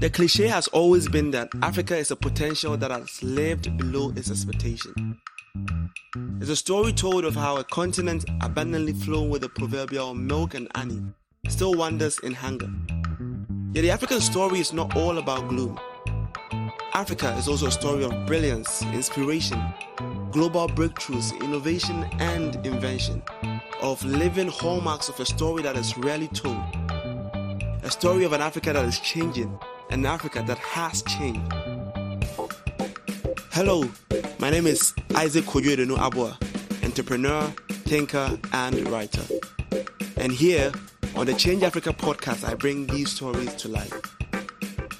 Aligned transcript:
The 0.00 0.10
cliche 0.12 0.46
has 0.46 0.68
always 0.68 1.08
been 1.08 1.32
that 1.32 1.48
Africa 1.62 1.96
is 1.96 2.12
a 2.12 2.16
potential 2.16 2.76
that 2.76 2.92
has 2.92 3.20
lived 3.24 3.76
below 3.76 4.12
its 4.14 4.30
expectation. 4.30 5.18
It's 6.40 6.50
a 6.50 6.54
story 6.54 6.92
told 6.92 7.24
of 7.24 7.34
how 7.34 7.56
a 7.56 7.64
continent 7.64 8.24
abundantly 8.40 8.92
flowing 8.92 9.30
with 9.30 9.40
the 9.42 9.48
proverbial 9.48 10.14
milk 10.14 10.54
and 10.54 10.68
honey 10.76 11.02
still 11.48 11.74
wanders 11.74 12.20
in 12.20 12.34
hunger. 12.34 12.70
Yet 13.72 13.82
the 13.82 13.90
African 13.90 14.20
story 14.20 14.60
is 14.60 14.72
not 14.72 14.96
all 14.96 15.18
about 15.18 15.48
gloom. 15.48 15.80
Africa 16.92 17.34
is 17.36 17.48
also 17.48 17.66
a 17.66 17.72
story 17.72 18.04
of 18.04 18.26
brilliance, 18.26 18.82
inspiration, 18.82 19.60
global 20.30 20.68
breakthroughs, 20.68 21.32
innovation, 21.40 22.04
and 22.20 22.64
invention, 22.64 23.20
of 23.84 24.02
living 24.06 24.48
hallmarks 24.48 25.10
of 25.10 25.20
a 25.20 25.26
story 25.26 25.62
that 25.62 25.76
is 25.76 25.98
rarely 25.98 26.28
told. 26.28 26.56
A 27.82 27.90
story 27.90 28.24
of 28.24 28.32
an 28.32 28.40
Africa 28.40 28.72
that 28.72 28.82
is 28.86 28.98
changing, 28.98 29.58
an 29.90 30.06
Africa 30.06 30.42
that 30.46 30.56
has 30.56 31.02
changed. 31.02 31.52
Hello, 33.52 33.84
my 34.38 34.48
name 34.48 34.66
is 34.66 34.94
Isaac 35.14 35.44
Koyoedenu 35.44 35.98
Abua, 35.98 36.38
entrepreneur, 36.82 37.42
thinker, 37.84 38.38
and 38.54 38.88
writer. 38.88 39.22
And 40.16 40.32
here 40.32 40.72
on 41.14 41.26
the 41.26 41.34
Change 41.34 41.62
Africa 41.62 41.92
podcast, 41.92 42.48
I 42.48 42.54
bring 42.54 42.86
these 42.86 43.12
stories 43.12 43.54
to 43.56 43.68
life. 43.68 43.92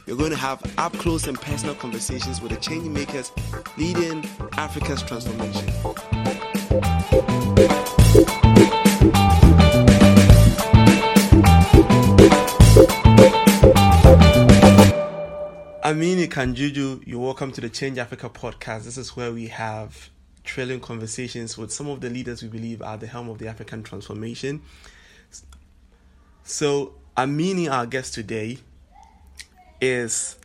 You're 0.07 0.19
going 0.19 0.33
to 0.33 0.37
have 0.37 0.63
up 0.77 0.93
close 0.93 1.27
and 1.27 1.41
personal 1.41 1.75
conversations 1.75 2.43
with 2.43 2.53
the 2.53 2.59
change 2.59 2.87
makers 2.89 3.33
leading 3.79 4.27
Africa's 4.59 5.03
transformation. 5.03 5.73
Amini 15.95 16.27
Kajunju, 16.27 17.07
you're 17.07 17.21
welcome 17.21 17.53
to 17.53 17.61
the 17.61 17.69
Change 17.69 17.99
Africa 17.99 18.29
podcast. 18.29 18.83
This 18.83 18.99
is 18.99 19.15
where 19.15 19.31
we 19.31 19.47
have 19.47 20.11
trillion 20.43 20.81
conversations 20.81 21.57
with 21.57 21.73
some 21.73 21.87
of 21.87 22.01
the 22.01 22.11
leaders 22.11 22.43
we 22.43 22.49
believe 22.49 22.83
are 22.83 22.99
the 22.99 23.07
helm 23.07 23.29
of 23.29 23.39
the 23.39 23.47
African 23.47 23.85
transformation. 23.85 24.61
So, 26.43 26.95
Amini, 27.17 27.71
our 27.71 27.87
guest 27.87 28.13
today, 28.13 28.59
is 29.81 30.37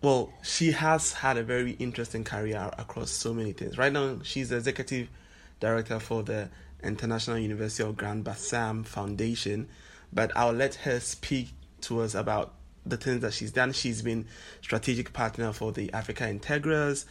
well, 0.00 0.32
she 0.42 0.72
has 0.72 1.12
had 1.12 1.36
a 1.36 1.42
very 1.42 1.72
interesting 1.72 2.24
career 2.24 2.70
across 2.78 3.10
so 3.10 3.34
many 3.34 3.52
things. 3.52 3.76
Right 3.76 3.92
now, 3.92 4.20
she's 4.22 4.48
the 4.48 4.56
executive 4.56 5.08
director 5.60 6.00
for 6.00 6.22
the 6.22 6.48
International 6.82 7.36
University 7.36 7.82
of 7.86 7.98
Grand 7.98 8.24
Bassam 8.24 8.82
Foundation, 8.86 9.68
but 10.10 10.32
I'll 10.34 10.54
let 10.54 10.76
her 10.76 11.00
speak 11.00 11.50
to 11.82 12.00
us 12.00 12.14
about 12.14 12.54
the 12.88 12.96
things 12.96 13.20
that 13.22 13.32
she's 13.32 13.52
done. 13.52 13.72
She's 13.72 14.02
been 14.02 14.26
strategic 14.62 15.12
partner 15.12 15.52
for 15.52 15.72
the 15.72 15.92
Africa 15.92 16.24
Integras, 16.24 17.04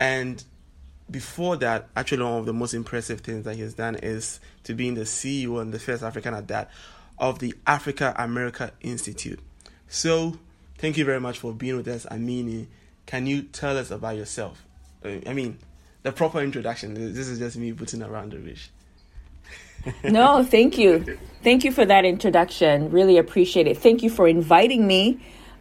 and 0.00 0.42
before 1.10 1.56
that, 1.58 1.88
actually 1.94 2.24
one 2.24 2.38
of 2.38 2.46
the 2.46 2.52
most 2.52 2.74
impressive 2.74 3.20
things 3.20 3.44
that 3.44 3.56
he's 3.56 3.74
done 3.74 3.96
is 3.96 4.40
to 4.64 4.74
being 4.74 4.94
the 4.94 5.02
CEO 5.02 5.60
and 5.60 5.72
the 5.72 5.78
first 5.78 6.02
African 6.02 6.34
at 6.34 6.48
that 6.48 6.70
of 7.18 7.38
the 7.38 7.54
Africa 7.66 8.14
America 8.18 8.72
Institute. 8.80 9.38
So, 9.88 10.38
thank 10.78 10.96
you 10.96 11.04
very 11.04 11.20
much 11.20 11.38
for 11.38 11.52
being 11.52 11.76
with 11.76 11.88
us, 11.88 12.06
Amini. 12.06 12.66
Can 13.06 13.26
you 13.26 13.42
tell 13.42 13.76
us 13.76 13.90
about 13.90 14.16
yourself? 14.16 14.64
Uh, 15.04 15.18
I 15.26 15.32
mean, 15.34 15.58
the 16.02 16.12
proper 16.12 16.40
introduction. 16.40 16.94
This 16.94 17.28
is 17.28 17.38
just 17.38 17.56
me 17.56 17.72
putting 17.72 18.02
around 18.02 18.32
the 18.32 18.38
wish. 18.38 18.70
no, 20.04 20.44
thank 20.44 20.78
you. 20.78 21.18
Thank 21.42 21.64
you 21.64 21.72
for 21.72 21.84
that 21.84 22.04
introduction. 22.04 22.90
Really 22.90 23.18
appreciate 23.18 23.66
it. 23.66 23.78
Thank 23.78 24.02
you 24.02 24.10
for 24.10 24.28
inviting 24.28 24.86
me 24.86 25.18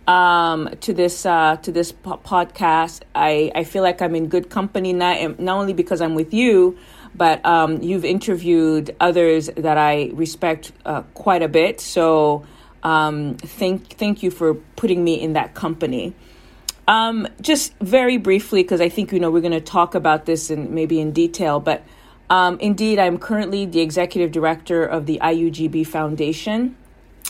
um, 0.07 0.69
to 0.81 0.93
this 0.93 1.25
uh, 1.25 1.57
to 1.57 1.71
this 1.71 1.91
po- 1.91 2.19
podcast. 2.23 3.01
I, 3.15 3.51
I 3.55 3.63
feel 3.63 3.83
like 3.83 4.01
I'm 4.01 4.15
in 4.15 4.27
good 4.27 4.49
company 4.49 4.93
not 4.93 5.39
not 5.39 5.57
only 5.57 5.73
because 5.73 6.01
I'm 6.01 6.15
with 6.15 6.33
you, 6.33 6.77
but 7.15 7.43
um, 7.45 7.81
you've 7.81 8.05
interviewed 8.05 8.95
others 8.99 9.49
that 9.57 9.77
I 9.77 10.11
respect 10.13 10.71
uh, 10.85 11.01
quite 11.13 11.41
a 11.41 11.47
bit. 11.47 11.81
So 11.81 12.45
um, 12.83 13.35
thank 13.37 13.93
thank 13.93 14.23
you 14.23 14.31
for 14.31 14.53
putting 14.53 15.03
me 15.03 15.19
in 15.19 15.33
that 15.33 15.53
company. 15.53 16.13
Um, 16.87 17.27
just 17.39 17.73
very 17.79 18.17
briefly, 18.17 18.63
because 18.63 18.81
I 18.81 18.89
think 18.89 19.11
you 19.11 19.19
know 19.19 19.31
we're 19.31 19.41
going 19.41 19.51
to 19.51 19.61
talk 19.61 19.95
about 19.95 20.25
this 20.25 20.49
in 20.49 20.73
maybe 20.73 20.99
in 20.99 21.11
detail, 21.11 21.59
but 21.59 21.83
um, 22.31 22.57
indeed, 22.61 22.97
I'm 22.97 23.17
currently 23.17 23.65
the 23.65 23.81
executive 23.81 24.31
director 24.31 24.85
of 24.85 25.05
the 25.05 25.19
IUGB 25.21 25.85
Foundation, 25.85 26.77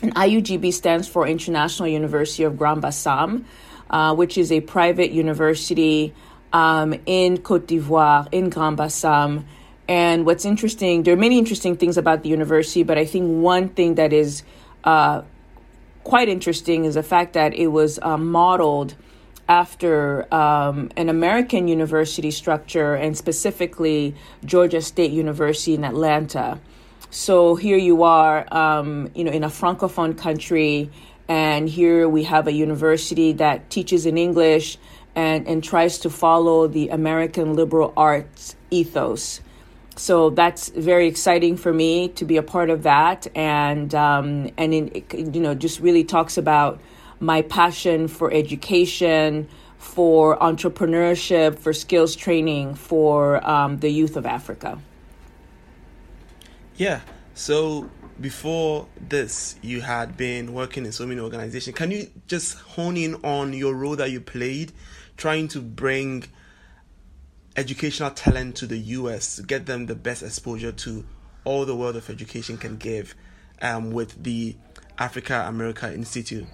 and 0.03 0.13
IUGB 0.13 0.71
stands 0.71 1.07
for 1.07 1.25
International 1.25 1.87
University 1.87 2.43
of 2.43 2.55
Grand 2.55 2.83
Bassam, 2.83 3.45
uh, 3.89 4.13
which 4.13 4.37
is 4.37 4.51
a 4.51 4.61
private 4.61 5.09
university 5.09 6.13
um, 6.53 6.93
in 7.07 7.39
Cote 7.39 7.65
d'Ivoire 7.65 8.27
in 8.31 8.51
Grand 8.51 8.77
Bassam. 8.77 9.47
And 9.87 10.23
what's 10.23 10.45
interesting, 10.45 11.01
there 11.01 11.15
are 11.15 11.17
many 11.17 11.39
interesting 11.39 11.77
things 11.77 11.97
about 11.97 12.21
the 12.21 12.29
university, 12.29 12.83
but 12.83 12.99
I 12.99 13.05
think 13.05 13.41
one 13.41 13.69
thing 13.69 13.95
that 13.95 14.13
is 14.13 14.43
uh, 14.83 15.23
quite 16.03 16.29
interesting 16.29 16.85
is 16.85 16.93
the 16.93 17.01
fact 17.01 17.33
that 17.33 17.55
it 17.55 17.67
was 17.67 17.97
uh, 18.03 18.17
modeled 18.17 18.93
after 19.51 20.33
um, 20.33 20.89
an 20.95 21.09
American 21.09 21.67
university 21.67 22.31
structure 22.31 22.95
and 22.95 23.17
specifically 23.17 24.15
Georgia 24.45 24.81
State 24.81 25.11
University 25.11 25.73
in 25.73 25.83
Atlanta. 25.83 26.57
So 27.09 27.55
here 27.55 27.77
you 27.77 28.03
are, 28.03 28.47
um, 28.49 29.11
you 29.13 29.25
know, 29.25 29.31
in 29.33 29.43
a 29.43 29.49
francophone 29.49 30.17
country, 30.17 30.89
and 31.27 31.67
here 31.67 32.07
we 32.07 32.23
have 32.23 32.47
a 32.47 32.53
university 32.53 33.33
that 33.33 33.69
teaches 33.69 34.05
in 34.05 34.17
English 34.17 34.77
and, 35.15 35.45
and 35.45 35.61
tries 35.61 35.97
to 35.99 36.09
follow 36.09 36.67
the 36.67 36.87
American 36.87 37.53
liberal 37.53 37.91
arts 37.97 38.55
ethos 38.69 39.41
so 39.97 40.29
that's 40.29 40.69
very 40.69 41.07
exciting 41.07 41.57
for 41.57 41.73
me 41.73 42.07
to 42.07 42.23
be 42.23 42.37
a 42.37 42.43
part 42.43 42.69
of 42.69 42.83
that 42.83 43.27
and 43.35 43.93
um, 43.93 44.49
and 44.57 44.73
in, 44.73 45.03
you 45.33 45.41
know 45.41 45.53
just 45.53 45.81
really 45.81 46.05
talks 46.05 46.37
about 46.37 46.79
my 47.21 47.43
passion 47.43 48.07
for 48.07 48.33
education 48.33 49.47
for 49.77 50.37
entrepreneurship 50.39 51.57
for 51.57 51.71
skills 51.71 52.15
training 52.15 52.75
for 52.75 53.47
um, 53.47 53.77
the 53.77 53.89
youth 53.89 54.17
of 54.17 54.25
africa. 54.25 54.79
Yeah. 56.75 57.01
So 57.33 57.89
before 58.19 58.87
this 58.99 59.55
you 59.61 59.81
had 59.81 60.17
been 60.17 60.53
working 60.53 60.85
in 60.85 60.91
so 60.91 61.05
many 61.05 61.19
organizations. 61.19 61.75
Can 61.75 61.91
you 61.91 62.09
just 62.27 62.57
hone 62.59 62.97
in 62.97 63.15
on 63.23 63.53
your 63.53 63.73
role 63.73 63.95
that 63.95 64.11
you 64.11 64.19
played 64.19 64.71
trying 65.15 65.47
to 65.49 65.61
bring 65.61 66.25
educational 67.55 68.09
talent 68.11 68.55
to 68.55 68.65
the 68.65 68.77
US 68.77 69.39
get 69.41 69.65
them 69.67 69.85
the 69.85 69.95
best 69.95 70.23
exposure 70.23 70.71
to 70.71 71.05
all 71.43 71.65
the 71.65 71.75
world 71.75 71.95
of 71.95 72.09
education 72.09 72.57
can 72.57 72.77
give 72.77 73.13
um, 73.61 73.91
with 73.91 74.23
the 74.23 74.55
Africa 74.97 75.45
America 75.47 75.93
Institute? 75.93 76.45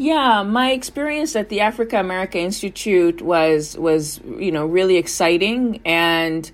Yeah, 0.00 0.44
my 0.44 0.70
experience 0.70 1.36
at 1.36 1.50
the 1.50 1.60
Africa 1.60 2.00
America 2.00 2.38
Institute 2.38 3.20
was 3.20 3.76
was 3.76 4.18
you 4.24 4.50
know 4.50 4.64
really 4.64 4.96
exciting, 4.96 5.82
and 5.84 6.50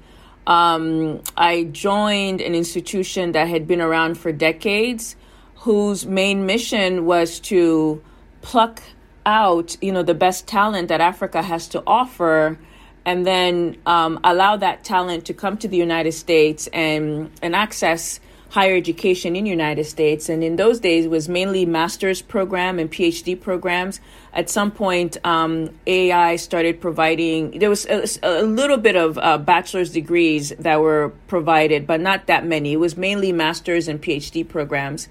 um, 0.49 1.23
I 1.37 1.63
joined 1.71 2.41
an 2.41 2.57
institution 2.57 3.31
that 3.33 3.47
had 3.47 3.69
been 3.69 3.81
around 3.81 4.19
for 4.19 4.33
decades, 4.33 5.15
whose 5.59 6.05
main 6.07 6.45
mission 6.45 7.07
was 7.07 7.39
to 7.53 8.03
pluck 8.43 8.83
out 9.25 9.77
you 9.81 9.93
know 9.93 10.03
the 10.03 10.15
best 10.15 10.49
talent 10.49 10.89
that 10.89 11.01
Africa 11.01 11.41
has 11.41 11.69
to 11.69 11.85
offer 11.87 12.59
and 13.05 13.25
then 13.25 13.77
um, 13.87 14.19
allow 14.25 14.57
that 14.57 14.83
talent 14.83 15.25
to 15.27 15.33
come 15.33 15.57
to 15.59 15.69
the 15.69 15.77
United 15.77 16.15
States 16.15 16.67
and 16.73 17.31
and 17.43 17.55
access 17.55 18.19
higher 18.51 18.77
education 18.77 19.37
in 19.37 19.45
the 19.45 19.51
United 19.51 19.85
States. 19.85 20.29
And 20.29 20.43
in 20.43 20.57
those 20.57 20.81
days, 20.81 21.07
was 21.09 21.29
mainly 21.29 21.67
master's 21.67 22.23
program 22.23 22.79
and 22.79 22.91
PhD 22.91 23.39
programs. 23.41 24.01
At 24.33 24.49
some 24.49 24.71
point, 24.71 25.17
um, 25.25 25.71
AI 25.87 26.37
started 26.37 26.81
providing. 26.81 27.59
There 27.59 27.71
was 27.71 27.87
a, 27.87 28.07
a 28.23 28.43
little 28.43 28.77
bit 28.79 28.97
of 28.97 29.19
uh, 29.19 29.39
bachelor's 29.39 29.91
degrees 29.91 30.51
that 30.59 30.81
were 30.81 31.13
provided, 31.27 31.87
but 31.87 32.01
not 32.01 32.27
that 32.27 32.47
many. 32.47 32.73
It 32.73 32.81
was 32.81 32.97
mainly 32.97 33.33
master's 33.33 33.89
and 33.89 34.01
PhD 34.01 34.47
programs, 34.47 35.09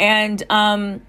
and 0.00 0.42
um, 0.50 1.02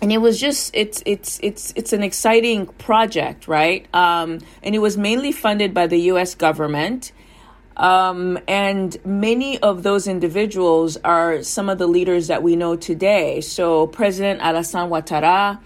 and 0.00 0.12
it 0.12 0.18
was 0.18 0.38
just 0.38 0.70
it's 0.74 1.02
it's 1.06 1.40
it's 1.42 1.72
it's 1.76 1.92
an 1.92 2.02
exciting 2.02 2.66
project 2.66 3.48
right 3.48 3.86
um, 3.94 4.38
and 4.62 4.74
it 4.74 4.78
was 4.78 4.96
mainly 4.96 5.32
funded 5.32 5.74
by 5.74 5.86
the 5.86 5.98
us 5.98 6.34
government 6.34 7.12
um, 7.78 8.38
and 8.48 8.96
many 9.04 9.58
of 9.60 9.82
those 9.82 10.06
individuals 10.06 10.96
are 10.98 11.42
some 11.42 11.68
of 11.68 11.78
the 11.78 11.86
leaders 11.86 12.26
that 12.26 12.42
we 12.42 12.56
know 12.56 12.76
today. 12.76 13.40
So 13.40 13.86
president 13.86 14.40
alassane 14.40 14.88
ouattara 14.88 15.60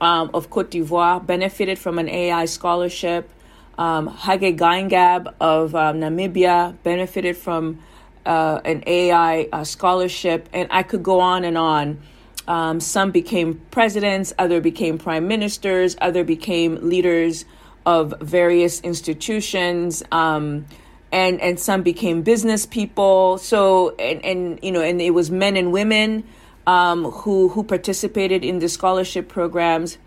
um, 0.00 0.30
of 0.34 0.50
cote 0.50 0.70
d'ivoire 0.70 1.24
benefited 1.24 1.78
from 1.78 1.98
an 1.98 2.08
ai 2.08 2.44
scholarship. 2.44 3.30
Um, 3.78 4.08
hage 4.08 4.56
geingob 4.56 5.34
of 5.38 5.74
um, 5.74 6.00
namibia 6.00 6.76
benefited 6.82 7.36
from 7.36 7.78
uh, 8.26 8.60
an 8.64 8.82
AI 8.86 9.48
uh, 9.52 9.64
scholarship, 9.64 10.48
and 10.52 10.68
I 10.70 10.82
could 10.82 11.02
go 11.02 11.20
on 11.20 11.44
and 11.44 11.56
on. 11.56 12.00
Um, 12.48 12.80
some 12.80 13.10
became 13.10 13.60
presidents, 13.70 14.32
other 14.38 14.60
became 14.60 14.98
prime 14.98 15.28
ministers, 15.28 15.96
other 16.00 16.24
became 16.24 16.76
leaders 16.88 17.44
of 17.84 18.14
various 18.20 18.80
institutions, 18.80 20.02
um, 20.12 20.66
and 21.12 21.40
and 21.40 21.58
some 21.58 21.82
became 21.82 22.22
business 22.22 22.66
people. 22.66 23.38
So 23.38 23.94
and 23.96 24.24
and 24.24 24.58
you 24.62 24.72
know, 24.72 24.80
and 24.80 25.00
it 25.00 25.10
was 25.10 25.30
men 25.30 25.56
and 25.56 25.72
women 25.72 26.24
um, 26.66 27.04
who 27.04 27.48
who 27.48 27.62
participated 27.62 28.44
in 28.44 28.58
the 28.58 28.68
scholarship 28.68 29.28
programs. 29.28 29.98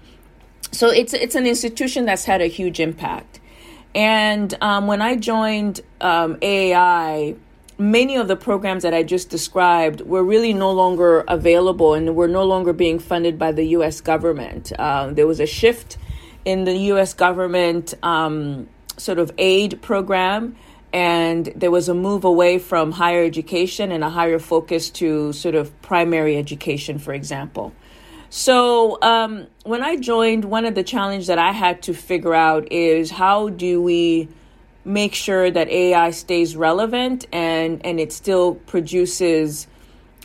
So 0.71 0.87
it's 0.87 1.13
it's 1.13 1.35
an 1.35 1.47
institution 1.47 2.05
that's 2.05 2.25
had 2.25 2.41
a 2.41 2.47
huge 2.47 2.79
impact. 2.79 3.39
And 3.95 4.55
um, 4.61 4.85
when 4.85 5.01
I 5.01 5.15
joined 5.15 5.81
um, 5.99 6.35
AAI, 6.35 7.37
many 7.79 8.17
of 8.17 8.27
the 8.27 8.35
programs 8.35 8.83
that 8.83 8.93
I 8.93 9.01
just 9.01 9.29
described 9.29 10.01
were 10.01 10.23
really 10.23 10.53
no 10.53 10.71
longer 10.71 11.23
available 11.27 11.95
and 11.95 12.15
were 12.15 12.27
no 12.27 12.43
longer 12.43 12.73
being 12.73 12.99
funded 12.99 13.39
by 13.39 13.51
the 13.51 13.63
U.S. 13.79 13.99
government. 14.01 14.71
Uh, 14.77 15.11
there 15.11 15.25
was 15.25 15.39
a 15.39 15.47
shift 15.47 15.97
in 16.45 16.65
the 16.65 16.75
U.S. 16.93 17.13
government 17.13 17.93
um, 18.03 18.67
sort 18.97 19.17
of 19.17 19.31
aid 19.37 19.81
program, 19.81 20.55
and 20.91 21.51
there 21.55 21.71
was 21.71 21.89
a 21.89 21.93
move 21.93 22.23
away 22.23 22.59
from 22.59 22.91
higher 22.91 23.23
education 23.23 23.91
and 23.91 24.03
a 24.03 24.09
higher 24.09 24.39
focus 24.39 24.89
to 24.89 25.33
sort 25.33 25.55
of 25.55 25.79
primary 25.81 26.37
education, 26.37 26.97
for 26.97 27.13
example. 27.13 27.73
So 28.29 28.99
um, 29.01 29.47
when 29.63 29.83
I 29.83 29.95
joined, 29.95 30.45
one 30.45 30.65
of 30.65 30.75
the 30.75 30.83
challenges 30.83 31.27
that 31.27 31.39
I 31.39 31.51
had 31.51 31.81
to 31.83 31.93
figure 31.93 32.33
out 32.33 32.71
is 32.71 33.09
how 33.11 33.49
do 33.49 33.81
we 33.81 34.29
make 34.85 35.13
sure 35.13 35.51
that 35.51 35.69
AI 35.69 36.11
stays 36.11 36.55
relevant 36.55 37.27
and 37.31 37.85
and 37.85 37.99
it 37.99 38.11
still 38.11 38.55
produces 38.55 39.67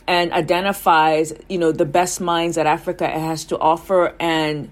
and 0.07 0.31
identifies 0.31 1.33
you 1.49 1.57
know 1.57 1.71
the 1.71 1.85
best 1.85 2.21
minds 2.21 2.55
that 2.55 2.65
Africa 2.65 3.07
has 3.07 3.43
to 3.45 3.59
offer 3.59 4.15
and 4.19 4.69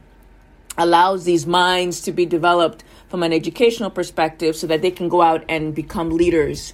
allows 0.78 1.26
these 1.26 1.46
minds 1.46 2.02
to 2.02 2.12
be 2.12 2.26
developed 2.26 2.84
from 3.14 3.22
an 3.22 3.32
educational 3.32 3.92
perspective 3.92 4.56
so 4.56 4.66
that 4.66 4.82
they 4.82 4.90
can 4.90 5.08
go 5.08 5.22
out 5.22 5.46
and 5.48 5.76
become 5.76 6.10
leaders. 6.10 6.74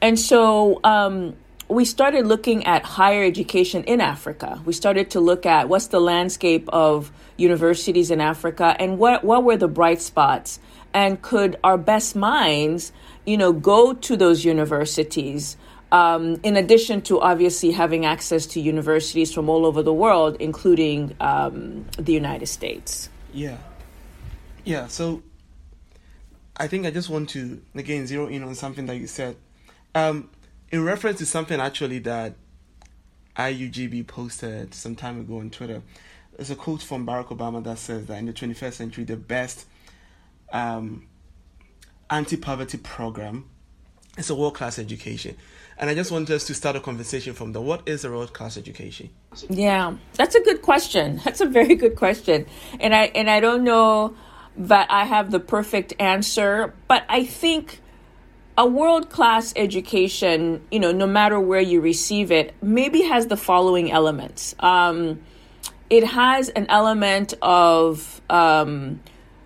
And 0.00 0.18
so 0.18 0.80
um, 0.82 1.36
we 1.68 1.84
started 1.84 2.26
looking 2.26 2.66
at 2.66 2.82
higher 2.82 3.22
education 3.22 3.84
in 3.84 4.00
Africa. 4.00 4.60
We 4.64 4.72
started 4.72 5.12
to 5.12 5.20
look 5.20 5.46
at 5.46 5.68
what's 5.68 5.86
the 5.86 6.00
landscape 6.00 6.68
of 6.70 7.12
universities 7.36 8.10
in 8.10 8.20
Africa 8.20 8.74
and 8.76 8.98
what, 8.98 9.22
what 9.22 9.44
were 9.44 9.56
the 9.56 9.68
bright 9.68 10.02
spots 10.02 10.58
and 10.92 11.22
could 11.22 11.54
our 11.62 11.78
best 11.78 12.16
minds, 12.16 12.90
you 13.24 13.36
know, 13.36 13.52
go 13.52 13.92
to 13.92 14.16
those 14.16 14.44
universities. 14.44 15.56
Um, 15.92 16.40
in 16.42 16.56
addition 16.56 17.02
to 17.02 17.20
obviously 17.20 17.70
having 17.70 18.04
access 18.04 18.46
to 18.46 18.60
universities 18.60 19.32
from 19.32 19.48
all 19.48 19.64
over 19.64 19.84
the 19.84 19.94
world, 19.94 20.38
including 20.40 21.14
um, 21.20 21.86
the 21.96 22.12
United 22.12 22.48
States. 22.48 23.10
Yeah. 23.32 23.58
Yeah. 24.64 24.88
So 24.88 25.22
I 26.58 26.66
think 26.66 26.86
I 26.86 26.90
just 26.90 27.08
want 27.08 27.28
to, 27.30 27.62
again, 27.74 28.06
zero 28.06 28.26
in 28.26 28.42
on 28.42 28.54
something 28.54 28.86
that 28.86 28.96
you 28.96 29.06
said. 29.06 29.36
Um, 29.94 30.30
in 30.70 30.84
reference 30.84 31.18
to 31.18 31.26
something 31.26 31.60
actually 31.60 32.00
that 32.00 32.34
IUGB 33.36 34.06
posted 34.06 34.74
some 34.74 34.96
time 34.96 35.20
ago 35.20 35.38
on 35.38 35.50
Twitter, 35.50 35.82
there's 36.36 36.50
a 36.50 36.56
quote 36.56 36.82
from 36.82 37.06
Barack 37.06 37.28
Obama 37.28 37.62
that 37.64 37.78
says 37.78 38.06
that 38.06 38.18
in 38.18 38.26
the 38.26 38.32
21st 38.32 38.72
century, 38.72 39.04
the 39.04 39.16
best 39.16 39.66
um, 40.52 41.06
anti-poverty 42.10 42.78
program 42.78 43.48
is 44.16 44.30
a 44.30 44.34
world-class 44.34 44.78
education. 44.78 45.36
And 45.78 45.88
I 45.88 45.94
just 45.94 46.10
want 46.10 46.28
us 46.30 46.44
to 46.46 46.54
start 46.54 46.74
a 46.74 46.80
conversation 46.80 47.34
from 47.34 47.52
the 47.52 47.60
what 47.60 47.88
is 47.88 48.04
a 48.04 48.10
world-class 48.10 48.56
education? 48.56 49.10
Yeah, 49.48 49.96
that's 50.14 50.34
a 50.34 50.40
good 50.40 50.60
question. 50.60 51.20
That's 51.24 51.40
a 51.40 51.46
very 51.46 51.76
good 51.76 51.94
question. 51.94 52.46
And 52.80 52.94
I 52.94 53.04
and 53.14 53.30
I 53.30 53.38
don't 53.38 53.62
know 53.62 54.16
that 54.58 54.90
I 54.90 55.04
have 55.04 55.30
the 55.30 55.40
perfect 55.40 55.94
answer, 55.98 56.74
but 56.88 57.04
I 57.08 57.24
think 57.24 57.80
a 58.56 58.66
world-class 58.66 59.52
education, 59.54 60.66
you 60.70 60.80
know, 60.80 60.90
no 60.90 61.06
matter 61.06 61.38
where 61.38 61.60
you 61.60 61.80
receive 61.80 62.32
it, 62.32 62.54
maybe 62.60 63.02
has 63.02 63.28
the 63.28 63.36
following 63.36 63.92
elements. 63.92 64.56
Um, 64.58 65.20
it 65.90 66.04
has 66.04 66.48
an 66.50 66.66
element 66.68 67.34
of 67.40 68.20
um, 68.28 69.00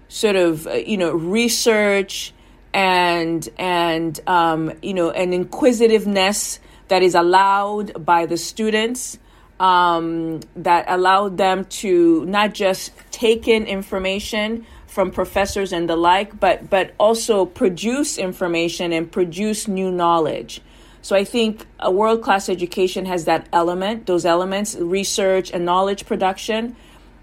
sort 0.08 0.36
of 0.36 0.66
uh, 0.66 0.72
you 0.72 0.96
know 0.96 1.12
research 1.12 2.32
and 2.74 3.48
and 3.58 4.20
um, 4.26 4.72
you 4.82 4.94
know 4.94 5.10
an 5.10 5.32
inquisitiveness 5.32 6.58
that 6.88 7.02
is 7.02 7.14
allowed 7.14 8.04
by 8.04 8.26
the 8.26 8.36
students 8.36 9.18
um, 9.60 10.40
that 10.56 10.84
allowed 10.88 11.38
them 11.38 11.64
to 11.66 12.24
not 12.26 12.52
just 12.52 12.92
take 13.10 13.46
in 13.46 13.64
information 13.64 14.66
from 14.92 15.10
professors 15.10 15.72
and 15.72 15.88
the 15.88 15.96
like, 15.96 16.38
but 16.38 16.68
but 16.68 16.94
also 16.98 17.46
produce 17.46 18.18
information 18.18 18.92
and 18.92 19.10
produce 19.10 19.66
new 19.66 19.90
knowledge. 19.90 20.60
So 21.00 21.16
I 21.16 21.24
think 21.24 21.66
a 21.80 21.90
world 21.90 22.22
class 22.22 22.48
education 22.48 23.06
has 23.06 23.24
that 23.24 23.48
element, 23.52 24.06
those 24.06 24.24
elements, 24.24 24.76
research 24.76 25.50
and 25.50 25.64
knowledge 25.64 26.06
production 26.06 26.76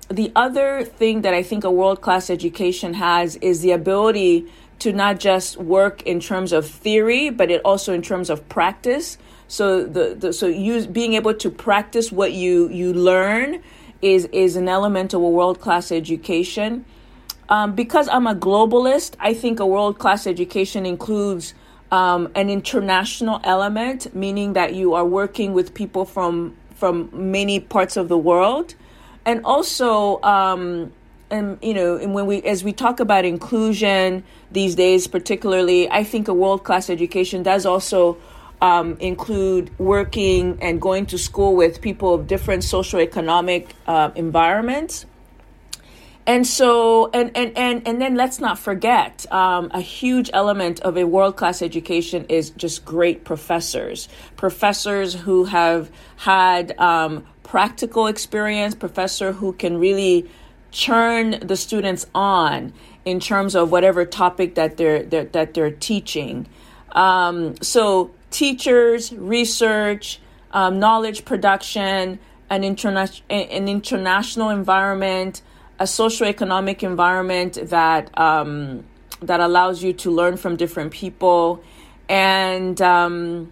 the 0.10 0.32
other 0.36 0.84
thing 0.84 1.22
that 1.22 1.34
I 1.34 1.44
think 1.44 1.64
a 1.64 1.72
world 1.72 2.02
class 2.02 2.30
education 2.30 2.96
has 2.96 3.36
is 3.38 3.62
the 3.62 3.72
ability 3.72 4.48
to 4.80 4.92
not 4.92 5.20
just 5.20 5.58
work 5.58 6.02
in 6.04 6.20
terms 6.20 6.52
of 6.52 6.68
theory, 6.68 7.30
but 7.30 7.52
it 7.52 7.62
also 7.64 7.94
in 7.94 8.02
terms 8.02 8.30
of 8.30 8.48
practice. 8.50 9.18
So 9.48 9.86
the, 9.86 10.16
the 10.16 10.34
so 10.34 10.48
you 10.48 10.88
being 10.88 11.14
able 11.14 11.34
to 11.36 11.50
practice 11.50 12.12
what 12.12 12.34
you 12.34 12.70
you 12.70 12.94
learn 12.94 13.62
is 14.02 14.26
is 14.26 14.56
an 14.56 14.68
element 14.68 15.14
of 15.14 15.22
a 15.22 15.30
world 15.30 15.60
class 15.60 15.92
education. 15.92 16.86
Um, 17.50 17.74
because 17.74 18.08
I'm 18.08 18.28
a 18.28 18.36
globalist, 18.36 19.16
I 19.20 19.34
think 19.34 19.60
a 19.60 19.66
world 19.66 19.98
class 19.98 20.28
education 20.28 20.86
includes 20.86 21.56
um, 21.92 22.30
an 22.36 22.50
international 22.50 23.42
element, 23.44 24.14
meaning 24.16 24.54
that 24.54 24.76
you 24.76 24.94
are 24.94 25.06
working 25.06 25.54
with 25.54 25.74
people 25.74 26.06
from 26.06 26.56
from 26.76 27.10
many 27.12 27.60
parts 27.60 27.98
of 27.98 28.08
the 28.08 28.18
world. 28.18 28.76
And 29.26 29.44
also 29.44 30.22
um, 30.22 30.94
and 31.32 31.58
you 31.62 31.74
know 31.74 31.98
and 31.98 32.14
when 32.14 32.26
we 32.26 32.42
as 32.44 32.64
we 32.64 32.74
talk 32.74 33.00
about 33.00 33.26
inclusion 33.26 34.24
these 34.52 34.76
days 34.76 35.08
particularly 35.08 35.90
i 35.92 36.04
think 36.04 36.28
a 36.28 36.34
world 36.34 36.64
class 36.64 36.90
education 36.90 37.44
does 37.44 37.66
also 37.66 38.18
um, 38.62 38.98
include 39.00 39.72
working 39.80 40.58
and 40.62 40.82
going 40.82 41.06
to 41.06 41.18
school 41.18 41.56
with 41.56 41.82
people 41.82 42.14
of 42.14 42.28
different 42.28 42.62
socioeconomic 42.62 43.68
uh, 43.88 44.12
environments 44.16 45.06
and 46.30 46.46
so 46.46 47.10
and 47.12 47.32
and 47.36 47.58
and, 47.58 47.88
and 47.88 48.00
then 48.00 48.14
let's 48.16 48.40
not 48.40 48.60
forget 48.60 49.26
um, 49.32 49.72
a 49.74 49.82
huge 49.82 50.30
element 50.32 50.80
of 50.82 50.96
a 50.96 51.06
world 51.06 51.36
class 51.36 51.62
education 51.62 52.26
is 52.30 52.52
just 52.52 52.86
great 52.86 53.26
professors 53.26 54.08
professors 54.36 55.16
who 55.16 55.46
have 55.46 55.90
had 56.18 56.78
um, 56.80 57.26
practical 57.50 58.06
experience, 58.06 58.76
professor 58.76 59.32
who 59.32 59.54
can 59.54 59.80
really 59.80 60.30
churn 60.70 61.40
the 61.42 61.58
students 61.58 62.06
on 62.14 62.72
in 63.06 63.20
terms 63.20 63.56
of 63.56 63.72
whatever 63.72 64.06
topic 64.06 64.54
that 64.54 64.78
they're, 64.78 65.02
they're 65.02 65.26
that 65.26 65.56
they're 65.56 65.72
teaching. 65.72 66.48
Um, 66.92 67.56
so 67.64 68.12
teachers, 68.30 69.12
research, 69.12 70.20
um, 70.52 70.80
knowledge 70.80 71.26
production, 71.26 72.20
an, 72.52 72.62
interna- 72.62 73.22
an 73.32 73.68
international 73.68 74.50
environment, 74.50 75.42
a 75.80 75.86
socioeconomic 75.86 76.84
environment 76.84 77.58
that 77.70 78.18
um, 78.20 78.84
that 79.22 79.40
allows 79.40 79.84
you 79.84 79.94
to 79.94 80.12
learn 80.12 80.38
from 80.38 80.56
different 80.56 80.92
people, 80.92 81.64
and 82.08 82.82
um, 82.82 83.52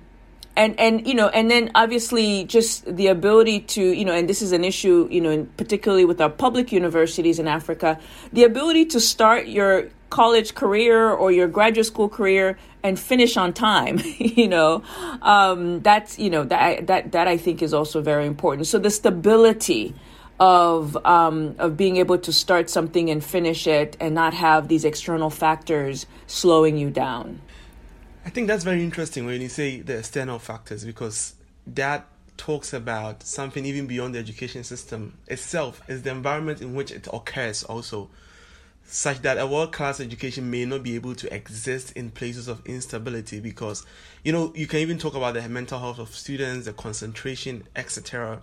and 0.55 0.79
and 0.79 1.07
you 1.07 1.13
know 1.13 1.29
and 1.29 1.50
then 1.50 1.72
obviously 1.75 2.43
just 2.46 2.84
the 2.96 3.07
ability 3.07 3.62
to 3.62 3.81
you 3.81 4.03
know 4.03 4.13
and 4.13 4.27
this 4.27 4.41
is 4.41 4.51
an 4.51 4.63
issue 4.63 5.07
you 5.12 5.22
know 5.22 5.48
particularly 5.55 6.03
with 6.03 6.19
our 6.19 6.29
public 6.29 6.72
universities 6.72 7.38
in 7.38 7.48
africa 7.48 8.00
the 8.34 8.43
ability 8.43 8.84
to 8.84 9.00
start 9.00 9.48
your 9.48 9.89
college 10.10 10.55
career 10.55 11.10
or 11.10 11.31
your 11.31 11.48
graduate 11.48 11.86
school 11.86 12.10
career 12.10 12.57
and 12.84 13.00
finish 13.00 13.38
on 13.38 13.53
time 13.53 14.00
you 14.17 14.48
know. 14.48 14.84
Um, 15.22 15.81
that's 15.81 16.17
you 16.17 16.29
know 16.29 16.43
that 16.46 16.88
that 16.88 17.12
that 17.12 17.27
i 17.27 17.38
think 17.38 17.62
is 17.62 17.74
also 17.74 18.01
very 18.01 18.25
important. 18.25 18.67
So 18.67 18.79
the 18.79 18.89
stability 18.89 19.93
of 20.39 20.98
um, 21.06 21.56
of 21.58 21.77
being 21.77 21.98
able 21.98 22.17
to 22.20 22.32
start 22.32 22.70
something 22.70 23.10
and 23.10 23.24
finish 23.24 23.65
it 23.65 23.98
and 24.00 24.13
not 24.13 24.34
have 24.34 24.67
these 24.67 24.86
external 24.86 25.29
factors 25.29 26.06
slowing 26.27 26.77
you 26.77 26.89
down. 26.89 27.41
I 28.25 28.29
think 28.29 28.48
that's 28.48 28.63
very 28.63 28.84
interesting 28.84 29.25
when 29.25 29.41
you 29.41 29.50
say 29.50 29.82
the 29.82 29.98
external 29.98 30.38
factors 30.38 30.84
because 30.84 31.34
that 31.65 32.06
talks 32.38 32.72
about 32.72 33.24
something 33.24 33.65
even 33.65 33.88
beyond 33.88 34.13
the 34.13 34.20
education 34.20 34.63
system 34.63 35.17
itself. 35.27 35.82
Is 35.88 36.03
the 36.03 36.12
environment 36.12 36.62
in 36.62 36.75
which 36.75 36.91
it 36.91 37.08
occurs 37.12 37.63
also. 37.63 38.10
Such 38.89 39.22
that 39.24 39.38
a 39.38 39.46
world 39.46 39.74
class 39.74 40.00
education 40.00 40.50
may 40.50 40.63
not 40.63 40.82
be 40.82 40.96
able 40.96 41.13
to 41.15 41.34
exist 41.34 41.91
in 41.94 42.10
places 42.10 42.48
of 42.48 42.65
instability 42.65 43.41
because 43.41 43.86
you 44.24 44.32
know 44.32 44.53
you 44.56 44.65
can 44.65 44.79
even 44.79 44.98
talk 44.98 45.13
about 45.13 45.34
the 45.34 45.50
mental 45.50 45.77
health 45.77 46.00
of 46.00 46.15
students 46.15 46.67
the 46.67 46.74
concentration 46.74 47.67
etc 47.75 48.41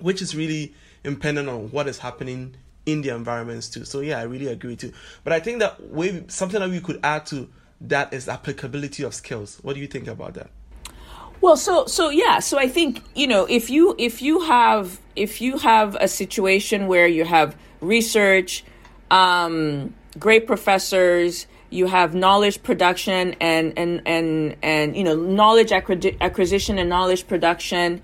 which 0.00 0.22
is 0.22 0.34
really 0.34 0.74
dependent 1.02 1.48
on 1.48 1.70
what 1.70 1.88
is 1.88 1.98
happening 1.98 2.54
in 2.86 3.02
the 3.02 3.10
environments 3.10 3.68
too. 3.68 3.84
So 3.84 4.00
yeah 4.00 4.18
i 4.18 4.22
really 4.22 4.46
agree 4.46 4.76
too 4.76 4.92
but 5.22 5.32
i 5.32 5.40
think 5.40 5.58
that 5.60 5.90
way 5.90 6.24
something 6.28 6.60
that 6.60 6.70
we 6.70 6.80
could 6.80 6.98
add 7.02 7.26
to 7.26 7.48
that 7.80 8.12
is 8.12 8.28
applicability 8.28 9.02
of 9.02 9.14
skills. 9.14 9.58
What 9.62 9.74
do 9.74 9.80
you 9.80 9.86
think 9.86 10.06
about 10.06 10.34
that? 10.34 10.50
Well, 11.40 11.56
so 11.56 11.86
so 11.86 12.10
yeah, 12.10 12.40
so 12.40 12.58
I 12.58 12.68
think 12.68 13.02
you 13.14 13.26
know 13.26 13.46
if 13.46 13.70
you 13.70 13.94
if 13.98 14.20
you 14.20 14.40
have 14.40 15.00
if 15.16 15.40
you 15.40 15.58
have 15.58 15.96
a 15.96 16.06
situation 16.06 16.86
where 16.86 17.06
you 17.06 17.24
have 17.24 17.56
research, 17.80 18.62
um, 19.10 19.94
great 20.18 20.46
professors, 20.46 21.46
you 21.70 21.86
have 21.86 22.14
knowledge 22.14 22.62
production 22.62 23.34
and 23.40 23.72
and 23.78 24.02
and 24.04 24.56
and 24.62 24.94
you 24.94 25.02
know 25.02 25.16
knowledge 25.16 25.72
acquisition 25.72 26.78
and 26.78 26.90
knowledge 26.90 27.26
production. 27.26 28.02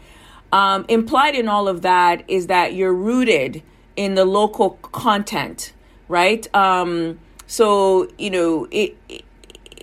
Um, 0.56 0.86
implied 0.88 1.34
in 1.34 1.48
all 1.48 1.68
of 1.68 1.82
that 1.82 2.24
is 2.28 2.46
that 2.46 2.72
you're 2.72 2.94
rooted 2.94 3.62
in 3.94 4.14
the 4.14 4.24
local 4.24 4.70
content, 4.80 5.74
right? 6.08 6.42
Um, 6.54 7.18
so 7.46 8.08
you 8.16 8.30
know 8.30 8.66
it, 8.70 8.96
it, 9.08 9.20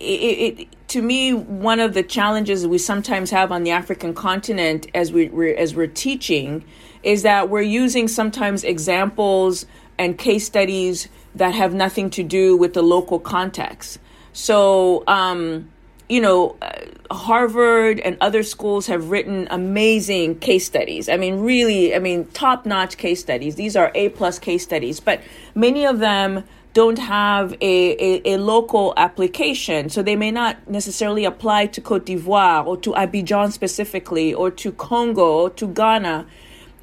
it 0.00 0.68
to 0.88 1.00
me, 1.00 1.32
one 1.32 1.78
of 1.78 1.94
the 1.94 2.02
challenges 2.02 2.66
we 2.66 2.78
sometimes 2.78 3.30
have 3.30 3.52
on 3.52 3.62
the 3.62 3.70
African 3.70 4.14
continent 4.14 4.88
as 4.94 5.12
we 5.12 5.28
we're, 5.28 5.56
as 5.56 5.76
we're 5.76 5.86
teaching 5.86 6.64
is 7.04 7.22
that 7.22 7.48
we're 7.48 7.62
using 7.62 8.08
sometimes 8.08 8.64
examples 8.64 9.66
and 9.96 10.18
case 10.18 10.44
studies 10.44 11.08
that 11.36 11.54
have 11.54 11.72
nothing 11.72 12.10
to 12.10 12.24
do 12.24 12.56
with 12.56 12.74
the 12.74 12.82
local 12.82 13.20
context. 13.20 14.00
So, 14.32 15.04
um, 15.06 15.70
you 16.08 16.20
know, 16.20 16.56
uh, 16.60 16.70
Harvard 17.10 18.00
and 18.00 18.16
other 18.20 18.42
schools 18.42 18.86
have 18.86 19.10
written 19.10 19.46
amazing 19.50 20.38
case 20.38 20.66
studies. 20.66 21.08
I 21.08 21.16
mean, 21.16 21.40
really, 21.40 21.94
I 21.94 21.98
mean, 21.98 22.26
top 22.26 22.66
notch 22.66 22.96
case 22.96 23.20
studies. 23.20 23.54
These 23.54 23.76
are 23.76 23.90
A 23.94 24.10
plus 24.10 24.38
case 24.38 24.62
studies, 24.62 25.00
but 25.00 25.20
many 25.54 25.86
of 25.86 25.98
them 25.98 26.44
don't 26.74 26.98
have 26.98 27.52
a, 27.60 27.62
a, 27.62 28.34
a, 28.34 28.36
local 28.36 28.92
application. 28.96 29.88
So 29.88 30.02
they 30.02 30.16
may 30.16 30.32
not 30.32 30.68
necessarily 30.68 31.24
apply 31.24 31.66
to 31.66 31.80
Cote 31.80 32.04
d'Ivoire 32.04 32.66
or 32.66 32.76
to 32.78 32.90
Abidjan 32.92 33.52
specifically 33.52 34.34
or 34.34 34.50
to 34.50 34.72
Congo 34.72 35.42
or 35.42 35.50
to 35.50 35.68
Ghana. 35.68 36.26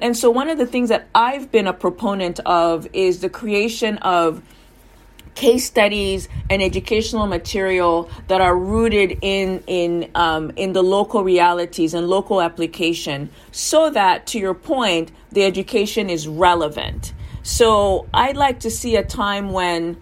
And 0.00 0.16
so 0.16 0.30
one 0.30 0.48
of 0.48 0.56
the 0.56 0.66
things 0.66 0.88
that 0.88 1.08
I've 1.14 1.52
been 1.52 1.66
a 1.66 1.74
proponent 1.74 2.40
of 2.40 2.88
is 2.94 3.20
the 3.20 3.28
creation 3.28 3.98
of 3.98 4.42
case 5.34 5.64
studies 5.64 6.28
and 6.50 6.62
educational 6.62 7.26
material 7.26 8.10
that 8.28 8.40
are 8.40 8.56
rooted 8.56 9.18
in 9.22 9.62
in 9.66 10.10
um, 10.14 10.52
in 10.56 10.72
the 10.72 10.82
local 10.82 11.24
realities 11.24 11.94
and 11.94 12.08
local 12.08 12.42
application 12.42 13.30
so 13.50 13.90
that 13.90 14.26
to 14.26 14.38
your 14.38 14.54
point 14.54 15.10
the 15.30 15.44
education 15.44 16.10
is 16.10 16.28
relevant 16.28 17.12
so 17.42 18.06
I'd 18.14 18.36
like 18.36 18.60
to 18.60 18.70
see 18.70 18.96
a 18.96 19.04
time 19.04 19.52
when, 19.52 20.00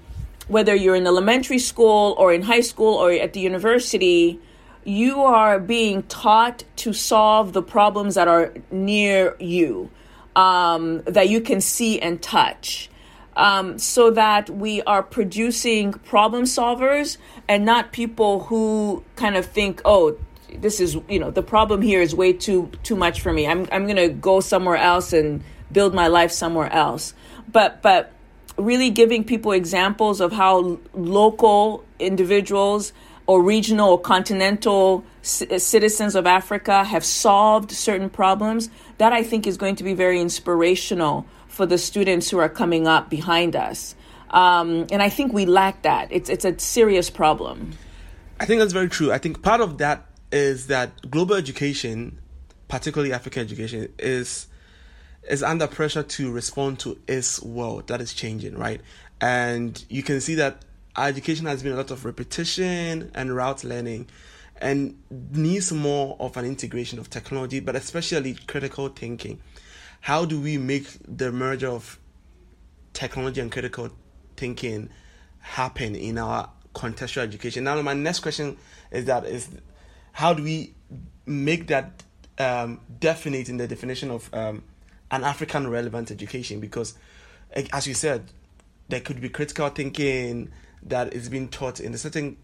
whether 0.49 0.75
you're 0.75 0.94
in 0.94 1.06
elementary 1.06 1.58
school 1.58 2.14
or 2.18 2.32
in 2.32 2.42
high 2.42 2.60
school 2.60 2.94
or 2.94 3.12
at 3.12 3.32
the 3.32 3.40
university, 3.40 4.40
you 4.84 5.22
are 5.22 5.58
being 5.58 6.02
taught 6.04 6.64
to 6.76 6.92
solve 6.92 7.52
the 7.52 7.62
problems 7.62 8.14
that 8.14 8.28
are 8.28 8.52
near 8.70 9.37
you, 9.40 9.90
um, 10.37 11.02
that 11.02 11.30
you 11.30 11.40
can 11.40 11.60
see 11.60 11.99
and 11.99 12.20
touch. 12.20 12.90
Um, 13.37 13.78
so 13.78 14.10
that 14.10 14.50
we 14.50 14.82
are 14.82 15.02
producing 15.02 15.92
problem 15.92 16.44
solvers 16.44 17.16
and 17.49 17.64
not 17.64 17.92
people 17.92 18.40
who 18.40 19.04
kind 19.14 19.37
of 19.37 19.46
think, 19.46 19.80
oh, 19.84 20.18
this 20.52 20.80
is 20.80 20.96
you 21.08 21.20
know 21.20 21.30
the 21.30 21.42
problem 21.42 21.80
here 21.80 22.02
is 22.02 22.12
way 22.12 22.32
too 22.32 22.70
too 22.82 22.96
much 22.96 23.20
for 23.20 23.32
me. 23.32 23.46
I'm 23.46 23.68
I'm 23.70 23.87
gonna 23.87 24.08
go 24.08 24.40
somewhere 24.40 24.76
else 24.76 25.12
and 25.12 25.44
build 25.70 25.94
my 25.94 26.08
life 26.08 26.32
somewhere 26.32 26.70
else 26.72 27.14
but 27.52 27.82
but 27.82 28.12
really 28.56 28.90
giving 28.90 29.25
people 29.25 29.52
examples 29.52 30.20
of 30.20 30.32
how 30.32 30.78
local 30.92 31.84
individuals 31.99 32.92
or 33.26 33.42
regional 33.42 33.90
or 33.90 34.00
continental 34.00 35.04
c- 35.22 35.58
citizens 35.58 36.14
of 36.14 36.26
Africa 36.26 36.84
have 36.84 37.04
solved 37.04 37.70
certain 37.70 38.10
problems, 38.10 38.68
that 38.99 39.12
I 39.12 39.22
think 39.22 39.46
is 39.46 39.56
going 39.56 39.76
to 39.76 39.84
be 39.84 39.94
very 39.94 40.20
inspirational 40.20 41.26
for 41.50 41.66
the 41.66 41.76
students 41.76 42.30
who 42.30 42.38
are 42.38 42.49
coming 42.49 42.87
up 42.87 43.11
behind 43.11 43.54
us. 43.54 43.95
Um, 44.30 44.87
and 44.90 45.02
I 45.02 45.09
think 45.09 45.33
we 45.33 45.45
lack 45.45 45.83
that. 45.83 46.09
It's 46.11 46.30
it's 46.30 46.45
a 46.45 46.59
serious 46.59 47.11
problem. 47.11 47.73
I 48.38 48.47
think 48.47 48.61
that's 48.61 48.73
very 48.73 48.88
true. 48.88 49.12
I 49.12 49.19
think 49.19 49.42
part 49.42 49.61
of 49.61 49.78
that 49.78 50.07
is 50.33 50.69
that 50.69 51.11
global 51.11 51.35
education, 51.35 52.19
particularly 52.69 53.12
African 53.12 53.42
education, 53.42 53.92
is 53.99 54.47
is 55.28 55.42
under 55.42 55.66
pressure 55.66 56.02
to 56.02 56.33
respond 56.33 56.78
to 56.80 56.99
its 57.07 57.42
world 57.42 57.88
that 57.88 58.00
is 58.00 58.14
changing, 58.14 58.57
right? 58.57 58.80
And 59.21 59.85
you 59.90 60.02
can 60.02 60.21
see 60.21 60.37
that 60.37 60.64
our 60.97 61.09
education 61.09 61.47
has 61.47 61.62
been 61.62 61.73
a 61.73 61.76
lot 61.76 61.90
of 61.90 62.04
repetition 62.04 63.11
and 63.14 63.35
route 63.35 63.64
learning 63.64 64.07
and 64.61 64.97
needs 65.33 65.73
more 65.73 66.16
of 66.21 66.37
an 66.37 66.45
integration 66.45 66.99
of 66.99 67.11
technology, 67.11 67.61
but 67.61 67.76
especially 67.76 68.35
critical 68.47 68.88
thinking. 68.88 69.40
How 70.00 70.25
do 70.25 70.40
we 70.40 70.59
make 70.59 70.88
the 71.07 71.30
merger 71.30 71.69
of 71.69 71.99
technology 72.92 73.40
and 73.40 73.52
critical 73.52 73.90
thinking 74.37 74.90
happen 75.40 75.95
in 75.95 76.19
our 76.19 76.50
contextual 76.75 77.23
education? 77.23 77.64
Now, 77.64 77.80
my 77.83 77.95
next 77.95 78.21
question 78.21 78.57
is 78.90 79.04
that 79.07 79.25
is 79.25 79.49
how 80.12 80.35
do 80.35 80.42
we 80.42 80.75
make 81.26 81.69
that 81.69 82.02
um, 82.38 82.80
definite 82.99 83.49
in 83.49 83.59
the 83.59 83.69
definition 83.69 84.11
of 84.11 84.33
um, 84.33 84.62
an 85.11 85.25
African 85.25 85.69
relevant 85.69 86.11
education 86.11 86.61
because, 86.61 86.95
as 87.73 87.87
you 87.87 87.95
said, 87.95 88.30
there 88.88 89.00
could 89.00 89.21
be 89.21 89.28
critical 89.28 89.69
thinking 89.69 90.50
that 90.83 91.12
is 91.12 91.28
being 91.28 91.49
taught 91.49 91.78
in 91.78 91.95
a 91.95 91.99
certain 91.99 92.37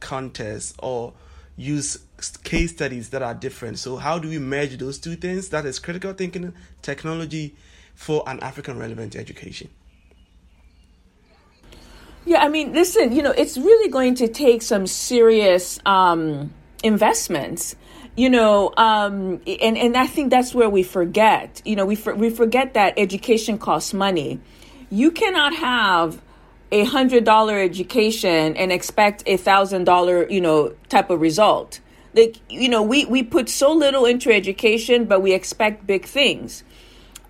context 0.00 0.74
or 0.78 1.12
use 1.56 1.98
case 2.44 2.72
studies 2.72 3.10
that 3.10 3.22
are 3.22 3.34
different. 3.34 3.78
So, 3.78 3.96
how 3.96 4.18
do 4.18 4.28
we 4.28 4.38
merge 4.38 4.78
those 4.78 4.98
two 4.98 5.16
things? 5.16 5.48
That 5.50 5.66
is 5.66 5.78
critical 5.78 6.12
thinking 6.12 6.52
technology 6.80 7.56
for 7.94 8.22
an 8.26 8.40
African 8.40 8.78
relevant 8.78 9.16
education. 9.16 9.68
Yeah, 12.24 12.42
I 12.42 12.48
mean, 12.48 12.72
listen, 12.72 13.12
you 13.12 13.22
know, 13.22 13.32
it's 13.32 13.58
really 13.58 13.90
going 13.90 14.14
to 14.16 14.28
take 14.28 14.62
some 14.62 14.86
serious 14.86 15.80
um, 15.84 16.52
investments 16.82 17.76
you 18.16 18.28
know 18.28 18.72
um, 18.76 19.40
and 19.46 19.78
and 19.78 19.96
i 19.96 20.06
think 20.06 20.30
that's 20.30 20.54
where 20.54 20.68
we 20.68 20.82
forget 20.82 21.62
you 21.64 21.74
know 21.74 21.86
we 21.86 21.94
for, 21.94 22.14
we 22.14 22.28
forget 22.28 22.74
that 22.74 22.94
education 22.96 23.58
costs 23.58 23.94
money 23.94 24.38
you 24.90 25.10
cannot 25.10 25.54
have 25.54 26.20
a 26.72 26.84
hundred 26.84 27.24
dollar 27.24 27.60
education 27.60 28.56
and 28.56 28.72
expect 28.72 29.22
a 29.26 29.36
thousand 29.36 29.84
dollar 29.84 30.28
you 30.28 30.40
know 30.40 30.74
type 30.88 31.10
of 31.10 31.20
result. 31.20 31.80
Like 32.14 32.38
you 32.48 32.68
know 32.68 32.82
we 32.82 33.04
we 33.04 33.22
put 33.22 33.48
so 33.48 33.72
little 33.72 34.06
into 34.06 34.32
education 34.32 35.04
but 35.04 35.20
we 35.20 35.32
expect 35.32 35.86
big 35.86 36.04
things. 36.06 36.64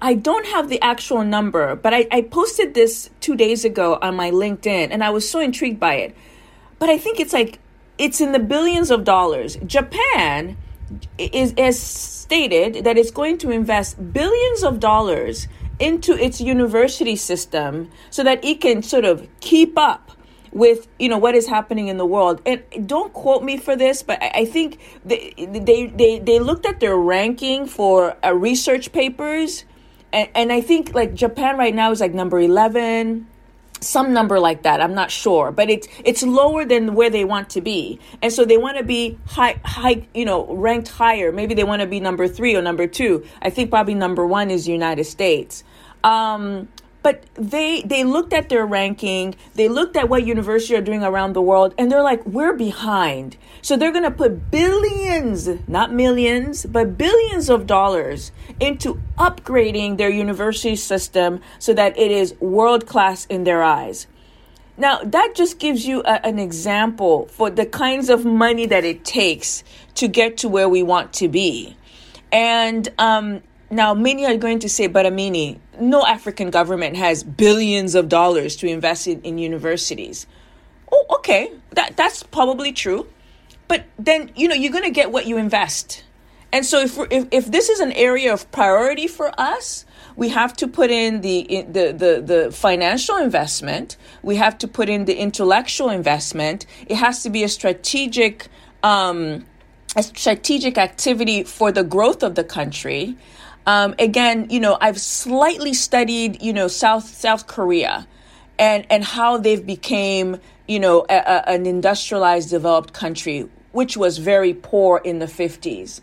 I 0.00 0.14
don't 0.14 0.46
have 0.46 0.68
the 0.68 0.80
actual 0.80 1.22
number 1.22 1.76
but 1.76 1.92
i, 1.94 2.08
I 2.10 2.22
posted 2.22 2.74
this 2.74 3.10
two 3.20 3.36
days 3.36 3.64
ago 3.64 3.98
on 4.02 4.16
my 4.16 4.32
linkedin 4.32 4.88
and 4.90 5.04
i 5.04 5.10
was 5.10 5.28
so 5.28 5.38
intrigued 5.40 5.78
by 5.78 5.94
it. 5.96 6.16
But 6.78 6.88
i 6.88 6.96
think 6.96 7.20
it's 7.20 7.32
like 7.32 7.58
it's 7.98 8.20
in 8.20 8.32
the 8.32 8.40
billions 8.40 8.90
of 8.90 9.04
dollars. 9.04 9.56
Japan 9.66 10.56
is 11.18 11.54
as 11.56 11.78
stated 11.78 12.84
that 12.84 12.98
it's 12.98 13.10
going 13.10 13.38
to 13.38 13.50
invest 13.50 14.12
billions 14.12 14.62
of 14.62 14.80
dollars 14.80 15.48
into 15.82 16.12
its 16.12 16.40
university 16.40 17.16
system 17.16 17.90
so 18.10 18.22
that 18.22 18.42
it 18.44 18.60
can 18.60 18.82
sort 18.82 19.04
of 19.04 19.26
keep 19.40 19.76
up 19.76 20.12
with 20.52 20.86
you 20.98 21.08
know 21.08 21.18
what 21.18 21.34
is 21.34 21.48
happening 21.48 21.88
in 21.88 21.96
the 21.96 22.06
world. 22.06 22.40
And 22.46 22.62
don't 22.86 23.12
quote 23.12 23.42
me 23.42 23.56
for 23.56 23.74
this 23.74 24.02
but 24.02 24.22
i 24.22 24.44
think 24.44 24.78
they 25.04 25.34
they 25.36 25.86
they, 25.86 26.18
they 26.18 26.38
looked 26.38 26.66
at 26.66 26.78
their 26.78 26.96
ranking 26.96 27.66
for 27.66 28.16
uh, 28.24 28.32
research 28.32 28.92
papers. 28.92 29.64
And, 30.12 30.28
and 30.34 30.52
i 30.52 30.60
think 30.60 30.94
like 30.94 31.14
japan 31.14 31.56
right 31.58 31.74
now 31.74 31.90
is 31.90 32.00
like 32.00 32.14
number 32.14 32.38
11 32.38 33.26
some 33.80 34.12
number 34.12 34.38
like 34.38 34.62
that 34.62 34.80
i'm 34.80 34.94
not 34.94 35.10
sure. 35.10 35.50
But 35.50 35.68
it's 35.70 35.88
it's 36.04 36.22
lower 36.22 36.64
than 36.64 36.94
where 36.94 37.10
they 37.10 37.24
want 37.24 37.50
to 37.50 37.60
be. 37.60 37.98
And 38.20 38.32
so 38.32 38.44
they 38.44 38.56
want 38.56 38.76
to 38.76 38.84
be 38.84 39.18
high 39.26 39.58
high 39.64 40.06
you 40.14 40.24
know 40.24 40.46
ranked 40.54 40.88
higher. 40.88 41.32
Maybe 41.32 41.54
they 41.54 41.64
want 41.64 41.80
to 41.80 41.88
be 41.88 41.98
number 41.98 42.28
three 42.28 42.54
or 42.54 42.62
number 42.62 42.86
two. 42.86 43.24
I 43.40 43.50
think 43.50 43.70
probably 43.70 43.94
number 43.94 44.24
one 44.24 44.50
is 44.50 44.68
united 44.68 45.04
states 45.04 45.64
um, 46.04 46.68
but 47.02 47.24
they 47.34 47.82
they 47.82 48.04
looked 48.04 48.32
at 48.32 48.48
their 48.48 48.64
ranking. 48.64 49.34
They 49.54 49.68
looked 49.68 49.96
at 49.96 50.08
what 50.08 50.24
universities 50.24 50.78
are 50.78 50.82
doing 50.82 51.02
around 51.02 51.32
the 51.32 51.42
world 51.42 51.74
and 51.76 51.90
they're 51.90 52.02
like 52.02 52.24
we're 52.24 52.54
behind. 52.54 53.36
So 53.60 53.76
they're 53.76 53.92
going 53.92 54.04
to 54.04 54.10
put 54.10 54.50
billions 54.50 55.48
not 55.68 55.92
millions 55.92 56.64
but 56.64 56.96
billions 56.96 57.50
of 57.50 57.66
dollars 57.66 58.30
into 58.60 59.00
upgrading 59.18 59.98
their 59.98 60.10
university 60.10 60.76
system 60.76 61.40
so 61.58 61.74
that 61.74 61.98
it 61.98 62.10
is 62.10 62.34
world 62.40 62.86
class 62.86 63.26
in 63.26 63.44
their 63.44 63.62
eyes. 63.62 64.06
Now, 64.78 65.00
that 65.04 65.34
just 65.34 65.58
gives 65.58 65.86
you 65.86 66.00
a, 66.00 66.24
an 66.24 66.38
example 66.38 67.26
for 67.26 67.50
the 67.50 67.66
kinds 67.66 68.08
of 68.08 68.24
money 68.24 68.66
that 68.66 68.84
it 68.84 69.04
takes 69.04 69.62
to 69.96 70.08
get 70.08 70.38
to 70.38 70.48
where 70.48 70.68
we 70.68 70.82
want 70.82 71.12
to 71.14 71.28
be. 71.28 71.76
And 72.32 72.88
um, 72.98 73.42
now, 73.72 73.94
many 73.94 74.26
are 74.26 74.36
going 74.36 74.58
to 74.58 74.68
say, 74.68 74.86
but 74.86 75.06
Amini, 75.06 75.58
no 75.80 76.04
African 76.04 76.50
government 76.50 76.94
has 76.96 77.24
billions 77.24 77.94
of 77.94 78.10
dollars 78.10 78.54
to 78.56 78.66
invest 78.66 79.06
in, 79.06 79.22
in 79.22 79.38
universities. 79.38 80.26
Oh, 80.92 81.06
okay, 81.16 81.50
that, 81.70 81.96
that's 81.96 82.22
probably 82.22 82.72
true. 82.72 83.08
But 83.68 83.86
then, 83.98 84.30
you 84.36 84.46
know, 84.46 84.54
you're 84.54 84.72
going 84.72 84.84
to 84.84 84.90
get 84.90 85.10
what 85.10 85.24
you 85.26 85.38
invest. 85.38 86.04
And 86.52 86.66
so 86.66 86.80
if, 86.80 86.98
if, 87.10 87.28
if 87.30 87.50
this 87.50 87.70
is 87.70 87.80
an 87.80 87.92
area 87.92 88.30
of 88.30 88.50
priority 88.52 89.06
for 89.06 89.32
us, 89.40 89.86
we 90.16 90.28
have 90.28 90.54
to 90.58 90.68
put 90.68 90.90
in 90.90 91.22
the, 91.22 91.64
the, 91.66 91.92
the, 91.92 92.22
the 92.22 92.52
financial 92.52 93.16
investment. 93.16 93.96
We 94.22 94.36
have 94.36 94.58
to 94.58 94.68
put 94.68 94.90
in 94.90 95.06
the 95.06 95.14
intellectual 95.14 95.88
investment. 95.88 96.66
It 96.86 96.96
has 96.96 97.22
to 97.22 97.30
be 97.30 97.42
a 97.42 97.48
strategic, 97.48 98.48
um, 98.82 99.46
a 99.96 100.02
strategic 100.02 100.76
activity 100.76 101.42
for 101.44 101.72
the 101.72 101.84
growth 101.84 102.22
of 102.22 102.34
the 102.34 102.44
country. 102.44 103.16
Um, 103.66 103.94
again, 103.98 104.48
you 104.50 104.60
know, 104.60 104.76
I've 104.80 105.00
slightly 105.00 105.74
studied, 105.74 106.42
you 106.42 106.52
know, 106.52 106.68
South 106.68 107.06
South 107.06 107.46
Korea, 107.46 108.06
and 108.58 108.86
and 108.90 109.04
how 109.04 109.38
they've 109.38 109.64
became, 109.64 110.38
you 110.66 110.80
know, 110.80 111.06
a, 111.08 111.16
a, 111.16 111.48
an 111.48 111.66
industrialized, 111.66 112.50
developed 112.50 112.92
country, 112.92 113.48
which 113.72 113.96
was 113.96 114.18
very 114.18 114.52
poor 114.54 115.00
in 115.04 115.18
the 115.20 115.28
fifties 115.28 116.00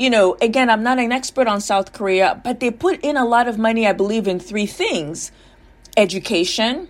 you 0.00 0.08
know, 0.08 0.34
again, 0.40 0.70
I'm 0.70 0.82
not 0.82 0.98
an 0.98 1.12
expert 1.12 1.46
on 1.46 1.60
South 1.60 1.92
Korea, 1.92 2.40
but 2.42 2.58
they 2.58 2.70
put 2.70 3.04
in 3.04 3.18
a 3.18 3.24
lot 3.26 3.46
of 3.46 3.58
money, 3.58 3.86
I 3.86 3.92
believe, 3.92 4.26
in 4.26 4.40
three 4.40 4.64
things 4.64 5.30
education, 5.94 6.88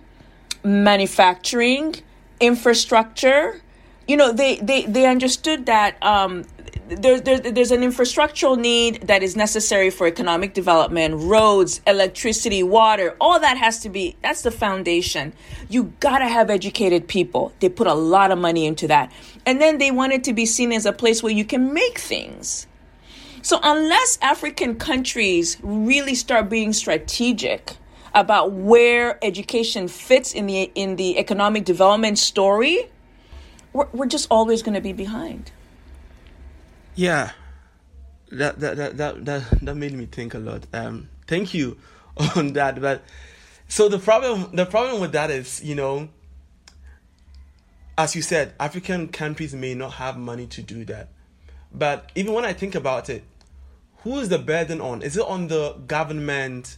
manufacturing, 0.63 1.95
infrastructure. 2.39 3.61
You 4.07 4.15
know, 4.15 4.31
they, 4.31 4.55
they, 4.57 4.85
they 4.85 5.07
understood 5.07 5.65
that 5.65 6.01
um, 6.01 6.45
there, 6.91 7.21
there, 7.21 7.39
there's 7.39 7.71
an 7.71 7.81
infrastructural 7.81 8.57
need 8.57 9.07
that 9.07 9.23
is 9.23 9.37
necessary 9.37 9.89
for 9.89 10.07
economic 10.07 10.53
development 10.53 11.15
roads 11.23 11.79
electricity 11.87 12.63
water 12.63 13.15
all 13.21 13.39
that 13.39 13.57
has 13.57 13.79
to 13.79 13.89
be 13.89 14.17
that's 14.21 14.41
the 14.41 14.51
foundation. 14.51 15.31
You 15.69 15.93
gotta 16.01 16.27
have 16.27 16.49
educated 16.49 17.07
people. 17.07 17.53
They 17.59 17.69
put 17.69 17.87
a 17.87 17.93
lot 17.93 18.31
of 18.31 18.39
money 18.39 18.65
into 18.65 18.87
that. 18.87 19.11
And 19.45 19.61
then 19.61 19.77
they 19.77 19.91
want 19.91 20.11
it 20.11 20.25
to 20.25 20.33
be 20.33 20.45
seen 20.45 20.71
as 20.73 20.85
a 20.85 20.91
place 20.91 21.23
where 21.23 21.31
you 21.31 21.45
can 21.45 21.73
make 21.73 21.97
things. 21.97 22.67
So, 23.41 23.59
unless 23.63 24.19
African 24.21 24.75
countries 24.75 25.57
really 25.63 26.13
start 26.13 26.49
being 26.49 26.73
strategic 26.73 27.77
about 28.13 28.51
where 28.51 29.17
education 29.23 29.87
fits 29.87 30.33
in 30.33 30.45
the 30.45 30.71
in 30.75 30.97
the 30.97 31.17
economic 31.17 31.63
development 31.63 32.19
story, 32.19 32.89
we're, 33.71 33.87
we're 33.93 34.07
just 34.07 34.27
always 34.29 34.61
going 34.61 34.75
to 34.75 34.81
be 34.81 34.93
behind. 34.93 35.51
Yeah, 36.95 37.31
that 38.31 38.59
that, 38.59 38.97
that 38.97 39.25
that 39.25 39.43
that 39.61 39.75
made 39.75 39.93
me 39.93 40.05
think 40.05 40.33
a 40.33 40.39
lot. 40.39 40.65
Um, 40.73 41.09
thank 41.27 41.53
you 41.53 41.77
on 42.35 42.53
that. 42.53 42.81
But 42.81 43.03
so 43.67 43.89
the 43.89 43.99
problem 43.99 44.49
the 44.53 44.65
problem 44.65 45.01
with 45.01 45.11
that 45.13 45.29
is, 45.29 45.63
you 45.63 45.75
know, 45.75 46.09
as 47.97 48.15
you 48.15 48.21
said, 48.21 48.53
African 48.59 49.07
countries 49.07 49.53
may 49.53 49.73
not 49.73 49.93
have 49.93 50.17
money 50.17 50.47
to 50.47 50.61
do 50.61 50.85
that. 50.85 51.09
But 51.73 52.11
even 52.15 52.33
when 52.33 52.43
I 52.45 52.53
think 52.53 52.75
about 52.75 53.09
it, 53.09 53.23
who 53.97 54.19
is 54.19 54.29
the 54.29 54.39
burden 54.39 54.81
on? 54.81 55.01
Is 55.01 55.15
it 55.15 55.25
on 55.25 55.47
the 55.47 55.73
government 55.87 56.77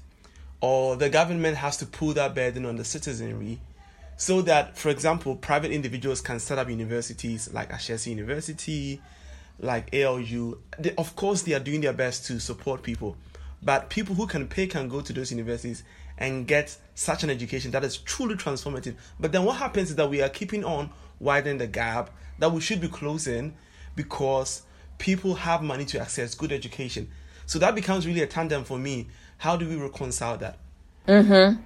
or 0.62 0.96
the 0.96 1.10
government 1.10 1.58
has 1.58 1.78
to 1.78 1.86
pull 1.86 2.14
that 2.14 2.36
burden 2.36 2.66
on 2.66 2.78
the 2.78 2.86
citizenry 2.86 3.60
so 4.16 4.42
that, 4.44 4.78
for 4.78 4.90
example, 4.90 5.36
private 5.36 5.72
individuals 5.72 6.22
can 6.22 6.40
set 6.40 6.58
up 6.58 6.70
universities 6.70 7.52
like 7.52 7.72
Ashesi 7.72 8.08
University, 8.08 9.02
like 9.60 9.94
ALU. 9.94 10.58
They, 10.80 10.96
of 10.96 11.16
course, 11.16 11.44
they 11.44 11.54
are 11.54 11.60
doing 11.60 11.82
their 11.82 11.94
best 11.94 12.26
to 12.28 12.40
support 12.40 12.84
people, 12.84 13.18
but 13.62 13.90
people 13.90 14.16
who 14.16 14.28
can 14.28 14.48
pay 14.48 14.68
can 14.68 14.90
go 14.90 15.02
to 15.02 15.14
those 15.14 15.32
universities 15.32 15.84
and 16.18 16.48
get 16.48 16.78
such 16.96 17.24
an 17.24 17.30
education 17.30 17.72
that 17.72 17.84
is 17.84 17.98
truly 17.98 18.36
transformative. 18.36 18.96
But 19.20 19.32
then 19.32 19.46
what 19.46 19.58
happens 19.58 19.90
is 19.90 19.96
that 19.96 20.10
we 20.10 20.22
are 20.22 20.30
keeping 20.30 20.64
on 20.64 20.92
widening 21.20 21.58
the 21.58 21.68
gap 21.68 22.12
that 22.40 22.52
we 22.52 22.62
should 22.62 22.82
be 22.82 22.88
closing 22.88 23.56
because 23.96 24.64
people 24.98 25.36
have 25.36 25.64
money 25.64 25.86
to 25.86 26.00
access 26.00 26.36
good 26.36 26.52
education. 26.52 27.10
So 27.46 27.60
that 27.60 27.76
becomes 27.76 28.08
really 28.08 28.22
a 28.22 28.28
tandem 28.28 28.64
for 28.64 28.78
me. 28.78 29.08
How 29.38 29.58
do 29.58 29.68
we 29.68 29.76
reconcile 29.76 30.38
that? 30.38 30.58
Mm-hmm. 31.08 31.62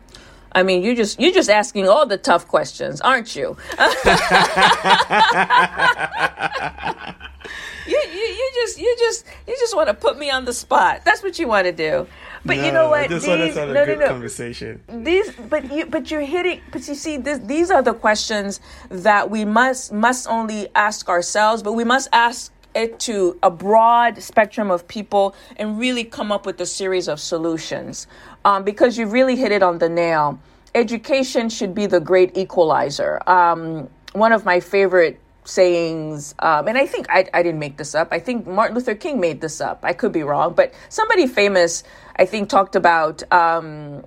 I 0.53 0.63
mean, 0.63 0.81
you 0.81 0.95
just 0.95 1.19
you're 1.19 1.33
just 1.33 1.49
asking 1.49 1.87
all 1.87 2.07
the 2.07 2.17
tough 2.17 2.47
questions, 2.47 2.99
aren't 3.01 3.35
you 3.35 3.57
just 8.67 8.79
you 8.79 8.95
just 8.99 9.25
you 9.47 9.55
just 9.57 9.75
want 9.75 9.87
to 9.87 9.93
put 9.93 10.17
me 10.17 10.29
on 10.29 10.45
the 10.45 10.53
spot. 10.53 11.01
That's 11.05 11.23
what 11.23 11.39
you 11.39 11.47
want 11.47 11.65
to 11.65 11.71
do. 11.71 12.07
But 12.45 12.57
no, 12.57 12.65
you 12.65 12.71
know 12.71 12.89
what? 12.89 13.09
These, 13.09 13.27
want 13.27 13.41
to 13.41 13.59
have 13.59 13.69
a 13.69 13.73
no, 13.73 13.85
good 13.85 13.99
no, 13.99 14.05
no. 14.05 14.11
conversation. 14.11 14.81
These, 14.87 15.31
but 15.49 15.71
you, 15.71 15.85
but 15.85 16.09
you're 16.11 16.21
hitting. 16.21 16.61
But 16.71 16.87
you 16.87 16.95
see, 16.95 17.17
this, 17.17 17.39
these 17.39 17.71
are 17.71 17.81
the 17.81 17.93
questions 17.93 18.59
that 18.89 19.29
we 19.29 19.45
must 19.45 19.91
must 19.91 20.27
only 20.27 20.67
ask 20.75 21.09
ourselves, 21.09 21.63
but 21.63 21.73
we 21.73 21.83
must 21.83 22.09
ask 22.13 22.51
it 22.75 22.99
to 22.99 23.37
a 23.41 23.49
broad 23.49 24.21
spectrum 24.21 24.69
of 24.69 24.87
people 24.87 25.35
and 25.57 25.79
really 25.79 26.03
come 26.03 26.31
up 26.31 26.45
with 26.45 26.61
a 26.61 26.65
series 26.65 27.07
of 27.07 27.19
solutions. 27.19 28.07
Um, 28.45 28.63
because 28.63 28.97
you 28.97 29.07
really 29.07 29.35
hit 29.35 29.51
it 29.51 29.63
on 29.63 29.79
the 29.79 29.89
nail. 29.89 30.39
Education 30.75 31.49
should 31.49 31.73
be 31.73 31.85
the 31.85 31.99
great 31.99 32.37
equalizer. 32.37 33.19
Um, 33.27 33.89
one 34.13 34.31
of 34.31 34.45
my 34.45 34.59
favorite 34.59 35.19
sayings, 35.47 36.35
um, 36.39 36.67
and 36.67 36.77
I 36.77 36.85
think 36.85 37.07
I, 37.09 37.25
I 37.33 37.41
didn't 37.41 37.59
make 37.59 37.77
this 37.77 37.95
up. 37.95 38.09
I 38.11 38.19
think 38.19 38.45
Martin 38.45 38.75
Luther 38.75 38.95
King 38.95 39.19
made 39.19 39.41
this 39.41 39.61
up. 39.61 39.79
I 39.83 39.93
could 39.93 40.11
be 40.11 40.23
wrong, 40.23 40.53
but 40.53 40.73
somebody 40.89 41.25
famous, 41.25 41.83
I 42.17 42.25
think, 42.25 42.49
talked 42.49 42.75
about 42.75 43.23
um, 43.31 44.03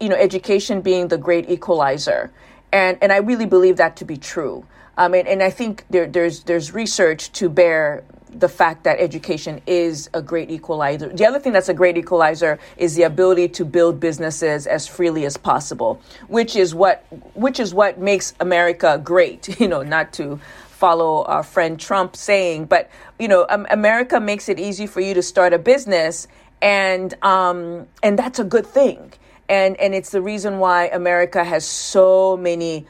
you 0.00 0.08
know 0.08 0.16
education 0.16 0.80
being 0.80 1.08
the 1.08 1.18
great 1.18 1.50
equalizer, 1.50 2.30
and 2.72 2.96
and 3.02 3.12
I 3.12 3.18
really 3.18 3.46
believe 3.46 3.76
that 3.76 3.96
to 3.96 4.04
be 4.04 4.16
true. 4.16 4.64
Um, 4.96 5.14
and, 5.14 5.28
and 5.28 5.42
I 5.42 5.50
think 5.50 5.84
there, 5.90 6.06
there's 6.06 6.44
there's 6.44 6.72
research 6.72 7.32
to 7.32 7.48
bear 7.48 8.04
the 8.30 8.48
fact 8.48 8.84
that 8.84 9.00
education 9.00 9.60
is 9.66 10.10
a 10.14 10.20
great 10.20 10.50
equalizer. 10.50 11.08
The 11.08 11.26
other 11.26 11.38
thing 11.38 11.52
that's 11.52 11.68
a 11.68 11.74
great 11.74 11.96
equalizer 11.96 12.58
is 12.76 12.94
the 12.94 13.04
ability 13.04 13.48
to 13.48 13.64
build 13.64 14.00
businesses 14.00 14.66
as 14.66 14.86
freely 14.86 15.24
as 15.24 15.36
possible, 15.36 16.00
which 16.28 16.56
is 16.56 16.74
what 16.74 17.04
which 17.34 17.58
is 17.58 17.74
what 17.74 17.98
makes 17.98 18.34
America 18.40 19.00
great. 19.02 19.48
You 19.58 19.66
know, 19.66 19.82
not 19.82 20.12
to 20.14 20.38
follow 20.78 21.24
our 21.24 21.42
friend 21.42 21.78
Trump 21.80 22.14
saying, 22.14 22.66
but 22.66 22.88
you 23.18 23.26
know, 23.26 23.46
um, 23.48 23.66
America 23.70 24.20
makes 24.20 24.48
it 24.48 24.60
easy 24.60 24.86
for 24.86 25.00
you 25.00 25.12
to 25.14 25.22
start 25.22 25.52
a 25.52 25.58
business, 25.58 26.28
and 26.62 27.14
um, 27.24 27.88
and 28.02 28.16
that's 28.18 28.38
a 28.38 28.44
good 28.44 28.66
thing. 28.66 29.12
And 29.48 29.76
and 29.80 29.92
it's 29.92 30.10
the 30.10 30.22
reason 30.22 30.60
why 30.60 30.86
America 30.88 31.42
has 31.42 31.66
so 31.66 32.36
many 32.36 32.86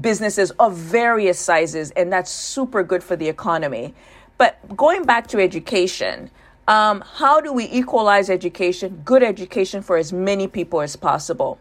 businesses 0.00 0.50
of 0.52 0.76
various 0.76 1.38
sizes, 1.38 1.92
and 1.92 2.12
that's 2.12 2.30
super 2.30 2.82
good 2.82 3.02
for 3.02 3.16
the 3.16 3.28
economy. 3.28 3.94
But 4.36 4.76
going 4.76 5.04
back 5.04 5.28
to 5.28 5.40
education, 5.40 6.30
um, 6.68 7.02
how 7.14 7.40
do 7.40 7.54
we 7.54 7.64
equalize 7.64 8.28
education, 8.28 9.00
good 9.02 9.22
education 9.22 9.80
for 9.80 9.96
as 9.96 10.12
many 10.12 10.46
people 10.46 10.82
as 10.82 10.94
possible? 10.94 11.58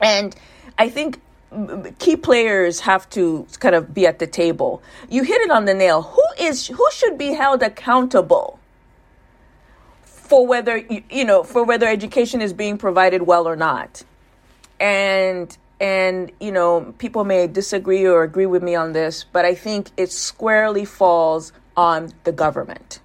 And 0.00 0.36
I 0.76 0.90
think 0.90 1.20
key 1.98 2.16
players 2.16 2.80
have 2.80 3.08
to 3.10 3.46
kind 3.60 3.74
of 3.74 3.92
be 3.92 4.06
at 4.06 4.18
the 4.18 4.26
table. 4.26 4.82
You 5.08 5.22
hit 5.22 5.40
it 5.40 5.50
on 5.50 5.64
the 5.64 5.74
nail. 5.74 6.02
Who 6.02 6.24
is 6.38 6.66
who 6.66 6.86
should 6.92 7.18
be 7.18 7.32
held 7.32 7.62
accountable 7.62 8.58
for 10.04 10.46
whether 10.46 10.78
you 10.78 11.24
know 11.24 11.42
for 11.42 11.64
whether 11.64 11.86
education 11.86 12.40
is 12.40 12.52
being 12.52 12.78
provided 12.78 13.22
well 13.22 13.46
or 13.46 13.56
not? 13.56 14.02
And 14.80 15.56
and 15.82 16.30
you 16.40 16.52
know 16.52 16.94
people 16.98 17.24
may 17.24 17.48
disagree 17.48 18.06
or 18.06 18.22
agree 18.22 18.46
with 18.46 18.62
me 18.62 18.74
on 18.74 18.92
this 18.92 19.24
but 19.32 19.44
i 19.44 19.54
think 19.54 19.90
it 19.96 20.12
squarely 20.12 20.84
falls 20.84 21.52
on 21.76 22.12
the 22.22 22.30
government 22.30 23.00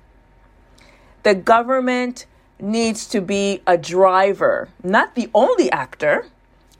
the 1.23 1.33
government 1.33 2.27
needs 2.59 3.07
to 3.07 3.19
be 3.19 3.61
a 3.65 3.77
driver 3.77 4.69
not 4.83 5.15
the 5.15 5.29
only 5.33 5.71
actor 5.71 6.27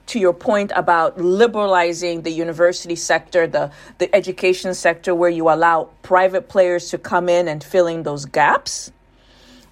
to 0.08 0.18
your 0.18 0.32
point 0.32 0.72
about 0.74 1.18
liberalizing 1.18 2.22
the 2.22 2.30
university 2.30 2.96
sector 2.96 3.46
the, 3.46 3.70
the 3.98 4.14
education 4.14 4.74
sector 4.74 5.14
where 5.14 5.30
you 5.30 5.48
allow 5.48 5.88
private 6.02 6.48
players 6.48 6.90
to 6.90 6.98
come 6.98 7.28
in 7.28 7.48
and 7.48 7.62
fill 7.62 7.86
in 7.86 8.02
those 8.02 8.24
gaps 8.24 8.92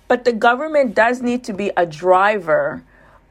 but 0.08 0.24
the 0.24 0.32
government 0.32 0.94
does 0.94 1.20
need 1.20 1.42
to 1.44 1.52
be 1.52 1.70
a 1.76 1.84
driver 1.84 2.82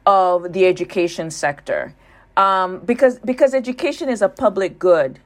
of 0.04 0.52
the 0.52 0.66
education 0.66 1.30
sector 1.30 1.94
um, 2.36 2.80
because 2.80 3.18
because 3.20 3.54
education 3.54 4.08
is 4.08 4.22
a 4.22 4.28
public 4.28 4.78
good. 4.78 5.18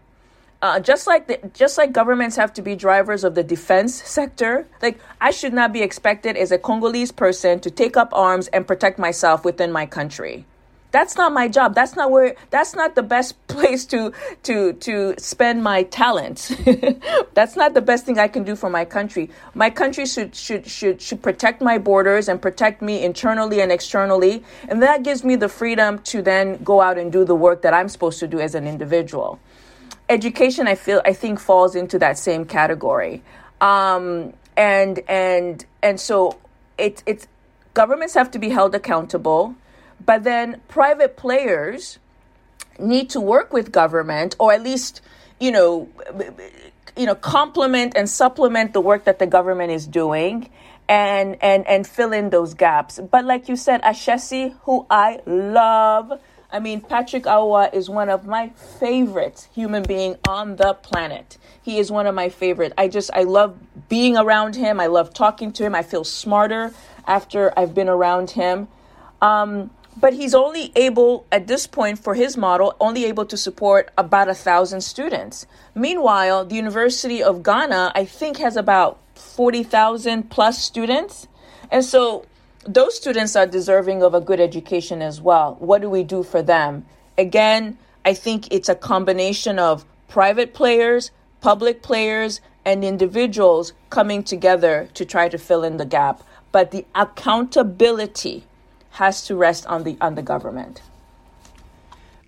Uh, 0.63 0.79
just 0.79 1.07
like 1.07 1.27
the, 1.27 1.41
just 1.55 1.79
like 1.79 1.91
governments 1.91 2.37
have 2.37 2.53
to 2.53 2.61
be 2.61 2.77
drivers 2.77 3.25
of 3.25 3.35
the 3.35 3.43
defense 3.43 3.95
sector, 3.95 4.67
like 4.83 5.01
I 5.19 5.31
should 5.31 5.55
not 5.55 5.73
be 5.73 5.81
expected 5.81 6.37
as 6.37 6.53
a 6.53 6.59
Congolese 6.59 7.13
person 7.13 7.61
to 7.61 7.71
take 7.71 7.97
up 7.97 8.11
arms 8.13 8.49
and 8.49 8.67
protect 8.67 8.99
myself 8.99 9.43
within 9.43 9.73
my 9.73 9.87
country. 9.87 10.45
That's 10.91 11.17
not 11.17 11.33
my 11.33 11.49
job. 11.49 11.75
That's 11.75 11.97
not 11.97 12.11
where 12.11 12.35
that's 12.51 12.75
not 12.75 12.95
the 12.95 13.03
best 13.03 13.35
place 13.47 13.85
to 13.87 14.13
to 14.45 14.73
to 14.75 15.15
spend 15.19 15.63
my 15.63 15.85
talents. 15.85 16.55
That's 17.35 17.57
not 17.57 17.75
the 17.75 17.81
best 17.81 18.07
thing 18.07 18.19
i 18.19 18.29
can 18.29 18.45
do 18.45 18.57
for 18.57 18.71
my 18.71 18.85
country. 18.85 19.31
My 19.55 19.71
country 19.71 20.07
should 20.07 20.35
should 20.35 20.67
should 20.67 21.01
should 21.01 21.23
protect 21.23 21.61
my 21.61 21.79
borders 21.79 22.29
and 22.29 22.41
protect 22.41 22.83
me 22.83 23.03
internally 23.03 23.61
and 23.61 23.71
externally. 23.73 24.45
And 24.69 24.83
that 24.83 25.03
gives 25.03 25.25
me 25.25 25.37
the 25.37 25.49
freedom 25.49 25.99
to 26.11 26.23
then 26.23 26.63
go 26.63 26.81
out 26.81 26.99
and 26.99 27.13
do 27.13 27.25
the 27.25 27.35
work 27.35 27.63
that 27.63 27.75
i'm 27.75 27.89
supposed 27.89 28.21
to 28.21 28.27
do 28.27 28.41
as 28.41 28.55
an 28.55 28.67
individual. 28.67 29.39
Education 30.09 30.67
i 30.67 30.75
feel 30.75 31.03
i 31.05 31.13
think 31.13 31.39
falls 31.41 31.75
into 31.75 31.99
that 31.99 32.19
same 32.19 32.45
category. 32.45 33.23
Um, 33.61 34.33
and 34.57 35.01
and 35.09 35.65
and 35.83 36.01
so 36.01 36.39
it's 36.79 37.03
it's 37.07 37.27
governments 37.75 38.15
have 38.15 38.31
to 38.31 38.39
be 38.39 38.49
held 38.49 38.75
accountable 38.75 39.55
but 40.05 40.25
then 40.25 40.61
private 40.69 41.17
players 41.17 41.99
need 42.79 43.11
to 43.11 43.21
work 43.21 43.53
with 43.53 43.73
government 43.73 44.37
or 44.39 44.53
at 44.53 44.63
least, 44.63 45.01
you 45.39 45.51
know, 45.51 45.89
you 46.97 47.07
know, 47.07 47.15
complement 47.15 47.95
and 47.97 48.09
supplement 48.09 48.73
the 48.73 48.81
work 48.81 49.05
that 49.05 49.19
the 49.19 49.27
government 49.27 49.73
is 49.73 49.87
doing 49.87 50.51
and 50.89 51.37
and 51.41 51.67
and 51.67 51.87
fill 51.87 52.13
in 52.13 52.31
those 52.31 52.55
gaps. 52.55 52.99
But 52.99 53.25
like 53.25 53.49
you 53.49 53.57
said, 53.57 53.83
Ashesi, 53.83 54.57
who 54.63 54.87
I 54.91 55.21
love, 55.25 56.21
I 56.53 56.59
mean, 56.59 56.81
Patrick 56.81 57.25
Awuah 57.25 57.73
is 57.73 57.89
one 57.89 58.09
of 58.09 58.27
my 58.27 58.49
favorite 58.49 59.49
human 59.55 59.85
being 59.85 60.17
on 60.29 60.57
the 60.57 60.75
planet. 60.75 61.39
He 61.63 61.79
is 61.79 61.93
one 61.93 62.07
of 62.07 62.15
my 62.15 62.29
favorite. 62.29 62.73
I 62.77 62.89
just 62.89 63.11
I 63.15 63.23
love 63.23 63.57
being 63.89 64.17
around 64.17 64.57
him. 64.57 64.81
I 64.81 64.87
love 64.87 65.15
talking 65.15 65.53
to 65.53 65.65
him. 65.65 65.75
I 65.75 65.83
feel 65.83 66.05
smarter 66.05 66.75
after 67.07 67.57
I've 67.57 67.75
been 67.75 67.89
around 67.89 68.31
him. 68.31 68.69
Um, 69.23 69.71
but 70.01 70.15
he's 70.15 70.35
only 70.35 70.73
able 70.77 71.27
at 71.31 71.47
this 71.47 71.67
point 71.67 71.99
for 71.99 72.15
his 72.15 72.37
model 72.37 72.75
only 72.81 73.05
able 73.05 73.27
to 73.27 73.37
support 73.37 73.91
about 73.99 74.29
a 74.29 74.35
thousand 74.35 74.81
students. 74.81 75.47
Meanwhile 75.75 76.47
the 76.47 76.57
university 76.57 77.23
of 77.23 77.43
ghana 77.43 77.93
i 77.95 78.05
think 78.05 78.39
has 78.39 78.57
about 78.57 78.99
40000 79.15 80.31
plus 80.31 80.63
students. 80.63 81.29
And 81.71 81.85
so 81.85 82.25
those 82.67 82.97
students 82.97 83.37
are 83.37 83.47
deserving 83.47 84.03
of 84.03 84.15
a 84.15 84.21
good 84.21 84.41
education 84.41 85.03
as 85.03 85.21
well. 85.21 85.57
What 85.61 85.83
do 85.83 85.91
we 85.91 86.03
do 86.03 86.23
for 86.23 86.43
them? 86.43 86.87
Again 87.19 87.79
i 88.05 88.15
think 88.15 88.53
it's 88.53 88.69
a 88.69 88.75
combination 88.75 89.59
of 89.59 89.85
private 90.09 90.55
players 90.55 91.11
public 91.41 91.83
players 91.83 92.41
and 92.65 92.85
individuals 92.85 93.73
coming 93.89 94.23
together 94.23 94.89
to 94.95 95.05
try 95.05 95.29
to 95.29 95.39
fill 95.39 95.65
in 95.65 95.79
the 95.79 95.87
gap. 95.87 96.23
But 96.53 96.71
the 96.71 96.85
accountability 96.95 98.45
has 98.91 99.27
to 99.27 99.37
rest 99.37 99.67
on 99.67 99.85
the 99.85 99.97
on 100.01 100.15
the 100.15 100.23
government. 100.23 100.83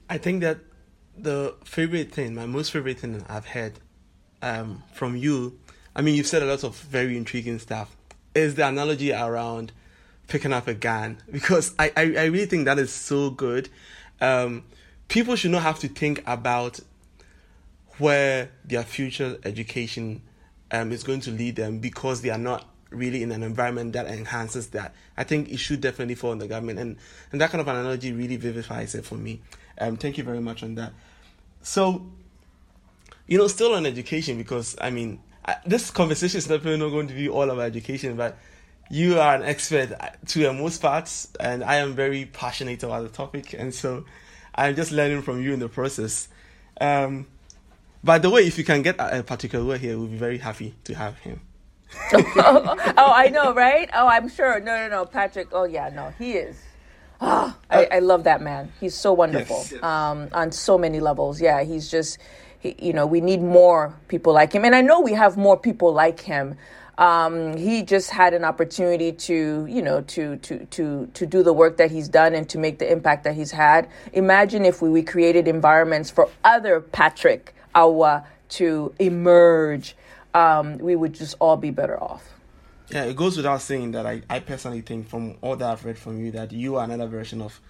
I 0.08 0.18
think 0.18 0.42
that 0.42 0.58
the 1.16 1.54
favorite 1.64 2.12
thing, 2.12 2.34
my 2.34 2.46
most 2.46 2.72
favorite 2.72 2.98
thing 2.98 3.24
I've 3.28 3.46
heard 3.46 3.74
um, 4.40 4.82
from 4.92 5.16
you, 5.16 5.58
I 5.94 6.02
mean, 6.02 6.14
you've 6.14 6.26
said 6.26 6.42
a 6.42 6.46
lot 6.46 6.64
of 6.64 6.76
very 6.76 7.16
intriguing 7.16 7.58
stuff, 7.58 7.96
is 8.34 8.54
the 8.54 8.66
analogy 8.66 9.12
around 9.12 9.72
picking 10.28 10.52
up 10.52 10.66
a 10.68 10.74
gun 10.74 11.18
because 11.30 11.74
I, 11.78 11.92
I, 11.96 12.02
I 12.02 12.24
really 12.24 12.46
think 12.46 12.64
that 12.66 12.78
is 12.78 12.92
so 12.92 13.30
good. 13.30 13.68
Um, 14.20 14.64
people 15.08 15.36
should 15.36 15.50
not 15.50 15.62
have 15.62 15.78
to 15.80 15.88
think 15.88 16.22
about 16.26 16.80
where 17.98 18.50
their 18.64 18.82
future 18.82 19.36
education 19.44 20.22
um, 20.70 20.92
is 20.92 21.02
going 21.04 21.20
to 21.20 21.30
lead 21.30 21.56
them 21.56 21.78
because 21.78 22.22
they 22.22 22.30
are 22.30 22.38
not 22.38 22.66
really 22.92 23.22
in 23.22 23.32
an 23.32 23.42
environment 23.42 23.92
that 23.94 24.06
enhances 24.06 24.68
that. 24.68 24.94
I 25.16 25.24
think 25.24 25.50
it 25.50 25.58
should 25.58 25.80
definitely 25.80 26.14
fall 26.14 26.30
on 26.30 26.38
the 26.38 26.48
government, 26.48 26.78
and 26.78 26.96
and 27.30 27.40
that 27.40 27.50
kind 27.50 27.60
of 27.60 27.68
an 27.68 27.76
analogy 27.76 28.12
really 28.12 28.36
vivifies 28.36 28.94
it 28.94 29.04
for 29.04 29.14
me. 29.14 29.40
Um, 29.78 29.96
thank 29.96 30.18
you 30.18 30.24
very 30.24 30.40
much 30.40 30.62
on 30.62 30.74
that. 30.76 30.92
So, 31.62 32.06
you 33.26 33.38
know, 33.38 33.46
still 33.46 33.74
on 33.74 33.86
education 33.86 34.36
because 34.36 34.76
I 34.80 34.90
mean, 34.90 35.20
I, 35.44 35.56
this 35.66 35.90
conversation 35.90 36.38
is 36.38 36.46
definitely 36.46 36.78
not 36.78 36.90
going 36.90 37.08
to 37.08 37.14
be 37.14 37.28
all 37.28 37.50
about 37.50 37.62
education, 37.62 38.16
but 38.16 38.38
you 38.90 39.18
are 39.18 39.34
an 39.34 39.42
expert 39.42 39.92
to 40.26 40.38
the 40.38 40.52
most 40.52 40.82
parts, 40.82 41.28
and 41.40 41.64
I 41.64 41.76
am 41.76 41.94
very 41.94 42.26
passionate 42.26 42.82
about 42.82 43.02
the 43.02 43.08
topic, 43.08 43.54
and 43.54 43.74
so 43.74 44.04
I'm 44.54 44.76
just 44.76 44.92
learning 44.92 45.22
from 45.22 45.42
you 45.42 45.52
in 45.52 45.60
the 45.60 45.68
process. 45.68 46.28
Um, 46.80 47.26
by 48.04 48.18
the 48.18 48.28
way, 48.28 48.46
if 48.46 48.58
you 48.58 48.64
can 48.64 48.82
get 48.82 48.96
a, 48.98 49.22
particular 49.22 49.78
here, 49.78 49.96
we'll 49.96 50.08
be 50.08 50.16
very 50.16 50.38
happy 50.38 50.74
to 50.84 50.94
have 50.94 51.18
him 51.18 51.40
oh, 52.14 53.12
I 53.14 53.28
know, 53.28 53.54
right? 53.54 53.88
Oh, 53.94 54.06
I'm 54.06 54.28
sure. 54.28 54.60
No, 54.60 54.76
no, 54.76 54.88
no, 54.88 55.04
Patrick. 55.06 55.48
Oh, 55.52 55.64
yeah, 55.64 55.90
no, 55.92 56.12
he 56.18 56.32
is. 56.32 56.56
Oh, 57.20 57.56
I, 57.70 57.86
I 57.92 57.98
love 58.00 58.24
that 58.24 58.42
man. 58.42 58.72
He's 58.80 58.94
so 58.94 59.12
wonderful 59.12 59.58
yes, 59.58 59.72
yes. 59.72 59.82
Um, 59.82 60.28
on 60.32 60.50
so 60.50 60.76
many 60.76 60.98
levels. 60.98 61.40
Yeah, 61.40 61.62
he's 61.62 61.88
just, 61.88 62.18
he, 62.58 62.74
you 62.80 62.92
know, 62.92 63.06
we 63.06 63.20
need 63.20 63.40
more 63.40 63.94
people 64.08 64.32
like 64.32 64.52
him, 64.52 64.64
and 64.64 64.74
I 64.74 64.80
know 64.80 65.00
we 65.00 65.12
have 65.12 65.36
more 65.36 65.56
people 65.56 65.92
like 65.92 66.20
him. 66.20 66.56
Um, 66.98 67.56
he 67.56 67.82
just 67.82 68.10
had 68.10 68.34
an 68.34 68.44
opportunity 68.44 69.12
to, 69.12 69.66
you 69.68 69.82
know, 69.82 70.02
to 70.02 70.36
to 70.36 70.66
to 70.66 71.06
to 71.14 71.26
do 71.26 71.42
the 71.42 71.52
work 71.52 71.76
that 71.76 71.90
he's 71.90 72.08
done 72.08 72.34
and 72.34 72.48
to 72.50 72.58
make 72.58 72.78
the 72.78 72.90
impact 72.90 73.24
that 73.24 73.34
he's 73.34 73.52
had. 73.52 73.88
Imagine 74.12 74.64
if 74.64 74.82
we, 74.82 74.90
we 74.90 75.02
created 75.02 75.48
environments 75.48 76.10
for 76.10 76.28
other 76.44 76.80
Patrick 76.80 77.54
Awuah 77.74 78.24
to 78.50 78.94
emerge 78.98 79.96
um, 80.34 80.78
we 80.78 80.96
would 80.96 81.14
just 81.14 81.36
all 81.38 81.56
be 81.56 81.70
better 81.70 82.02
off. 82.02 82.28
Yeah, 82.90 83.04
it 83.04 83.16
goes 83.16 83.36
without 83.36 83.62
saying 83.62 83.92
that 83.92 84.06
I, 84.06 84.22
I 84.28 84.40
personally 84.40 84.82
think 84.82 85.08
from 85.08 85.36
all 85.40 85.56
that 85.56 85.68
I've 85.68 85.84
read 85.84 85.98
from 85.98 86.22
you 86.22 86.30
that 86.32 86.52
you 86.52 86.76
are 86.76 86.84
another 86.84 87.06
version 87.06 87.40
of 87.40 87.60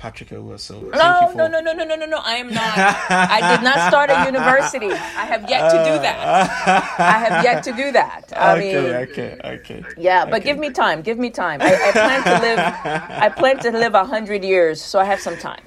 Patrick 0.00 0.30
Awuah. 0.30 0.58
So 0.58 0.80
no, 0.80 1.28
for... 1.30 1.36
no, 1.36 1.46
no, 1.46 1.60
no, 1.60 1.72
no, 1.72 1.84
no, 1.84 1.94
no, 1.94 2.06
no. 2.06 2.20
I 2.24 2.36
am 2.36 2.48
not. 2.48 2.78
I 3.10 3.54
did 3.54 3.62
not 3.62 3.88
start 3.88 4.08
a 4.08 4.24
university. 4.24 4.90
I 4.90 5.26
have 5.26 5.48
yet 5.50 5.68
to 5.70 5.76
do 5.76 5.98
that. 6.00 6.98
I 6.98 7.18
have 7.18 7.44
yet 7.44 7.62
to 7.64 7.72
do 7.72 7.92
that. 7.92 8.32
I 8.34 8.52
okay, 8.56 8.74
mean, 8.74 8.94
okay, 9.10 9.38
okay. 9.44 9.84
Yeah, 9.98 10.24
but 10.24 10.36
okay. 10.36 10.44
give 10.44 10.58
me 10.58 10.70
time. 10.70 11.02
Give 11.02 11.18
me 11.18 11.28
time. 11.28 11.60
I, 11.60 11.74
I 11.74 11.92
plan 11.92 12.22
to 12.24 12.40
live. 12.40 12.58
I 12.58 13.28
plan 13.28 13.58
to 13.58 13.70
live 13.72 13.94
a 13.94 14.04
hundred 14.04 14.42
years, 14.42 14.80
so 14.80 14.98
I 14.98 15.04
have 15.04 15.20
some 15.20 15.36
time. 15.36 15.62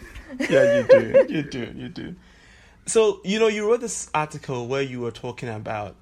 yeah, 0.50 0.80
you 0.80 0.88
do. 0.88 1.26
You 1.30 1.44
do. 1.44 1.72
You 1.76 1.90
do. 1.90 2.16
So 2.88 3.22
you 3.24 3.38
know, 3.38 3.48
you 3.48 3.70
wrote 3.70 3.82
this 3.82 4.10
article 4.16 4.68
where 4.68 4.82
you 4.82 5.00
were 5.00 5.12
talking 5.12 5.50
about 5.50 5.96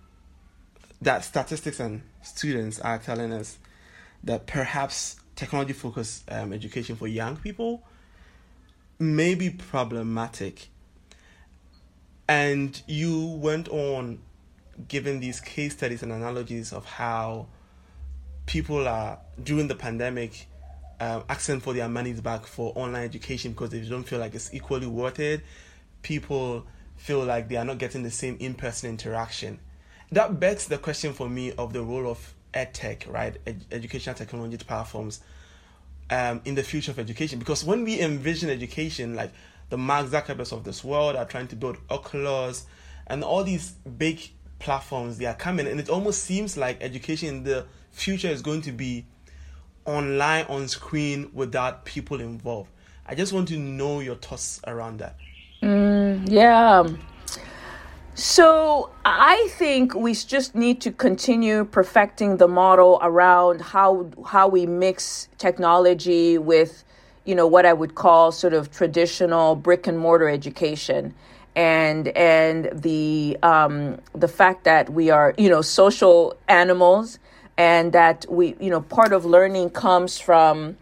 that 1.02 1.24
statistics 1.24 1.80
and 1.80 2.02
students 2.22 2.80
are 2.80 3.00
telling 3.00 3.34
us 3.34 3.58
that 4.24 4.46
perhaps 4.46 5.16
technology 5.36 5.74
focused 5.74 6.24
um, 6.30 6.54
education 6.54 6.96
for 6.96 7.08
young 7.08 7.36
people 7.38 7.84
may 9.00 9.34
be 9.34 9.50
problematic. 9.50 10.68
And 12.30 12.80
you 12.88 13.26
went 13.26 13.68
on 13.70 14.20
giving 14.88 15.20
these 15.20 15.42
case 15.42 15.74
studies 15.74 16.04
and 16.04 16.12
analogies 16.12 16.72
of 16.72 16.86
how 16.86 17.48
people 18.46 18.88
are, 18.88 19.18
during 19.44 19.68
the 19.68 19.76
pandemic, 19.76 20.48
um, 21.00 21.24
asking 21.28 21.62
for 21.62 21.74
their 21.74 21.90
monies 21.90 22.22
back 22.22 22.46
for 22.46 22.72
online 22.76 23.04
education 23.04 23.52
because 23.52 23.72
they 23.72 23.82
don't 23.82 24.04
feel 24.04 24.20
like 24.20 24.36
it's 24.36 24.54
equally 24.54 24.86
worth 24.86 25.20
it. 25.20 25.42
People 26.04 26.68
feel 26.96 27.24
like 27.26 27.50
they 27.50 27.58
are 27.58 27.66
not 27.66 27.80
getting 27.80 28.04
the 28.04 28.12
same 28.12 28.38
in 28.40 28.54
person 28.54 28.92
interaction 28.92 29.60
that 30.12 30.40
begs 30.40 30.68
the 30.68 30.78
question 30.78 31.14
for 31.14 31.30
me 31.30 31.54
of 31.54 31.74
the 31.74 31.82
role 31.82 32.10
of 32.10 32.34
edtech, 32.54 33.12
right, 33.12 33.36
Ed- 33.48 33.66
educational 33.72 34.16
technology 34.16 34.58
platforms, 34.58 35.22
um, 36.10 36.42
in 36.46 36.56
the 36.56 36.64
future 36.64 36.92
of 36.92 37.00
education. 37.00 37.40
Because 37.40 37.64
when 37.64 37.84
we 37.84 38.00
envision 38.02 38.50
education, 38.50 39.16
like 39.16 39.32
the 39.70 39.78
Mark 39.78 40.08
Zuckerbergs 40.08 40.52
of 40.52 40.64
this 40.64 40.84
world 40.84 41.16
are 41.16 41.26
trying 41.26 41.48
to 41.48 41.56
build 41.56 41.78
Oculus 41.90 42.66
and 43.08 43.24
all 43.24 43.44
these 43.44 43.72
big 43.98 44.20
platforms, 44.60 45.18
they 45.18 45.26
are 45.26 45.34
coming, 45.34 45.66
and 45.66 45.80
it 45.80 45.90
almost 45.90 46.24
seems 46.24 46.58
like 46.58 46.82
education 46.82 47.30
in 47.30 47.44
the 47.44 47.66
future 47.92 48.28
is 48.28 48.42
going 48.42 48.62
to 48.62 48.72
be 48.72 49.06
online 49.86 50.46
on 50.46 50.68
screen 50.68 51.32
without 51.34 51.86
people 51.86 52.20
involved. 52.20 52.70
I 53.06 53.16
just 53.16 53.34
want 53.34 53.48
to 53.48 53.58
know 53.58 54.00
your 54.00 54.16
thoughts 54.16 54.62
around 54.68 55.00
that. 55.00 55.16
Mm, 55.64 56.30
yeah. 56.30 56.88
So 58.14 58.90
I 59.06 59.48
think 59.52 59.96
we 59.96 60.14
just 60.14 60.54
need 60.54 60.82
to 60.82 60.92
continue 60.92 61.64
perfecting 61.64 62.38
the 62.38 62.48
model 62.48 63.00
around 63.02 63.62
how 63.62 64.10
how 64.28 64.50
we 64.50 64.66
mix 64.66 65.30
technology 65.38 66.38
with, 66.38 66.84
you 67.24 67.36
know, 67.36 67.48
what 67.48 67.66
I 67.66 67.72
would 67.72 67.96
call 67.96 68.34
sort 68.34 68.54
of 68.54 68.70
traditional 68.70 69.56
brick 69.56 69.88
and 69.88 69.98
mortar 69.98 70.28
education, 70.28 71.14
and 71.56 72.10
and 72.10 72.70
the 72.74 73.38
um, 73.44 73.98
the 74.14 74.28
fact 74.28 74.66
that 74.66 74.90
we 74.90 75.10
are 75.10 75.34
you 75.38 75.48
know 75.50 75.62
social 75.62 76.36
animals, 76.50 77.18
and 77.58 77.94
that 77.94 78.26
we 78.30 78.56
you 78.60 78.70
know 78.70 78.82
part 78.82 79.14
of 79.14 79.24
learning 79.24 79.70
comes 79.70 80.20
from 80.20 80.76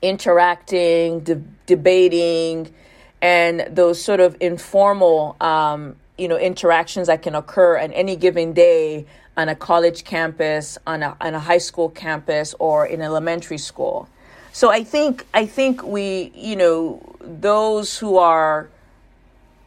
interacting, 0.00 1.20
de- 1.20 1.42
debating, 1.66 2.72
and 3.20 3.66
those 3.68 4.00
sort 4.02 4.20
of 4.20 4.36
informal 4.40 5.36
um, 5.40 5.96
you 6.18 6.28
know 6.28 6.36
interactions 6.36 7.06
that 7.06 7.22
can 7.22 7.34
occur 7.34 7.78
on 7.78 7.92
any 7.92 8.16
given 8.16 8.52
day 8.52 9.06
on 9.36 9.48
a 9.48 9.54
college 9.54 10.04
campus, 10.04 10.76
on 10.86 11.02
a, 11.02 11.16
on 11.20 11.34
a 11.34 11.40
high 11.40 11.58
school 11.58 11.88
campus, 11.88 12.54
or 12.58 12.86
in 12.86 13.00
elementary 13.00 13.58
school. 13.58 14.08
So 14.52 14.70
I 14.70 14.84
think 14.84 15.26
I 15.32 15.46
think 15.46 15.82
we 15.82 16.32
you 16.34 16.56
know 16.56 17.16
those 17.20 17.98
who 17.98 18.18
are, 18.18 18.68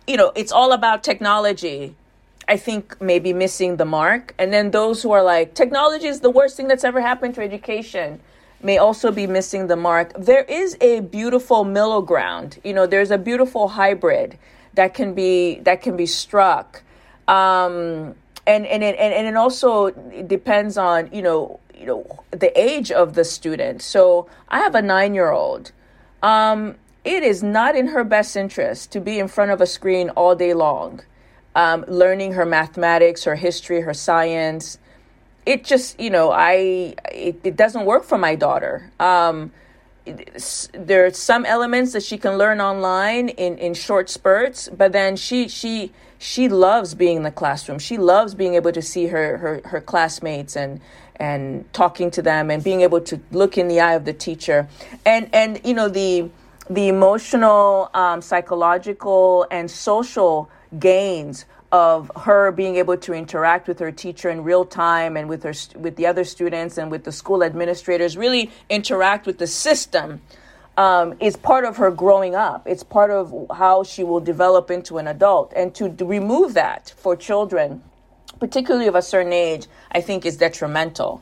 you 0.07 0.17
know, 0.17 0.31
it's 0.35 0.51
all 0.51 0.71
about 0.71 1.03
technology. 1.03 1.95
I 2.47 2.57
think 2.57 3.01
maybe 3.01 3.33
missing 3.33 3.77
the 3.77 3.85
mark. 3.85 4.35
And 4.37 4.53
then 4.53 4.69
those 4.69 5.01
who 5.01 5.11
are 5.11 5.23
like, 5.23 5.55
technology 5.55 6.05
is 6.07 6.19
the 6.19 6.29
worst 6.29 6.55
thing 6.55 6.67
that's 6.67 6.83
ever 6.83 7.01
happened 7.01 7.33
to 7.35 7.41
education 7.41 8.19
may 8.61 8.77
also 8.77 9.11
be 9.11 9.25
missing 9.25 9.65
the 9.67 9.75
mark. 9.75 10.13
There 10.15 10.43
is 10.43 10.77
a 10.79 10.99
beautiful 10.99 11.63
middle 11.63 12.03
ground. 12.03 12.59
You 12.63 12.73
know, 12.73 12.85
there's 12.85 13.09
a 13.09 13.17
beautiful 13.17 13.69
hybrid 13.69 14.37
that 14.75 14.93
can 14.93 15.13
be 15.13 15.59
that 15.61 15.81
can 15.81 15.97
be 15.97 16.05
struck. 16.05 16.83
Um, 17.27 18.15
and 18.47 18.65
and 18.65 18.83
it, 18.83 18.95
and, 18.97 19.13
and 19.13 19.27
it 19.27 19.35
also 19.35 19.89
depends 19.91 20.77
on 20.77 21.09
you 21.11 21.21
know 21.21 21.59
you 21.77 21.85
know 21.85 22.23
the 22.31 22.57
age 22.59 22.91
of 22.91 23.15
the 23.15 23.23
student. 23.23 23.81
So 23.81 24.27
I 24.49 24.59
have 24.59 24.75
a 24.75 24.81
nine 24.81 25.13
year 25.13 25.31
old. 25.31 25.71
Um, 26.21 26.75
it 27.03 27.23
is 27.23 27.43
not 27.43 27.75
in 27.75 27.87
her 27.87 28.03
best 28.03 28.35
interest 28.35 28.91
to 28.93 28.99
be 28.99 29.19
in 29.19 29.27
front 29.27 29.51
of 29.51 29.61
a 29.61 29.67
screen 29.67 30.09
all 30.11 30.35
day 30.35 30.53
long, 30.53 31.01
um, 31.53 31.85
learning 31.87 32.33
her 32.33 32.45
mathematics, 32.45 33.23
her 33.25 33.35
history, 33.35 33.81
her 33.81 33.93
science 33.93 34.79
it 35.45 35.63
just 35.63 35.99
you 35.99 36.09
know 36.09 36.31
i 36.31 36.95
it, 37.11 37.39
it 37.43 37.55
doesn't 37.55 37.85
work 37.85 38.03
for 38.03 38.17
my 38.17 38.35
daughter 38.35 38.91
um, 38.99 39.51
there 40.73 41.05
are 41.05 41.11
some 41.13 41.45
elements 41.45 41.93
that 41.93 42.03
she 42.03 42.17
can 42.17 42.37
learn 42.37 42.61
online 42.61 43.29
in 43.29 43.57
in 43.57 43.73
short 43.73 44.09
spurts 44.09 44.69
but 44.69 44.91
then 44.91 45.15
she 45.15 45.47
she 45.47 45.91
she 46.17 46.49
loves 46.49 46.95
being 46.95 47.17
in 47.17 47.23
the 47.23 47.31
classroom. 47.31 47.79
She 47.79 47.97
loves 47.97 48.33
being 48.33 48.55
able 48.55 48.71
to 48.71 48.81
see 48.81 49.07
her 49.07 49.37
her, 49.37 49.61
her 49.65 49.81
classmates 49.81 50.55
and 50.55 50.79
and 51.17 51.71
talking 51.71 52.11
to 52.11 52.21
them 52.21 52.49
and 52.49 52.63
being 52.63 52.81
able 52.81 52.99
to 53.01 53.19
look 53.31 53.57
in 53.57 53.67
the 53.67 53.79
eye 53.79 53.93
of 53.93 54.05
the 54.05 54.13
teacher. 54.13 54.67
And 55.05 55.29
and 55.33 55.61
you 55.63 55.73
know 55.73 55.89
the 55.89 56.29
the 56.69 56.87
emotional 56.87 57.89
um, 57.93 58.21
psychological 58.21 59.45
and 59.51 59.69
social 59.69 60.49
gains 60.79 61.45
of 61.71 62.11
her 62.15 62.51
being 62.51 62.75
able 62.77 62.97
to 62.97 63.13
interact 63.13 63.67
with 63.67 63.79
her 63.79 63.91
teacher 63.91 64.29
in 64.29 64.43
real 64.43 64.65
time 64.65 65.17
and 65.17 65.27
with 65.27 65.43
her 65.43 65.53
with 65.77 65.95
the 65.95 66.05
other 66.05 66.23
students 66.23 66.77
and 66.77 66.91
with 66.91 67.03
the 67.03 67.11
school 67.11 67.43
administrators 67.43 68.15
really 68.15 68.51
interact 68.69 69.25
with 69.25 69.37
the 69.39 69.47
system 69.47 70.21
um, 70.77 71.15
is 71.19 71.35
part 71.35 71.65
of 71.65 71.77
her 71.77 71.89
growing 71.89 72.35
up. 72.35 72.67
It's 72.67 72.83
part 72.83 73.09
of 73.09 73.33
how 73.55 73.83
she 73.83 74.03
will 74.03 74.19
develop 74.19 74.69
into 74.69 74.97
an 74.97 75.07
adult. 75.07 75.53
And 75.55 75.73
to, 75.75 75.89
remove 76.05 76.53
that 76.53 76.93
for 76.97 77.15
children 77.15 77.81
particularly 78.39 78.87
of 78.87 78.95
a 78.95 79.01
certain 79.01 79.33
age 79.33 79.67
i 79.91 80.01
think 80.01 80.25
is 80.25 80.37
detrimental. 80.37 81.21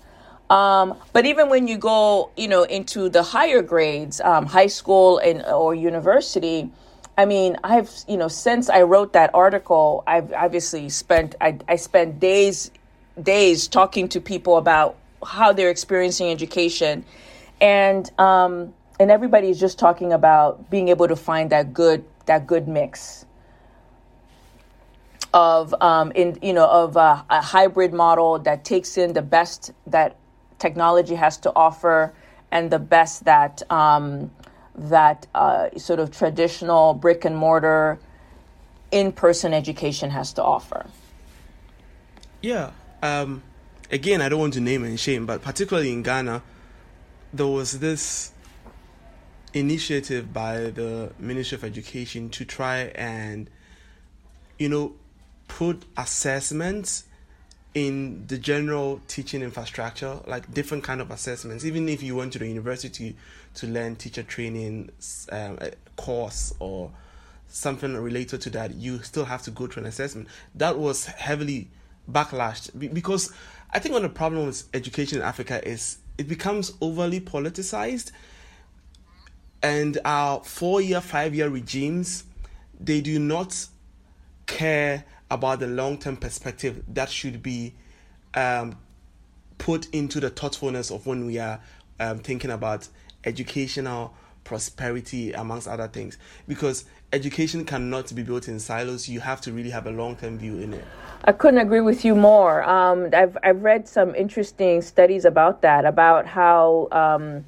Um, 0.50 0.96
but 1.14 1.26
even 1.26 1.50
when 1.50 1.68
you 1.68 1.78
go 1.78 2.32
you 2.36 2.48
know 2.48 2.64
into 2.64 3.10
the 3.10 3.24
higher 3.24 3.62
grades 3.62 4.20
um, 4.22 4.46
high 4.46 4.68
school 4.68 5.20
and 5.20 5.44
or 5.46 5.74
university 5.74 6.70
I 7.18 7.26
mean, 7.26 7.58
I've 7.64 7.92
you 8.08 8.18
know 8.18 8.28
since 8.28 8.70
I 8.70 8.82
wrote 8.82 9.14
that 9.14 9.32
article, 9.34 10.04
I've 10.08 10.34
obviously 10.34 10.90
spent 10.90 11.36
I, 11.40 11.58
I 11.68 11.76
spent 11.76 12.20
days 12.20 12.72
days 13.22 13.68
talking 13.68 14.08
to 14.10 14.22
people 14.22 14.58
about 14.58 14.96
how 15.26 15.54
they're 15.54 15.70
experiencing 15.70 16.32
education, 16.32 17.06
and 17.62 18.10
um, 18.20 18.74
and 19.00 19.12
everybody's 19.12 19.60
just 19.60 19.78
talking 19.78 20.14
about 20.14 20.70
being 20.70 20.88
able 20.88 21.08
to 21.08 21.16
find 21.16 21.52
that 21.52 21.74
good 21.74 22.04
that 22.26 22.48
good 22.48 22.68
mix 22.68 23.26
of 25.34 25.74
um, 25.82 26.12
in 26.14 26.38
you 26.42 26.54
know 26.54 26.68
of 26.68 26.96
a, 26.96 27.24
a 27.30 27.42
hybrid 27.42 27.94
model 27.94 28.40
that 28.40 28.66
takes 28.66 28.98
in 28.98 29.14
the 29.14 29.22
best 29.22 29.72
that 29.88 30.16
technology 30.58 31.16
has 31.16 31.38
to 31.38 31.52
offer 31.56 32.14
and 32.52 32.72
the 32.72 32.80
best 32.80 33.26
that 33.26 33.62
um, 33.72 34.32
that 34.76 35.28
uh, 35.36 35.70
sort 35.78 36.00
of 36.00 36.12
traditional 36.12 36.94
brick 36.94 37.26
and 37.26 37.38
mortar 37.38 38.00
in 38.92 39.12
person 39.12 39.54
education 39.54 40.10
has 40.12 40.34
to 40.34 40.44
offer? 40.44 40.86
Yeah. 42.42 42.72
Um, 43.02 43.44
again, 43.92 44.22
I 44.22 44.30
don't 44.30 44.40
want 44.40 44.54
to 44.54 44.62
name 44.62 44.84
and 44.84 45.00
shame, 45.00 45.26
but 45.26 45.42
particularly 45.42 45.92
in 45.92 46.04
Ghana, 46.04 46.42
there 47.34 47.48
was 47.48 47.80
this 47.80 48.32
initiative 49.54 50.34
by 50.34 50.72
the 50.72 51.12
Ministry 51.20 51.56
of 51.56 51.64
Education 51.64 52.30
to 52.32 52.46
try 52.46 52.92
and, 52.96 53.50
you 54.58 54.70
know, 54.70 54.94
put 55.48 55.86
assessments 55.98 57.06
in 57.74 58.26
the 58.28 58.38
general 58.38 59.02
teaching 59.08 59.42
infrastructure, 59.42 60.20
like 60.28 60.54
different 60.54 60.84
kind 60.84 61.02
of 61.02 61.10
assessments. 61.10 61.66
Even 61.66 61.90
if 61.90 62.04
you 62.04 62.16
went 62.16 62.34
to 62.34 62.40
the 62.40 62.48
university 62.48 63.16
to 63.56 63.68
learn 63.68 63.96
teacher 63.96 64.24
training 64.24 64.90
um, 65.32 65.58
course 65.96 66.54
or 66.60 66.92
something 67.48 67.96
related 67.96 68.42
to 68.42 68.50
that, 68.52 68.76
you 68.76 69.02
still 69.02 69.26
have 69.26 69.42
to 69.44 69.52
go 69.52 69.68
through 69.68 69.84
an 69.84 69.90
assessment. 69.90 70.28
That 70.56 70.78
was 70.78 71.06
heavily 71.06 71.68
backlashed 72.12 72.94
because 72.94 73.32
I 73.72 73.80
think 73.80 73.94
one 73.94 74.06
of 74.06 74.12
the 74.12 74.18
problems 74.18 74.66
with 74.66 74.76
education 74.76 75.20
in 75.20 75.24
Africa 75.24 75.68
is 75.68 75.98
it 76.18 76.28
becomes 76.28 76.74
overly 76.80 77.20
politicized, 77.20 78.12
and 79.64 79.98
our 80.06 80.44
four-year, 80.44 81.02
five-year 81.02 81.50
regimes 81.50 82.26
they 82.80 83.02
do 83.02 83.18
not 83.18 83.68
care 84.46 85.06
about 85.32 85.60
the 85.60 85.68
long-term 85.68 86.18
perspective 86.18 86.84
that 86.88 87.10
should 87.10 87.42
be 87.42 87.74
um, 88.36 88.78
put 89.58 89.88
into 89.94 90.20
the 90.20 90.30
thoughtfulness 90.30 90.92
of 90.92 91.06
when 91.06 91.26
we 91.26 91.40
are 91.40 91.60
um, 92.00 92.20
thinking 92.20 92.52
about 92.52 92.88
educational 93.24 94.14
prosperity 94.44 95.32
amongst 95.32 95.68
other 95.68 95.88
things. 95.88 96.18
Because 96.48 96.86
education 97.12 97.64
cannot 97.66 98.14
be 98.14 98.24
built 98.24 98.48
in 98.48 98.60
silos. 98.60 99.08
You 99.08 99.22
have 99.22 99.40
to 99.42 99.54
really 99.54 99.70
have 99.70 99.88
a 99.88 99.92
long-term 99.92 100.38
view 100.38 100.58
in 100.58 100.74
it. 100.74 100.84
I 101.24 101.32
couldn't 101.32 101.60
agree 101.60 101.80
with 101.80 102.04
you 102.04 102.16
more. 102.16 102.64
Um, 102.64 103.10
I've, 103.14 103.38
I've 103.44 103.64
read 103.64 103.88
some 103.88 104.14
interesting 104.16 104.82
studies 104.82 105.24
about 105.24 105.62
that 105.62 105.86
about 105.86 106.26
how 106.26 106.90
um, 106.92 107.46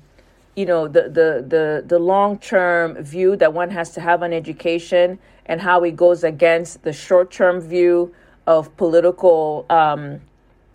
you 0.56 0.66
know 0.66 0.88
the, 0.88 1.04
the, 1.04 1.46
the, 1.46 1.84
the 1.86 2.00
long-term 2.00 3.04
view 3.04 3.36
that 3.36 3.54
one 3.54 3.70
has 3.72 3.92
to 3.92 4.02
have 4.02 4.24
on 4.24 4.32
education 4.32 5.20
and 5.46 5.62
how 5.62 5.84
it 5.84 5.96
goes 5.96 6.24
against 6.24 6.84
the 6.84 6.94
short-term 6.94 7.62
view 7.62 8.14
of 8.48 8.76
political 8.78 9.66
um, 9.70 10.22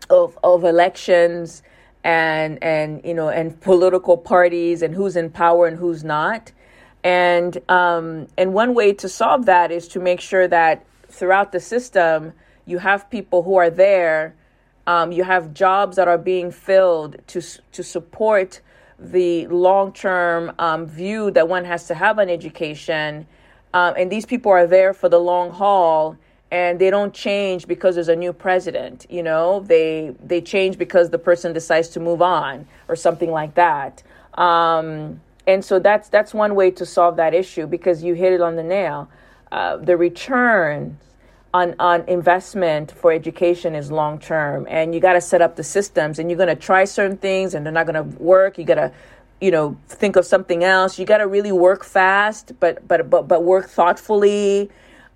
of, 0.09 0.38
of 0.42 0.64
elections 0.64 1.62
and 2.02 2.62
and 2.62 3.02
you 3.04 3.14
know 3.14 3.28
and 3.28 3.61
political 3.61 4.16
parties 4.16 4.83
and 4.83 4.94
who's 4.94 5.16
in 5.16 5.30
power 5.30 5.66
and 5.66 5.78
who's 5.78 6.04
not. 6.04 6.52
And 7.02 7.59
um, 7.68 8.26
and 8.37 8.52
one 8.52 8.74
way 8.74 8.92
to 8.94 9.09
solve 9.09 9.46
that 9.46 9.70
is 9.70 9.88
to 9.88 10.00
make 10.00 10.20
sure 10.20 10.46
that 10.48 10.85
throughout 11.09 11.52
the 11.52 11.61
system 11.61 12.33
you 12.66 12.78
have 12.78 13.11
people 13.11 13.42
who 13.42 13.56
are 13.56 13.70
there 13.70 14.35
um, 14.87 15.12
you 15.12 15.24
have 15.24 15.54
jobs 15.54 15.96
that 15.96 16.09
are 16.09 16.18
being 16.18 16.50
filled 16.50 17.16
to 17.28 17.40
to 17.72 17.83
support 17.83 18.61
the 18.98 19.46
long 19.46 19.92
term 19.92 20.52
um, 20.59 20.87
view 20.87 21.30
that 21.30 21.48
one 21.48 21.64
has 21.64 21.87
to 21.87 21.94
have 21.94 22.18
on 22.18 22.28
education 22.28 23.26
um, 23.72 23.94
and 23.96 24.11
these 24.11 24.26
people 24.26 24.50
are 24.52 24.66
there 24.66 24.92
for 24.92 25.09
the 25.09 25.18
long 25.18 25.50
haul 25.50 26.16
and 26.50 26.80
they 26.80 26.90
don't 26.90 27.14
change 27.14 27.68
because 27.68 27.94
there's 27.94 28.09
a 28.09 28.16
new 28.16 28.33
president 28.33 29.06
you 29.09 29.22
know? 29.22 29.61
They 29.61 30.14
they 30.24 30.40
change 30.40 30.78
because 30.78 31.11
the 31.11 31.18
person 31.18 31.52
decides 31.52 31.88
to 31.90 32.00
move 32.00 32.22
on 32.22 32.66
or 32.88 32.96
something 32.96 33.30
like 33.30 33.54
that. 33.54 34.02
Um, 34.35 35.20
and 35.46 35.64
so 35.64 35.78
that's 35.78 36.09
that's 36.09 36.35
one 36.35 36.54
way 36.54 36.70
to 36.72 36.87
solve 36.87 37.16
that 37.16 37.35
issue 37.35 37.66
because 37.66 38.02
you 38.02 38.14
hit 38.14 38.33
it 38.33 38.40
on 38.40 38.56
the 38.56 38.62
nail. 38.62 39.09
Uh, 39.50 39.76
the 39.76 39.96
return 39.96 40.98
on 41.52 41.74
on 41.78 42.02
investment 42.09 42.92
for 42.92 43.12
education 43.12 43.74
is 43.74 43.90
long 43.90 44.18
term 44.18 44.66
and 44.70 44.94
you 44.94 45.00
got 45.00 45.14
to 45.14 45.20
set 45.20 45.42
up 45.42 45.56
the 45.56 45.64
systems 45.64 46.18
and 46.18 46.30
you're 46.30 46.37
going 46.37 46.48
to 46.48 46.54
try 46.54 46.85
certain 46.85 47.16
things 47.16 47.54
and 47.54 47.66
they're 47.66 47.72
not 47.72 47.87
going 47.87 47.94
to 47.94 48.18
work. 48.22 48.59
You 48.59 48.64
got 48.64 48.76
to 48.76 48.92
you 49.40 49.50
know 49.50 49.76
think 49.88 50.16
of 50.16 50.24
something 50.26 50.62
else 50.64 50.98
you 50.98 51.07
got 51.07 51.18
to 51.18 51.26
really 51.26 51.53
work 51.53 51.85
fast 51.85 52.53
but 52.61 52.87
but 52.87 53.09
but 53.09 53.26
but 53.29 53.44
work 53.44 53.68
thoughtfully 53.68 54.70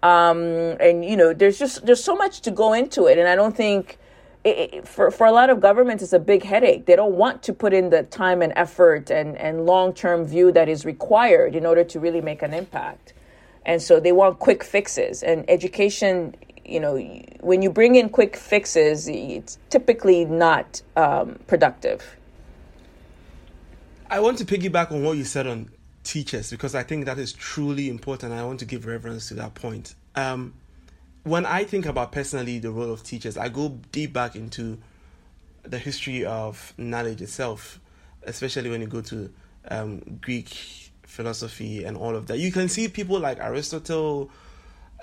um, 0.05 0.77
and 0.81 1.03
you 1.03 1.17
know, 1.17 1.33
there's 1.33 1.59
just 1.59 1.87
there's 1.87 2.05
so 2.05 2.15
much 2.15 2.43
to 2.43 2.51
go 2.51 2.75
into 2.75 3.07
it, 3.07 3.17
and 3.17 3.27
I 3.27 3.35
don't 3.35 3.57
think 3.57 3.99
it, 4.45 4.87
for 4.87 5.11
for 5.11 5.27
a 5.27 5.33
lot 5.33 5.49
of 5.49 5.61
governments 5.63 6.03
it's 6.03 6.13
a 6.13 6.19
big 6.19 6.43
headache. 6.43 6.85
They 6.85 6.95
don't 6.95 7.15
want 7.15 7.43
to 7.45 7.55
put 7.55 7.73
in 7.73 7.89
the 7.89 8.03
time 8.03 8.43
and 8.43 8.53
effort 8.55 9.11
and 9.11 9.35
and 9.39 9.65
long 9.65 9.95
term 9.95 10.27
view 10.27 10.53
that 10.53 10.69
is 10.69 10.85
required 10.85 11.57
in 11.57 11.65
order 11.65 11.85
to 11.85 11.99
really 11.99 12.21
make 12.21 12.43
an 12.43 12.53
impact, 12.53 13.15
and 13.65 13.81
so 13.81 13.99
they 13.99 14.13
want 14.13 14.41
quick 14.41 14.63
fixes. 14.63 15.23
And 15.23 15.49
education, 15.49 16.37
you 16.67 16.81
know, 16.81 16.97
when 17.41 17.63
you 17.63 17.71
bring 17.71 17.95
in 17.95 18.11
quick 18.11 18.37
fixes, 18.37 19.09
it's 19.09 19.59
typically 19.71 20.27
not 20.27 20.83
um, 20.97 21.39
productive. 21.47 22.19
I 24.11 24.21
want 24.21 24.39
to 24.39 24.45
piggyback 24.45 24.93
on 24.93 25.03
what 25.03 25.17
you 25.17 25.25
said 25.25 25.47
on 25.47 25.71
teachers 26.03 26.51
because 26.51 26.75
I 26.75 26.83
think 26.83 27.07
that 27.07 27.19
is 27.19 27.33
truly 27.33 27.89
important. 27.89 28.33
I 28.33 28.45
want 28.45 28.61
to 28.61 28.67
give 28.67 28.87
reverence 28.87 29.29
to 29.29 29.35
that 29.35 29.55
point. 29.55 29.95
Um, 30.15 30.55
when 31.23 31.47
I 31.47 31.65
think 31.65 31.87
about 31.87 32.13
personally 32.13 32.59
the 32.59 32.71
role 32.71 32.93
of 32.93 33.03
teachers, 33.03 33.39
I 33.39 33.49
go 33.49 33.81
deep 33.93 34.13
back 34.13 34.37
into 34.37 34.79
the 35.63 35.79
history 35.79 36.25
of 36.25 36.75
knowledge 36.77 37.23
itself, 37.23 37.81
especially 38.25 38.69
when 38.69 38.83
you 38.83 38.87
go 38.87 39.01
to 39.01 39.33
um, 39.69 40.19
Greek 40.21 40.91
philosophy 41.03 41.85
and 41.85 41.97
all 41.97 42.15
of 42.15 42.27
that. 42.27 42.39
You 42.39 42.53
can 42.53 42.69
see 42.69 42.89
people 42.89 43.19
like 43.19 43.39
Aristotle, 43.39 44.31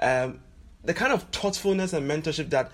um, 0.02 0.40
the 0.84 0.94
kind 0.94 1.12
of 1.12 1.24
thoughtfulness 1.24 1.94
and 1.94 2.10
mentorship 2.10 2.52
that 2.52 2.72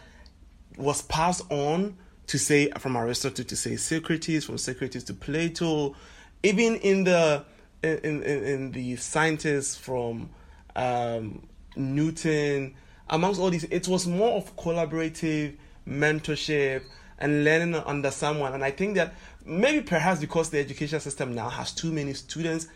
was 0.77 1.01
passed 1.03 1.49
on 1.49 1.97
to 2.27 2.37
say 2.37 2.69
from 2.71 2.97
Aristotle 2.97 3.45
to 3.45 3.55
say 3.55 3.77
Socrates, 3.77 4.43
from 4.43 4.57
Socrates 4.57 5.05
to 5.05 5.13
Plato, 5.13 5.95
even 6.43 6.75
in 6.77 7.03
the 7.03 7.43
in 7.83 7.97
in, 8.03 8.23
in 8.23 8.71
the 8.71 8.95
scientists 8.95 9.75
from 9.75 10.29
um, 10.75 11.47
Newton, 11.75 12.75
amongst 13.09 13.39
all 13.39 13.49
these, 13.49 13.63
it 13.65 13.87
was 13.87 14.07
more 14.07 14.37
of 14.37 14.55
collaborative 14.55 15.55
mentorship 15.87 16.83
and 17.19 17.43
learning 17.43 17.75
under 17.75 18.11
someone. 18.11 18.53
And 18.53 18.63
I 18.63 18.71
think 18.71 18.95
that 18.95 19.15
maybe 19.45 19.81
perhaps 19.81 20.19
because 20.19 20.49
the 20.49 20.59
education 20.59 20.99
system 20.99 21.33
now 21.33 21.49
has 21.49 21.71
too 21.71 21.91
many 21.91 22.13
students, 22.13 22.67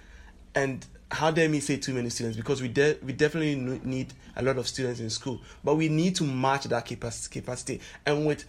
and 0.55 0.85
how 1.11 1.29
dare 1.29 1.49
me 1.49 1.59
say 1.59 1.77
too 1.77 1.93
many 1.93 2.09
students? 2.09 2.37
Because 2.37 2.61
we 2.61 2.69
de- 2.69 2.97
we 3.03 3.13
definitely 3.13 3.55
need 3.83 4.13
a 4.35 4.41
lot 4.41 4.57
of 4.57 4.67
students 4.67 4.99
in 4.99 5.09
school, 5.09 5.41
but 5.63 5.75
we 5.75 5.89
need 5.89 6.15
to 6.15 6.23
match 6.23 6.65
that 6.65 6.85
capacity. 6.85 7.81
And 8.05 8.25
with 8.25 8.45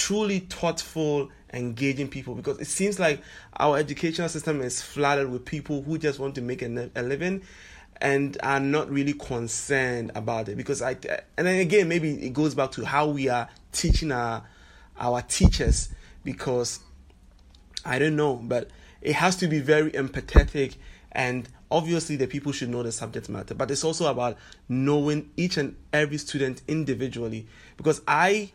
truly 0.00 0.38
thoughtful, 0.38 1.30
engaging 1.52 2.08
people. 2.08 2.34
Because 2.34 2.58
it 2.58 2.66
seems 2.66 2.98
like 2.98 3.22
our 3.58 3.76
educational 3.76 4.30
system 4.30 4.62
is 4.62 4.80
flooded 4.80 5.30
with 5.30 5.44
people 5.44 5.82
who 5.82 5.98
just 5.98 6.18
want 6.18 6.34
to 6.36 6.40
make 6.40 6.62
a, 6.62 6.90
a 6.94 7.02
living 7.02 7.42
and 8.00 8.38
are 8.42 8.60
not 8.60 8.90
really 8.90 9.12
concerned 9.12 10.10
about 10.14 10.48
it. 10.48 10.56
Because 10.56 10.80
I 10.80 10.92
and 11.36 11.46
then 11.46 11.60
again 11.60 11.86
maybe 11.86 12.12
it 12.12 12.32
goes 12.32 12.54
back 12.54 12.72
to 12.72 12.86
how 12.86 13.08
we 13.08 13.28
are 13.28 13.48
teaching 13.72 14.10
our 14.10 14.42
our 14.98 15.20
teachers. 15.20 15.90
Because 16.24 16.80
I 17.84 17.98
don't 17.98 18.16
know 18.16 18.36
but 18.36 18.70
it 19.02 19.14
has 19.16 19.36
to 19.36 19.48
be 19.48 19.60
very 19.60 19.90
empathetic 19.92 20.76
and 21.12 21.46
obviously 21.70 22.16
the 22.16 22.26
people 22.26 22.52
should 22.52 22.70
know 22.70 22.82
the 22.82 22.92
subject 22.92 23.28
matter. 23.28 23.54
But 23.54 23.70
it's 23.70 23.84
also 23.84 24.06
about 24.06 24.38
knowing 24.66 25.30
each 25.36 25.58
and 25.58 25.76
every 25.92 26.16
student 26.16 26.62
individually. 26.68 27.46
Because 27.76 28.00
I 28.08 28.52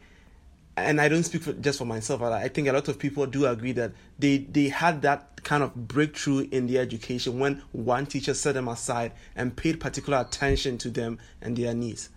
and 0.78 1.00
I 1.00 1.08
don't 1.08 1.24
speak 1.24 1.44
for, 1.44 1.54
just 1.54 1.80
for 1.80 1.86
myself. 1.86 2.22
I 2.22 2.48
think 2.48 2.68
a 2.68 2.74
lot 2.74 2.88
of 2.88 3.00
people 3.00 3.26
do 3.26 3.46
agree 3.46 3.72
that 3.74 3.92
they 4.20 4.38
they 4.38 4.70
had 4.70 5.02
that 5.04 5.44
kind 5.44 5.64
of 5.64 5.88
breakthrough 5.88 6.48
in 6.52 6.68
their 6.68 6.82
education 6.82 7.40
when 7.40 7.62
one 7.72 8.06
teacher 8.06 8.34
set 8.34 8.56
them 8.56 8.68
aside 8.68 9.14
and 9.36 9.56
paid 9.56 9.80
particular 9.80 10.20
attention 10.20 10.78
to 10.80 10.90
them 10.90 11.20
and 11.42 11.56
their 11.56 11.74
needs. 11.74 12.10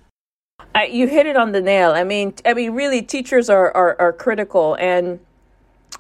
Uh, 0.74 0.80
you 0.80 1.06
hit 1.06 1.26
it 1.26 1.36
on 1.36 1.52
the 1.52 1.60
nail. 1.60 1.92
I 1.92 2.04
mean, 2.04 2.34
I 2.44 2.54
mean, 2.54 2.72
really, 2.72 3.02
teachers 3.02 3.48
are 3.48 3.74
are, 3.76 3.96
are 4.00 4.12
critical, 4.12 4.76
and 4.80 5.20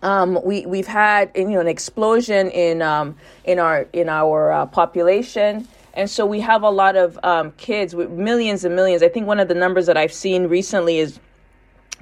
um, 0.02 0.40
we 0.44 0.66
we've 0.66 0.86
had 0.86 1.30
you 1.34 1.48
know 1.48 1.60
an 1.60 1.68
explosion 1.68 2.50
in 2.50 2.82
um, 2.82 3.16
in 3.44 3.58
our 3.58 3.86
in 3.92 4.08
our 4.08 4.52
uh, 4.52 4.66
population. 4.66 5.68
And 5.94 6.08
so 6.08 6.24
we 6.24 6.38
have 6.40 6.62
a 6.62 6.70
lot 6.70 6.94
of 6.94 7.18
um, 7.24 7.50
kids 7.52 7.92
with 7.92 8.08
millions 8.10 8.64
and 8.64 8.76
millions. 8.76 9.02
I 9.02 9.08
think 9.08 9.26
one 9.26 9.40
of 9.40 9.48
the 9.48 9.54
numbers 9.54 9.86
that 9.86 9.96
I've 9.96 10.12
seen 10.12 10.46
recently 10.46 10.98
is 10.98 11.18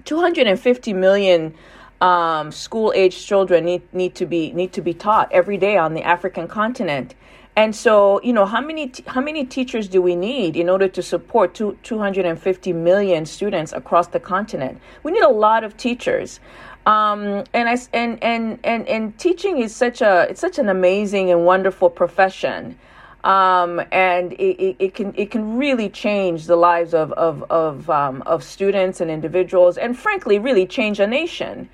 250 0.05 0.93
million 0.93 1.55
um, 2.01 2.53
school 2.53 2.93
age 2.95 3.27
children 3.27 3.65
need, 3.65 3.95
need 3.95 4.15
to 4.17 4.27
be 4.27 4.53
need 4.53 4.73
to 4.75 4.83
be 4.83 4.93
taught 4.93 5.31
every 5.33 5.57
day 5.57 5.77
on 5.77 5.95
the 5.95 6.03
African 6.03 6.47
continent. 6.47 7.15
And 7.59 7.75
so, 7.75 8.21
you 8.23 8.35
know, 8.35 8.45
how 8.45 8.61
many 8.61 8.93
how 9.07 9.23
many 9.23 9.45
teachers 9.47 9.89
do 9.89 10.03
we 10.03 10.15
need 10.15 10.57
in 10.57 10.69
order 10.69 10.89
to 10.89 11.03
support 11.03 11.55
two, 11.55 11.79
250 11.83 12.73
million 12.75 13.25
students 13.25 13.73
across 13.73 14.09
the 14.09 14.21
continent? 14.21 14.79
We 15.03 15.13
need 15.13 15.23
a 15.23 15.31
lot 15.31 15.65
of 15.65 15.77
teachers. 15.79 16.39
Um, 16.85 17.45
and 17.55 17.69
I 17.69 17.79
and, 17.95 18.23
and 18.23 18.59
and 18.63 18.87
and 18.87 19.19
teaching 19.19 19.59
is 19.59 19.75
such 19.75 20.03
a 20.03 20.27
it's 20.29 20.41
such 20.41 20.59
an 20.59 20.69
amazing 20.69 21.31
and 21.31 21.47
wonderful 21.47 21.89
profession 21.89 22.79
um, 23.24 23.83
and 23.90 24.33
it, 24.35 24.57
it, 24.61 24.76
it, 24.79 24.94
can 24.94 25.12
it 25.16 25.31
can 25.31 25.57
really 25.57 25.88
change 25.88 26.46
the 26.46 26.57
lives 26.57 26.94
of 26.94 27.12
of 27.12 27.42
of, 27.50 27.90
um, 27.90 28.22
of 28.26 28.44
students 28.44 29.00
and 29.00 29.11
individuals, 29.11 29.79
and 29.79 29.98
frankly, 29.98 30.38
really 30.38 30.66
change 30.66 31.00
a 31.00 31.07
nation. 31.07 31.68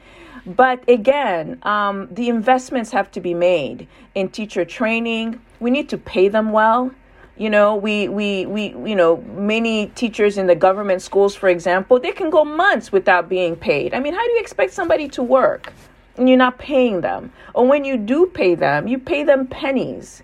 But 0.44 0.88
again, 0.88 1.58
um, 1.62 2.08
the 2.10 2.28
investments 2.28 2.90
have 2.90 3.10
to 3.12 3.20
be 3.20 3.34
made 3.34 3.86
in 4.14 4.28
teacher 4.28 4.64
training. 4.64 5.40
We 5.60 5.70
need 5.70 5.88
to 5.90 5.98
pay 5.98 6.28
them 6.28 6.50
well. 6.50 6.90
You 7.36 7.48
know, 7.48 7.76
we, 7.76 8.08
we, 8.08 8.46
we, 8.46 8.68
you 8.88 8.94
know, 8.94 9.16
many 9.36 9.86
teachers 9.88 10.38
in 10.38 10.46
the 10.48 10.54
government 10.54 11.00
schools, 11.00 11.34
for 11.34 11.48
example, 11.48 11.98
they 11.98 12.12
can 12.12 12.28
go 12.28 12.44
months 12.44 12.92
without 12.92 13.28
being 13.28 13.56
paid. 13.56 13.94
I 13.94 14.00
mean, 14.00 14.12
how 14.12 14.24
do 14.24 14.32
you 14.32 14.40
expect 14.40 14.72
somebody 14.72 15.08
to 15.10 15.22
work 15.22 15.72
and 16.16 16.28
you're 16.28 16.36
not 16.36 16.58
paying 16.58 17.00
them? 17.00 17.32
Or 17.54 17.66
when 17.66 17.84
you 17.84 17.96
do 17.96 18.26
pay 18.26 18.54
them, 18.54 18.86
you 18.86 18.98
pay 18.98 19.22
them 19.24 19.46
pennies 19.46 20.22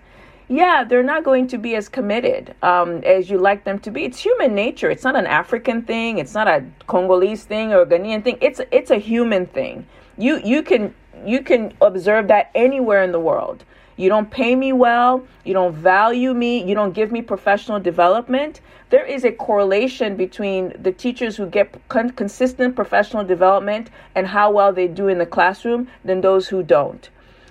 yeah, 0.49 0.83
they're 0.83 1.03
not 1.03 1.23
going 1.23 1.47
to 1.49 1.59
be 1.59 1.75
as 1.75 1.87
committed 1.87 2.55
um, 2.63 3.03
as 3.03 3.29
you 3.29 3.37
like 3.37 3.63
them 3.63 3.77
to 3.79 3.91
be. 3.91 4.03
It's 4.03 4.19
human 4.19 4.55
nature. 4.55 4.89
It's 4.89 5.03
not 5.03 5.15
an 5.15 5.27
African 5.27 5.83
thing. 5.83 6.17
It's 6.17 6.33
not 6.33 6.47
a 6.47 6.65
Congolese 6.87 7.43
thing 7.43 7.71
or 7.71 7.83
a 7.83 7.85
Ghanaian 7.85 8.23
thing. 8.23 8.37
It's 8.41 8.59
it's 8.71 8.89
a 8.89 8.97
human 8.97 9.45
thing. 9.45 9.85
You 10.17 10.41
you 10.43 10.63
can 10.63 10.95
you 11.23 11.43
can 11.43 11.73
observe 11.81 12.27
that 12.29 12.49
anywhere 12.55 13.03
in 13.03 13.11
the 13.11 13.19
world. 13.19 13.63
You 13.95 14.09
don't 14.09 14.31
pay 14.31 14.55
me 14.55 14.73
well. 14.73 15.27
You 15.43 15.53
don't 15.53 15.75
value 15.75 16.33
me. 16.33 16.63
You 16.63 16.73
don't 16.73 16.93
give 16.93 17.11
me 17.11 17.21
professional 17.21 17.79
development. 17.79 18.61
There 18.89 19.05
is 19.05 19.25
a 19.25 19.31
correlation 19.31 20.15
between 20.15 20.73
the 20.81 20.91
teachers 20.91 21.37
who 21.37 21.45
get 21.45 21.75
con- 21.89 22.09
consistent 22.11 22.75
professional 22.75 23.23
development 23.23 23.91
and 24.15 24.25
how 24.25 24.49
well 24.51 24.73
they 24.73 24.87
do 24.87 25.09
in 25.09 25.19
the 25.19 25.27
classroom 25.27 25.89
than 26.03 26.21
those 26.21 26.47
who 26.47 26.63
don't. 26.63 27.09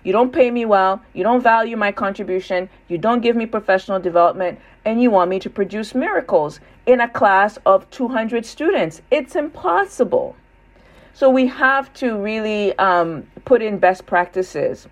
You 0.08 0.12
don't 0.12 0.32
pay 0.32 0.50
me 0.50 0.64
well. 0.64 1.02
You 1.12 1.22
don't 1.22 1.42
value 1.42 1.76
my 1.76 1.92
contribution. 1.92 2.70
You 2.88 2.96
don't 2.96 3.20
give 3.20 3.36
me 3.36 3.44
professional 3.44 4.00
development. 4.00 4.58
And 4.86 5.02
you 5.02 5.10
want 5.10 5.28
me 5.28 5.38
to 5.40 5.50
produce 5.50 5.94
miracles 5.94 6.60
in 6.86 7.02
a 7.02 7.08
class 7.10 7.58
of 7.66 7.90
200 7.90 8.46
students. 8.46 9.02
It's 9.10 9.36
impossible. 9.36 10.34
So 11.12 11.28
we 11.28 11.46
have 11.48 11.92
to 11.94 12.16
really 12.16 12.72
um, 12.78 13.26
put 13.44 13.60
in 13.60 13.76
best 13.76 14.06
practices 14.06 14.88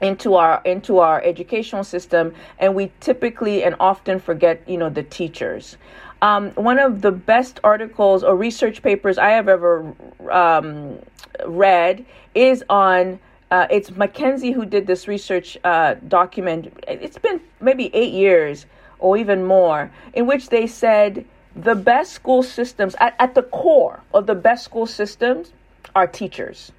into 0.00 0.36
our 0.36 0.62
into 0.64 1.00
our 1.00 1.22
educational 1.22 1.84
system 1.84 2.34
and 2.58 2.74
we 2.74 2.90
typically 3.00 3.62
and 3.62 3.76
often 3.78 4.18
forget 4.18 4.62
you 4.66 4.76
know 4.76 4.90
the 4.90 5.02
teachers 5.02 5.78
um, 6.20 6.50
one 6.50 6.78
of 6.78 7.00
the 7.00 7.10
best 7.10 7.60
articles 7.64 8.22
or 8.22 8.36
research 8.36 8.82
papers 8.82 9.16
i 9.16 9.30
have 9.30 9.48
ever 9.48 9.94
um, 10.30 10.98
read 11.46 12.04
is 12.34 12.62
on 12.68 13.18
uh, 13.50 13.66
it's 13.70 13.90
McKinsey 13.90 14.52
who 14.52 14.66
did 14.66 14.86
this 14.86 15.06
research 15.06 15.56
uh, 15.64 15.94
document. 16.08 16.72
It's 16.88 17.18
been 17.18 17.40
maybe 17.60 17.94
eight 17.94 18.12
years 18.12 18.66
or 18.98 19.16
even 19.16 19.44
more, 19.44 19.90
in 20.14 20.26
which 20.26 20.48
they 20.48 20.66
said 20.66 21.24
the 21.54 21.74
best 21.74 22.12
school 22.12 22.42
systems, 22.42 22.94
at, 22.98 23.14
at 23.18 23.34
the 23.34 23.42
core 23.42 24.02
of 24.12 24.26
the 24.26 24.34
best 24.34 24.64
school 24.64 24.86
systems, 24.86 25.52
are 25.94 26.06
teachers. 26.06 26.72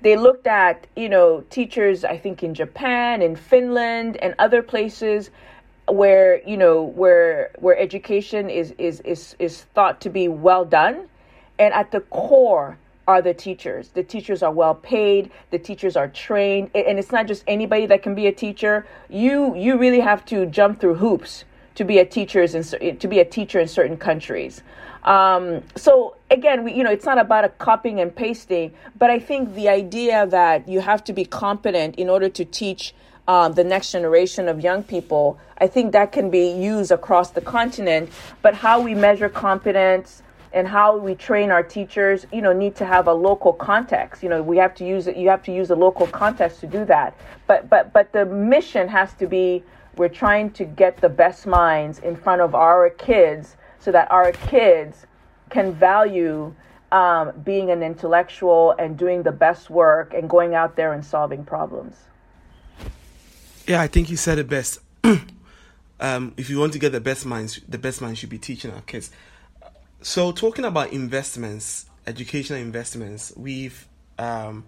They 0.00 0.16
looked 0.16 0.48
at, 0.48 0.88
you 0.96 1.08
know, 1.08 1.44
teachers, 1.50 2.04
I 2.04 2.18
think 2.18 2.42
in 2.42 2.54
Japan, 2.54 3.22
in 3.22 3.36
Finland, 3.36 4.16
and 4.16 4.34
other 4.38 4.62
places 4.62 5.30
where, 5.86 6.42
you 6.48 6.56
know, 6.56 6.82
where 6.82 7.50
where 7.58 7.78
education 7.78 8.50
is 8.50 8.74
is 8.78 9.00
is 9.00 9.36
is 9.38 9.62
thought 9.74 10.00
to 10.00 10.10
be 10.10 10.26
well 10.26 10.64
done. 10.64 11.08
And 11.58 11.72
at 11.72 11.92
the 11.92 12.00
core 12.00 12.78
are 13.08 13.20
the 13.20 13.34
teachers. 13.34 13.88
The 13.88 14.02
teachers 14.02 14.42
are 14.42 14.52
well 14.52 14.74
paid, 14.74 15.30
the 15.50 15.58
teachers 15.58 15.96
are 15.96 16.08
trained, 16.08 16.70
and 16.74 16.98
it's 16.98 17.12
not 17.12 17.26
just 17.26 17.44
anybody 17.46 17.86
that 17.86 18.02
can 18.02 18.14
be 18.14 18.26
a 18.26 18.32
teacher. 18.32 18.86
You 19.08 19.54
you 19.56 19.78
really 19.78 20.00
have 20.00 20.24
to 20.26 20.46
jump 20.46 20.80
through 20.80 20.96
hoops 20.96 21.44
to 21.74 21.84
be 21.84 21.98
a 21.98 22.04
teacher 22.04 22.42
in 22.42 22.98
to 22.98 23.08
be 23.08 23.18
a 23.20 23.24
teacher 23.24 23.58
in 23.60 23.68
certain 23.68 23.96
countries. 23.96 24.62
Um, 25.04 25.62
so 25.74 26.16
again, 26.30 26.62
we, 26.64 26.74
you 26.74 26.84
know, 26.84 26.90
it's 26.90 27.04
not 27.04 27.18
about 27.18 27.44
a 27.44 27.48
copying 27.48 28.00
and 28.00 28.14
pasting, 28.14 28.72
but 28.98 29.10
I 29.10 29.18
think 29.18 29.54
the 29.54 29.68
idea 29.68 30.26
that 30.26 30.68
you 30.68 30.80
have 30.80 31.02
to 31.04 31.12
be 31.12 31.24
competent 31.24 31.96
in 31.96 32.08
order 32.08 32.28
to 32.28 32.44
teach 32.44 32.94
um, 33.28 33.54
the 33.54 33.64
next 33.64 33.92
generation 33.92 34.48
of 34.48 34.60
young 34.60 34.82
people, 34.82 35.38
I 35.58 35.66
think 35.66 35.92
that 35.92 36.12
can 36.12 36.30
be 36.30 36.50
used 36.50 36.90
across 36.90 37.30
the 37.30 37.40
continent. 37.40 38.10
But 38.42 38.54
how 38.54 38.80
we 38.80 38.94
measure 38.94 39.28
competence, 39.28 40.21
and 40.52 40.68
how 40.68 40.96
we 40.96 41.14
train 41.14 41.50
our 41.50 41.62
teachers, 41.62 42.26
you 42.32 42.42
know, 42.42 42.52
need 42.52 42.76
to 42.76 42.86
have 42.86 43.06
a 43.06 43.12
local 43.12 43.52
context. 43.52 44.22
You 44.22 44.28
know, 44.28 44.42
we 44.42 44.56
have 44.58 44.74
to 44.76 44.86
use 44.86 45.06
it. 45.06 45.16
You 45.16 45.28
have 45.28 45.42
to 45.44 45.52
use 45.52 45.70
a 45.70 45.76
local 45.76 46.06
context 46.06 46.60
to 46.60 46.66
do 46.66 46.84
that. 46.86 47.16
But 47.46 47.70
but 47.70 47.92
but 47.92 48.12
the 48.12 48.26
mission 48.26 48.88
has 48.88 49.14
to 49.14 49.26
be 49.26 49.62
we're 49.96 50.08
trying 50.08 50.50
to 50.52 50.64
get 50.64 50.98
the 50.98 51.08
best 51.08 51.46
minds 51.46 51.98
in 51.98 52.16
front 52.16 52.40
of 52.40 52.54
our 52.54 52.90
kids 52.90 53.56
so 53.78 53.92
that 53.92 54.10
our 54.10 54.32
kids 54.32 55.06
can 55.50 55.72
value 55.72 56.54
um, 56.92 57.32
being 57.44 57.70
an 57.70 57.82
intellectual 57.82 58.72
and 58.78 58.96
doing 58.96 59.22
the 59.22 59.32
best 59.32 59.70
work 59.70 60.14
and 60.14 60.28
going 60.28 60.54
out 60.54 60.76
there 60.76 60.92
and 60.92 61.04
solving 61.04 61.44
problems. 61.44 61.96
Yeah, 63.66 63.80
I 63.80 63.86
think 63.86 64.10
you 64.10 64.16
said 64.16 64.38
it 64.38 64.48
best. 64.48 64.78
um, 66.00 66.34
if 66.36 66.50
you 66.50 66.58
want 66.58 66.72
to 66.74 66.78
get 66.78 66.92
the 66.92 67.00
best 67.00 67.24
minds, 67.24 67.60
the 67.68 67.78
best 67.78 68.00
minds 68.00 68.18
should 68.18 68.30
be 68.30 68.38
teaching 68.38 68.72
our 68.72 68.82
kids. 68.82 69.10
So, 70.02 70.32
talking 70.32 70.64
about 70.64 70.92
investments, 70.92 71.86
educational 72.08 72.58
investments, 72.58 73.32
we've 73.36 73.86
um, 74.18 74.64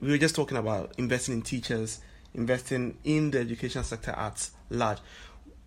we 0.00 0.10
were 0.10 0.18
just 0.18 0.36
talking 0.36 0.56
about 0.56 0.94
investing 0.96 1.34
in 1.34 1.42
teachers, 1.42 2.00
investing 2.34 2.96
in 3.02 3.32
the 3.32 3.40
education 3.40 3.82
sector 3.82 4.12
at 4.12 4.48
large. 4.70 4.98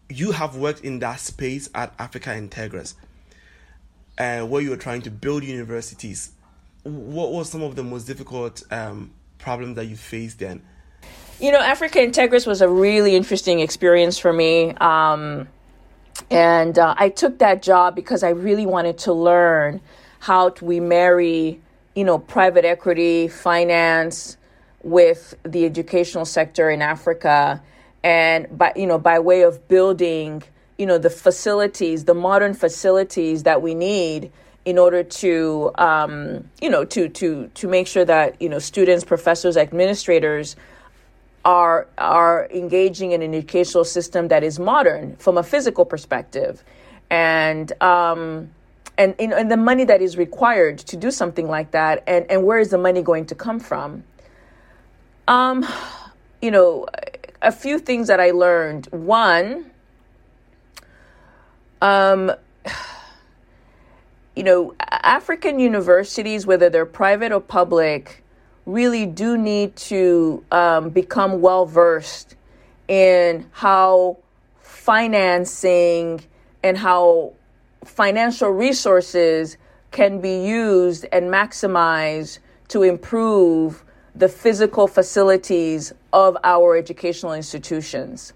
You 0.10 0.32
have 0.32 0.56
worked 0.56 0.86
in 0.86 1.00
that 1.00 1.20
space 1.20 1.70
at 1.76 1.94
Africa 2.00 2.30
Integras, 2.30 2.94
uh, 4.18 4.48
where 4.48 4.62
you 4.62 4.70
were 4.70 4.78
trying 4.78 5.02
to 5.02 5.12
build 5.12 5.44
universities. 5.44 6.32
What 6.84 7.34
were 7.34 7.44
some 7.44 7.64
of 7.64 7.76
the 7.76 7.84
most 7.84 8.06
difficult 8.06 8.64
um, 8.72 9.12
problems 9.38 9.76
that 9.76 9.86
you 9.86 9.98
faced 9.98 10.40
then? 10.40 10.62
You 11.42 11.52
know, 11.52 11.60
Africa 11.60 12.00
Integras 12.00 12.48
was 12.48 12.62
a 12.62 12.70
really 12.70 13.18
interesting 13.18 13.60
experience 13.60 14.18
for 14.18 14.32
me. 14.32 14.72
Um, 14.76 15.50
and 16.30 16.78
uh, 16.80 16.96
I 16.98 17.10
took 17.10 17.40
that 17.40 17.62
job 17.62 17.96
because 17.96 18.24
I 18.24 18.30
really 18.30 18.66
wanted 18.66 18.98
to 19.00 19.14
learn 19.14 19.82
how 20.20 20.50
do 20.50 20.66
we 20.66 20.80
marry, 20.80 21.60
you 21.96 22.04
know, 22.04 22.20
private 22.20 22.64
equity, 22.64 23.28
finance 23.28 24.38
with 24.84 25.36
the 25.44 25.66
educational 25.66 26.26
sector 26.26 26.70
in 26.70 26.82
Africa. 26.82 27.62
And 28.04 28.58
by, 28.58 28.74
you 28.76 28.88
know, 28.88 28.98
by 28.98 29.20
way 29.20 29.42
of 29.42 29.68
building, 29.68 30.44
you 30.78 30.86
know, 30.86 30.98
the 30.98 31.10
facilities, 31.10 32.06
the 32.06 32.14
modern 32.14 32.54
facilities 32.54 33.44
that 33.44 33.62
we 33.62 33.76
need 33.76 34.32
in 34.64 34.78
order 34.78 35.04
to, 35.04 35.72
um, 35.76 36.50
you 36.62 36.70
know, 36.70 36.86
to, 36.86 37.10
to, 37.10 37.50
to 37.56 37.68
make 37.68 37.88
sure 37.88 38.06
that, 38.06 38.40
you 38.42 38.48
know, 38.48 38.60
students, 38.60 39.04
professors, 39.04 39.58
administrators 39.58 40.56
are 41.44 41.88
are 41.98 42.48
engaging 42.52 43.12
in 43.12 43.22
an 43.22 43.34
educational 43.34 43.84
system 43.84 44.28
that 44.28 44.44
is 44.44 44.60
modern 44.60 45.16
from 45.18 45.38
a 45.38 45.44
physical 45.44 45.86
perspective, 45.86 46.64
and 47.10 47.72
um, 47.82 48.50
and 48.98 49.16
and 49.20 49.52
the 49.52 49.58
money 49.58 49.86
that 49.86 50.02
is 50.02 50.18
required 50.18 50.78
to 50.78 50.98
do 50.98 51.12
something 51.12 51.48
like 51.48 51.72
that, 51.72 52.04
and 52.08 52.30
and 52.30 52.44
where 52.44 52.60
is 52.60 52.70
the 52.70 52.78
money 52.78 53.02
going 53.02 53.26
to 53.26 53.36
come 53.36 53.60
from? 53.60 54.04
Um, 55.28 55.66
you 56.42 56.52
know, 56.52 56.88
a 57.42 57.52
few 57.52 57.80
things 57.80 58.08
that 58.08 58.20
I 58.20 58.32
learned. 58.32 58.88
One, 58.92 59.72
um, 61.82 62.32
you 64.36 64.44
know, 64.44 64.76
African 64.80 65.60
universities, 65.60 66.46
whether 66.46 66.70
they're 66.70 66.86
private 66.86 67.32
or 67.32 67.40
public 67.40 68.24
really 68.66 69.06
do 69.06 69.38
need 69.38 69.76
to 69.76 70.44
um, 70.52 70.90
become 70.90 71.42
well 71.42 71.66
versed 71.66 72.36
in 72.88 73.46
how 73.52 74.18
financing 74.60 76.22
and 76.64 76.78
how 76.78 77.34
financial 77.84 78.50
resources 78.50 79.58
can 79.92 80.22
be 80.22 80.46
used 80.46 81.06
and 81.12 81.26
maximized 81.26 82.40
to 82.68 82.84
improve 82.84 83.84
the 84.16 84.28
physical 84.28 84.88
facilities 84.88 85.94
of 86.14 86.38
our 86.44 86.76
educational 86.76 87.34
institutions. 87.34 88.34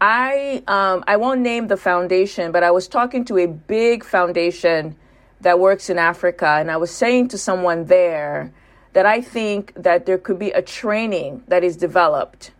I 0.00 0.62
um, 0.66 1.04
I 1.06 1.16
won't 1.16 1.40
name 1.40 1.68
the 1.68 1.76
foundation, 1.76 2.52
but 2.52 2.62
I 2.62 2.70
was 2.70 2.88
talking 2.88 3.24
to 3.26 3.38
a 3.38 3.46
big 3.46 4.02
foundation 4.02 4.96
that 5.42 5.58
works 5.58 5.90
in 5.90 5.98
Africa, 5.98 6.56
and 6.58 6.70
I 6.70 6.76
was 6.78 6.90
saying 6.90 7.28
to 7.28 7.38
someone 7.38 7.84
there 7.86 8.52
that 8.92 9.06
I 9.06 9.20
think 9.20 9.72
that 9.76 10.06
there 10.06 10.18
could 10.18 10.38
be 10.38 10.50
a 10.50 10.62
training 10.62 11.42
that 11.48 11.62
is 11.62 11.76
developed 11.76 12.52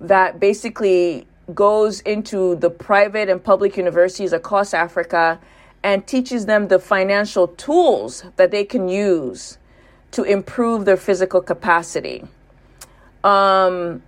that 0.00 0.40
basically 0.40 1.26
goes 1.54 2.00
into 2.00 2.56
the 2.56 2.70
private 2.70 3.28
and 3.28 3.42
public 3.42 3.76
universities 3.76 4.32
across 4.32 4.72
Africa 4.72 5.40
and 5.82 6.06
teaches 6.06 6.46
them 6.46 6.68
the 6.68 6.78
financial 6.78 7.48
tools 7.48 8.24
that 8.36 8.50
they 8.50 8.64
can 8.64 8.88
use 8.88 9.58
to 10.12 10.22
improve 10.22 10.84
their 10.84 10.96
physical 10.96 11.40
capacity. 11.40 12.24
Um, 13.24 14.02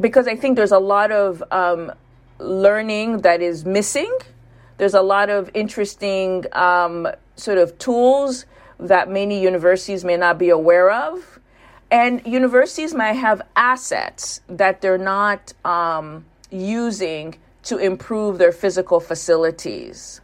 because 0.00 0.26
I 0.26 0.36
think 0.36 0.56
there's 0.56 0.72
a 0.72 0.78
lot 0.78 1.12
of 1.12 1.42
um, 1.50 1.92
learning 2.38 3.18
that 3.18 3.42
is 3.42 3.64
missing. 3.64 4.12
There's 4.78 4.94
a 4.94 5.02
lot 5.02 5.30
of 5.30 5.50
interesting 5.54 6.44
um, 6.52 7.08
sort 7.36 7.58
of 7.58 7.78
tools 7.78 8.46
that 8.88 9.08
many 9.08 9.40
universities 9.40 10.04
may 10.04 10.16
not 10.16 10.38
be 10.38 10.50
aware 10.50 10.90
of. 10.90 11.38
And 11.90 12.26
universities 12.26 12.94
might 12.94 13.14
have 13.14 13.42
assets 13.54 14.40
that 14.48 14.80
they're 14.80 14.98
not 14.98 15.52
um, 15.64 16.24
using 16.50 17.36
to 17.64 17.76
improve 17.78 18.38
their 18.38 18.52
physical 18.52 18.98
facilities. 18.98 20.20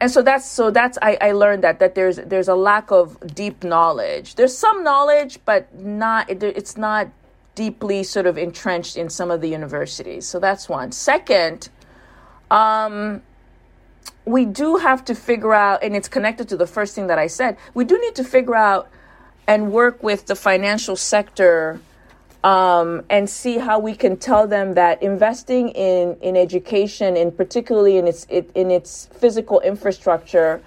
And 0.00 0.10
so 0.10 0.20
that's 0.22 0.46
so 0.46 0.70
that's 0.70 0.98
I, 1.00 1.16
I 1.20 1.32
learned 1.32 1.64
that 1.64 1.78
that 1.78 1.94
there's 1.94 2.16
there's 2.16 2.48
a 2.48 2.54
lack 2.54 2.90
of 2.90 3.18
deep 3.34 3.64
knowledge. 3.64 4.34
There's 4.34 4.56
some 4.56 4.84
knowledge, 4.84 5.38
but 5.46 5.74
not 5.74 6.28
it, 6.28 6.42
it's 6.42 6.76
not 6.76 7.08
deeply 7.54 8.02
sort 8.02 8.26
of 8.26 8.36
entrenched 8.36 8.98
in 8.98 9.08
some 9.08 9.30
of 9.30 9.40
the 9.40 9.48
universities. 9.48 10.26
So 10.26 10.38
that's 10.38 10.68
one. 10.68 10.92
Second, 10.92 11.70
um, 12.50 13.22
we 14.26 14.44
do 14.44 14.76
have 14.76 15.04
to 15.04 15.14
figure 15.14 15.54
out, 15.54 15.82
and 15.82 15.94
it's 15.94 16.08
connected 16.08 16.48
to 16.48 16.56
the 16.56 16.66
first 16.66 16.94
thing 16.94 17.06
that 17.06 17.18
I 17.18 17.28
said, 17.28 17.56
we 17.74 17.84
do 17.84 17.98
need 17.98 18.16
to 18.16 18.24
figure 18.24 18.56
out 18.56 18.90
and 19.46 19.70
work 19.72 20.02
with 20.02 20.26
the 20.26 20.34
financial 20.34 20.96
sector 20.96 21.80
um, 22.42 23.04
and 23.08 23.30
see 23.30 23.58
how 23.58 23.78
we 23.78 23.94
can 23.94 24.16
tell 24.16 24.46
them 24.48 24.74
that 24.74 25.00
investing 25.02 25.68
in, 25.70 26.16
in 26.20 26.36
education, 26.36 27.16
and 27.16 27.36
particularly 27.36 27.96
in 27.96 28.06
its 28.06 28.26
it, 28.28 28.50
in 28.54 28.70
its 28.70 29.06
physical 29.06 29.60
infrastructure, 29.60 30.60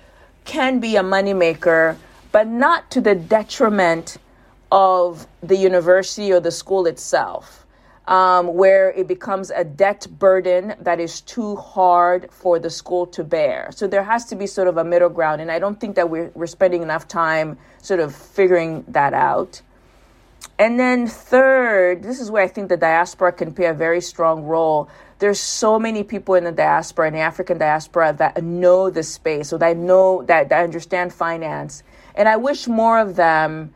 can 0.45 0.79
be 0.79 0.95
a 0.95 1.03
moneymaker, 1.03 1.97
but 2.31 2.47
not 2.47 2.89
to 2.91 3.01
the 3.01 3.15
detriment 3.15 4.17
of 4.71 5.27
the 5.41 5.55
university 5.55 6.31
or 6.31 6.39
the 6.39 6.51
school 6.51 6.85
itself 6.85 7.65
um, 8.09 8.55
where 8.55 8.91
it 8.91 9.07
becomes 9.07 9.51
a 9.51 9.63
debt 9.63 10.07
burden 10.09 10.73
that 10.81 10.99
is 10.99 11.21
too 11.21 11.55
hard 11.55 12.29
for 12.31 12.57
the 12.57 12.69
school 12.69 13.05
to 13.05 13.23
bear. 13.23 13.69
So 13.71 13.85
there 13.85 14.03
has 14.03 14.25
to 14.25 14.35
be 14.35 14.47
sort 14.47 14.67
of 14.67 14.77
a 14.77 14.83
middle 14.83 15.09
ground, 15.09 15.41
and 15.41 15.51
I 15.51 15.59
don't 15.59 15.79
think 15.79 15.95
that 15.95 16.09
we're, 16.09 16.31
we're 16.33 16.47
spending 16.47 16.81
enough 16.81 17.07
time 17.07 17.59
sort 17.83 17.99
of 17.99 18.15
figuring 18.15 18.83
that 18.87 19.13
out. 19.13 19.61
And 20.57 20.79
then, 20.79 21.05
third, 21.05 22.01
this 22.01 22.19
is 22.19 22.31
where 22.31 22.43
I 22.43 22.47
think 22.47 22.69
the 22.69 22.77
diaspora 22.77 23.31
can 23.31 23.53
play 23.53 23.65
a 23.65 23.73
very 23.73 24.01
strong 24.01 24.43
role. 24.43 24.89
There's 25.19 25.39
so 25.39 25.77
many 25.77 26.03
people 26.03 26.33
in 26.33 26.45
the 26.45 26.51
diaspora, 26.51 27.09
in 27.09 27.13
the 27.13 27.19
African 27.19 27.59
diaspora, 27.59 28.13
that 28.17 28.43
know 28.43 28.89
the 28.89 29.03
space, 29.03 29.49
so 29.49 29.57
that 29.59 29.77
know 29.77 30.23
that, 30.23 30.49
that 30.49 30.63
understand 30.63 31.13
finance. 31.13 31.83
And 32.15 32.27
I 32.27 32.37
wish 32.37 32.67
more 32.67 32.97
of 32.97 33.15
them 33.15 33.73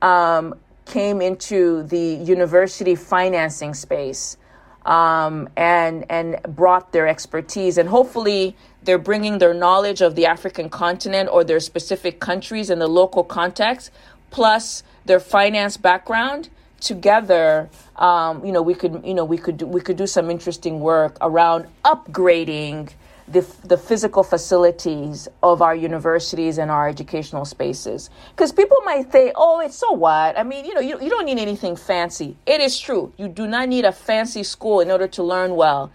um, 0.00 0.54
came 0.86 1.20
into 1.20 1.82
the 1.84 2.16
university 2.24 2.94
financing 2.94 3.74
space 3.74 4.36
um, 4.84 5.48
and 5.56 6.04
and 6.10 6.38
brought 6.48 6.92
their 6.92 7.06
expertise. 7.06 7.78
And 7.78 7.88
hopefully 7.88 8.56
they're 8.82 8.98
bringing 8.98 9.38
their 9.38 9.54
knowledge 9.54 10.02
of 10.02 10.14
the 10.14 10.26
African 10.26 10.68
continent 10.68 11.28
or 11.32 11.44
their 11.44 11.60
specific 11.60 12.20
countries 12.20 12.70
in 12.70 12.78
the 12.78 12.88
local 12.88 13.24
context 13.24 13.90
plus 14.30 14.82
their 15.04 15.20
finance 15.20 15.76
background 15.76 16.50
together 16.80 17.70
um, 17.96 18.44
you 18.44 18.52
know 18.52 18.60
we 18.60 18.74
could 18.74 19.00
you 19.04 19.14
know 19.14 19.24
we 19.24 19.38
could 19.38 19.56
do, 19.56 19.66
we 19.66 19.80
could 19.80 19.96
do 19.96 20.06
some 20.06 20.30
interesting 20.30 20.80
work 20.80 21.16
around 21.20 21.66
upgrading 21.84 22.92
the, 23.26 23.40
the 23.64 23.78
physical 23.78 24.22
facilities 24.22 25.28
of 25.42 25.62
our 25.62 25.74
universities 25.74 26.58
and 26.58 26.70
our 26.70 26.88
educational 26.88 27.44
spaces. 27.44 28.10
Because 28.30 28.52
people 28.52 28.76
might 28.84 29.10
say, 29.10 29.32
oh, 29.34 29.60
it's 29.60 29.76
so 29.76 29.92
what? 29.92 30.38
I 30.38 30.42
mean, 30.42 30.64
you 30.64 30.74
know, 30.74 30.80
you, 30.80 31.00
you 31.00 31.08
don't 31.08 31.24
need 31.24 31.38
anything 31.38 31.76
fancy. 31.76 32.36
It 32.46 32.60
is 32.60 32.78
true. 32.78 33.12
You 33.16 33.28
do 33.28 33.46
not 33.46 33.68
need 33.68 33.84
a 33.84 33.92
fancy 33.92 34.42
school 34.42 34.80
in 34.80 34.90
order 34.90 35.08
to 35.08 35.22
learn 35.22 35.56
well. 35.56 35.90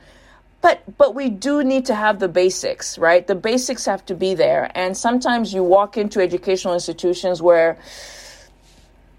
But, 0.62 0.98
but 0.98 1.16
we 1.16 1.30
do 1.30 1.64
need 1.64 1.86
to 1.86 1.96
have 1.96 2.20
the 2.20 2.28
basics, 2.28 2.98
right? 2.98 3.26
The 3.26 3.36
basics 3.36 3.86
have 3.86 4.06
to 4.08 4.16
be 4.16 4.34
there. 4.34 4.72
And 4.76 4.98
sometimes 4.98 5.54
you 5.54 5.64
walk 5.64 5.98
into 5.98 6.20
educational 6.20 6.74
institutions 6.74 7.42
where 7.42 7.78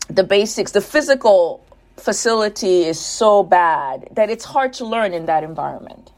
the 0.09 0.25
basics, 0.25 0.73
the 0.73 0.83
physical 0.83 1.65
facility 1.97 2.85
is 2.85 2.99
so 2.99 3.43
bad 3.43 4.09
that 4.13 4.29
it's 4.29 4.45
hard 4.45 4.73
to 4.75 4.85
learn 4.85 5.15
in 5.15 5.27
that 5.27 5.45
environment. 5.45 6.10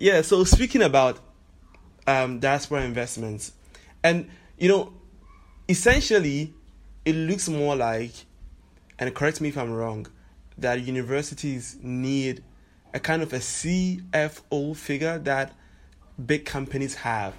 Yeah, 0.00 0.22
so 0.22 0.44
speaking 0.44 0.82
about 0.82 1.18
um, 2.06 2.38
diaspora 2.38 2.82
investments, 2.82 3.52
and 4.04 4.30
you 4.56 4.68
know, 4.68 4.92
essentially, 5.68 6.54
it 7.04 7.16
looks 7.16 7.48
more 7.48 7.74
like, 7.74 8.12
and 9.00 9.12
correct 9.12 9.40
me 9.40 9.48
if 9.48 9.58
I'm 9.58 9.72
wrong, 9.72 10.06
that 10.56 10.82
universities 10.82 11.78
need 11.82 12.44
a 12.94 13.00
kind 13.00 13.22
of 13.22 13.32
a 13.32 13.38
CFO 13.38 14.76
figure 14.76 15.18
that 15.18 15.52
big 16.26 16.44
companies 16.44 16.94
have. 16.94 17.34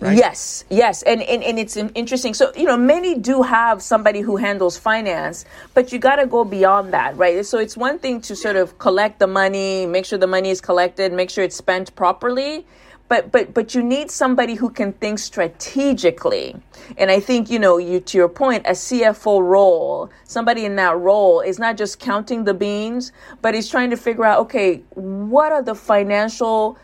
Right? 0.00 0.16
Yes, 0.16 0.64
yes, 0.70 1.02
and, 1.02 1.22
and 1.22 1.42
and 1.42 1.58
it's 1.58 1.76
interesting. 1.76 2.34
So 2.34 2.52
you 2.56 2.64
know, 2.64 2.76
many 2.76 3.14
do 3.14 3.42
have 3.42 3.82
somebody 3.82 4.20
who 4.20 4.36
handles 4.36 4.76
finance, 4.78 5.44
but 5.74 5.92
you 5.92 5.98
got 5.98 6.16
to 6.16 6.26
go 6.26 6.44
beyond 6.44 6.92
that, 6.92 7.16
right? 7.16 7.44
So 7.44 7.58
it's 7.58 7.76
one 7.76 7.98
thing 7.98 8.20
to 8.22 8.36
sort 8.36 8.56
of 8.56 8.78
collect 8.78 9.18
the 9.18 9.26
money, 9.26 9.86
make 9.86 10.04
sure 10.04 10.18
the 10.18 10.26
money 10.26 10.50
is 10.50 10.60
collected, 10.60 11.12
make 11.12 11.30
sure 11.30 11.44
it's 11.44 11.56
spent 11.56 11.94
properly. 11.94 12.66
but 13.12 13.30
but 13.30 13.52
but 13.52 13.74
you 13.74 13.82
need 13.82 14.10
somebody 14.10 14.54
who 14.54 14.70
can 14.70 14.92
think 14.94 15.18
strategically 15.18 16.56
and 16.96 17.10
i 17.10 17.20
think 17.20 17.50
you 17.50 17.58
know 17.58 17.76
you 17.76 18.00
to 18.00 18.16
your 18.16 18.28
point 18.28 18.64
a 18.66 18.70
cfo 18.72 19.42
role 19.42 20.08
somebody 20.24 20.64
in 20.64 20.76
that 20.76 20.96
role 20.96 21.40
is 21.40 21.58
not 21.58 21.76
just 21.76 21.98
counting 21.98 22.44
the 22.44 22.54
beans 22.54 23.12
but 23.42 23.54
he's 23.54 23.68
trying 23.68 23.90
to 23.90 23.96
figure 23.96 24.24
out 24.24 24.38
okay 24.38 24.82
what 24.94 25.52
are 25.52 25.62
the 25.62 25.74
financial 25.74 26.78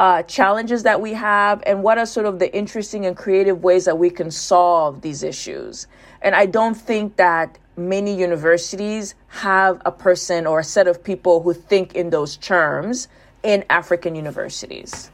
uh, 0.00 0.22
challenges 0.22 0.82
that 0.82 0.98
we 1.00 1.12
have 1.12 1.62
and 1.66 1.82
what 1.82 1.98
are 1.98 2.06
sort 2.06 2.24
of 2.24 2.38
the 2.38 2.48
interesting 2.56 3.04
and 3.04 3.16
creative 3.16 3.62
ways 3.62 3.84
that 3.84 3.98
we 3.98 4.08
can 4.08 4.30
solve 4.30 5.02
these 5.02 5.22
issues 5.22 5.86
and 6.22 6.34
i 6.34 6.46
don't 6.46 6.76
think 6.76 7.16
that 7.16 7.58
many 7.76 8.14
universities 8.14 9.14
have 9.28 9.80
a 9.84 9.92
person 9.92 10.46
or 10.46 10.60
a 10.60 10.64
set 10.64 10.86
of 10.86 11.02
people 11.02 11.42
who 11.42 11.52
think 11.52 11.94
in 11.94 12.10
those 12.10 12.36
terms 12.36 13.08
in 13.42 13.64
African 13.70 14.14
universities. 14.14 15.10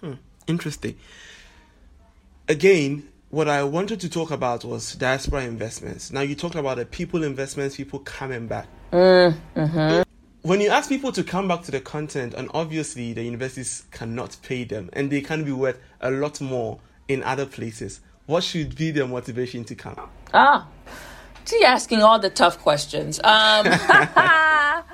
Hmm, 0.00 0.14
interesting. 0.46 0.96
Again, 2.48 3.08
what 3.30 3.48
I 3.48 3.64
wanted 3.64 4.00
to 4.00 4.08
talk 4.08 4.30
about 4.30 4.64
was 4.64 4.94
diaspora 4.94 5.44
investments. 5.44 6.12
Now, 6.12 6.20
you 6.20 6.34
talked 6.34 6.54
about 6.54 6.76
the 6.76 6.86
people 6.86 7.24
investments, 7.24 7.76
people 7.76 7.98
coming 8.00 8.46
back. 8.46 8.68
Mm, 8.92 9.36
mm-hmm. 9.56 10.02
When 10.46 10.60
you 10.60 10.68
ask 10.68 10.88
people 10.88 11.10
to 11.10 11.24
come 11.24 11.48
back 11.48 11.62
to 11.62 11.72
the 11.72 11.80
content, 11.80 12.32
and 12.32 12.48
obviously 12.54 13.12
the 13.12 13.24
universities 13.24 13.82
cannot 13.90 14.36
pay 14.44 14.62
them, 14.62 14.90
and 14.92 15.10
they 15.10 15.20
can 15.20 15.42
be 15.42 15.50
worth 15.50 15.80
a 16.00 16.12
lot 16.12 16.40
more 16.40 16.78
in 17.08 17.24
other 17.24 17.46
places, 17.46 17.98
what 18.26 18.44
should 18.44 18.76
be 18.76 18.92
their 18.92 19.08
motivation 19.08 19.64
to 19.64 19.74
come? 19.74 20.08
Ah, 20.32 20.68
see, 21.44 21.64
asking 21.64 22.00
all 22.02 22.20
the 22.20 22.30
tough 22.30 22.60
questions. 22.60 23.18
Um, 23.24 23.66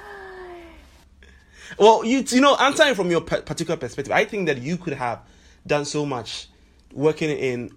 well, 1.79 2.03
you 2.03 2.25
you 2.27 2.41
know, 2.41 2.57
answering 2.57 2.95
from 2.95 3.11
your 3.11 3.21
particular 3.21 3.77
perspective, 3.77 4.11
I 4.11 4.25
think 4.25 4.47
that 4.47 4.57
you 4.57 4.79
could 4.79 4.95
have 4.95 5.21
done 5.67 5.85
so 5.85 6.07
much 6.07 6.49
working 6.95 7.29
in 7.29 7.71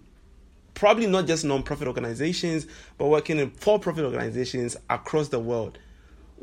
probably 0.76 1.08
not 1.08 1.28
just 1.28 1.44
non-profit 1.44 1.90
organizations, 1.90 2.68
but 2.98 3.08
working 3.08 3.38
in 3.38 3.50
for-profit 3.50 4.06
organizations 4.06 4.78
across 4.90 5.28
the 5.28 5.40
world. 5.40 5.78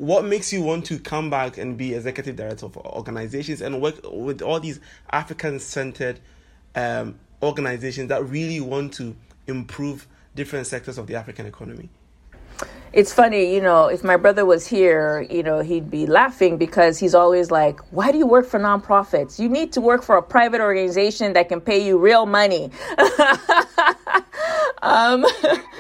What 0.03 0.25
makes 0.25 0.53
you 0.53 0.63
want 0.63 0.85
to 0.87 0.99
come 0.99 1.31
back 1.31 1.59
and 1.59 1.79
be 1.79 1.95
executive 1.95 2.35
director 2.35 2.67
of 2.67 2.77
organizations 2.77 3.61
and 3.61 3.81
work 3.81 4.01
with 4.03 4.43
all 4.43 4.59
these 4.59 4.81
African-centered 5.13 6.19
um, 6.75 7.21
organizations 7.41 8.09
that 8.09 8.25
really 8.25 8.59
want 8.59 8.95
to 8.95 9.15
improve 9.47 10.09
different 10.35 10.67
sectors 10.67 10.99
of 10.99 11.07
the 11.07 11.15
African 11.15 11.47
economy? 11.47 11.89
it's 12.93 13.13
funny, 13.13 13.55
you 13.55 13.61
know, 13.61 13.87
if 13.87 14.05
my 14.05 14.17
brother 14.17 14.45
was 14.45 14.67
here, 14.67 15.27
you 15.31 15.43
know, 15.43 15.61
he'd 15.61 15.91
be 15.91 16.07
laughing 16.07 16.59
because 16.59 16.99
he's 16.99 17.15
always 17.15 17.51
like, 17.51 17.81
why 17.91 18.13
do 18.13 18.19
you 18.19 18.27
work 18.27 18.47
for 18.47 18.61
nonprofits? 18.61 19.39
You 19.39 19.49
need 19.49 19.73
to 19.73 19.81
work 19.81 20.03
for 20.03 20.17
a 20.17 20.23
private 20.23 20.61
organization 20.61 21.33
that 21.33 21.49
can 21.49 21.61
pay 21.61 21.85
you 21.85 21.97
real 21.97 22.27
money. 22.27 22.71
um, 24.83 25.25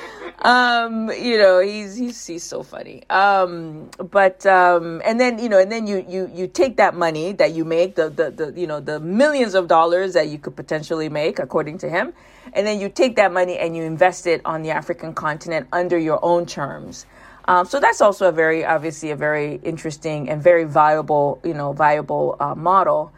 um, 0.43 1.11
you 1.11 1.39
know, 1.39 1.61
he's, 1.61 1.97
he's, 1.97 2.27
he's 2.27 2.43
so 2.43 2.63
funny. 2.63 3.05
Um, 3.09 3.91
but, 4.11 4.45
um, 4.45 5.01
and 5.05 5.19
then, 5.19 5.39
you 5.39 5.49
know, 5.49 5.59
and 5.59 5.71
then 5.71 5.87
you, 5.87 6.05
you, 6.09 6.31
you 6.35 6.47
take 6.49 6.77
that 6.77 6.95
money 6.95 7.33
that 7.33 7.53
you 7.53 7.65
make, 7.65 7.95
the, 7.95 8.11
the, 8.11 8.31
the, 8.31 8.61
you 8.61 8.67
know, 8.67 8.81
the 8.81 9.01
millions 9.01 9.55
of 9.55 9.69
dollars 9.69 10.15
that 10.15 10.29
you 10.29 10.39
could 10.39 10.57
potentially 10.57 11.09
make, 11.09 11.39
according 11.39 11.79
to 11.79 11.89
him, 11.89 12.13
and 12.53 12.67
then 12.67 12.81
you 12.81 12.89
take 12.89 13.17
that 13.17 13.33
money 13.33 13.57
and 13.57 13.77
you 13.77 13.85
invest 13.85 14.27
it 14.27 14.41
on 14.45 14.63
the 14.63 14.71
African 14.71 15.15
continent 15.15 15.69
under 15.73 15.97
your 15.97 16.19
own 16.25 16.45
terms. 16.45 17.07
Um, 17.47 17.67
so 17.67 17.81
that's 17.81 18.01
also 18.01 18.29
a 18.29 18.33
very, 18.33 18.65
obviously, 18.65 19.11
a 19.11 19.17
very 19.17 19.61
interesting 19.63 20.29
and 20.29 20.43
very 20.43 20.65
viable, 20.65 21.41
you 21.45 21.55
know, 21.55 21.73
viable 21.73 22.37
uh, 22.39 22.55
model. 22.55 23.13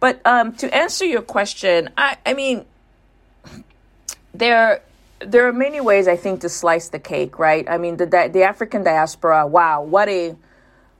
But 0.00 0.20
um, 0.26 0.52
to 0.56 0.74
answer 0.74 1.04
your 1.04 1.22
question, 1.22 1.90
I, 1.96 2.16
I 2.24 2.34
mean, 2.34 2.64
there, 4.34 4.82
there 5.20 5.46
are 5.46 5.52
many 5.52 5.80
ways 5.80 6.08
I 6.08 6.16
think 6.16 6.40
to 6.42 6.48
slice 6.48 6.88
the 6.88 6.98
cake, 6.98 7.38
right? 7.38 7.68
I 7.68 7.78
mean, 7.78 7.96
the 7.96 8.06
the 8.06 8.42
African 8.42 8.82
diaspora, 8.84 9.46
wow, 9.46 9.82
what 9.82 10.08
a 10.08 10.36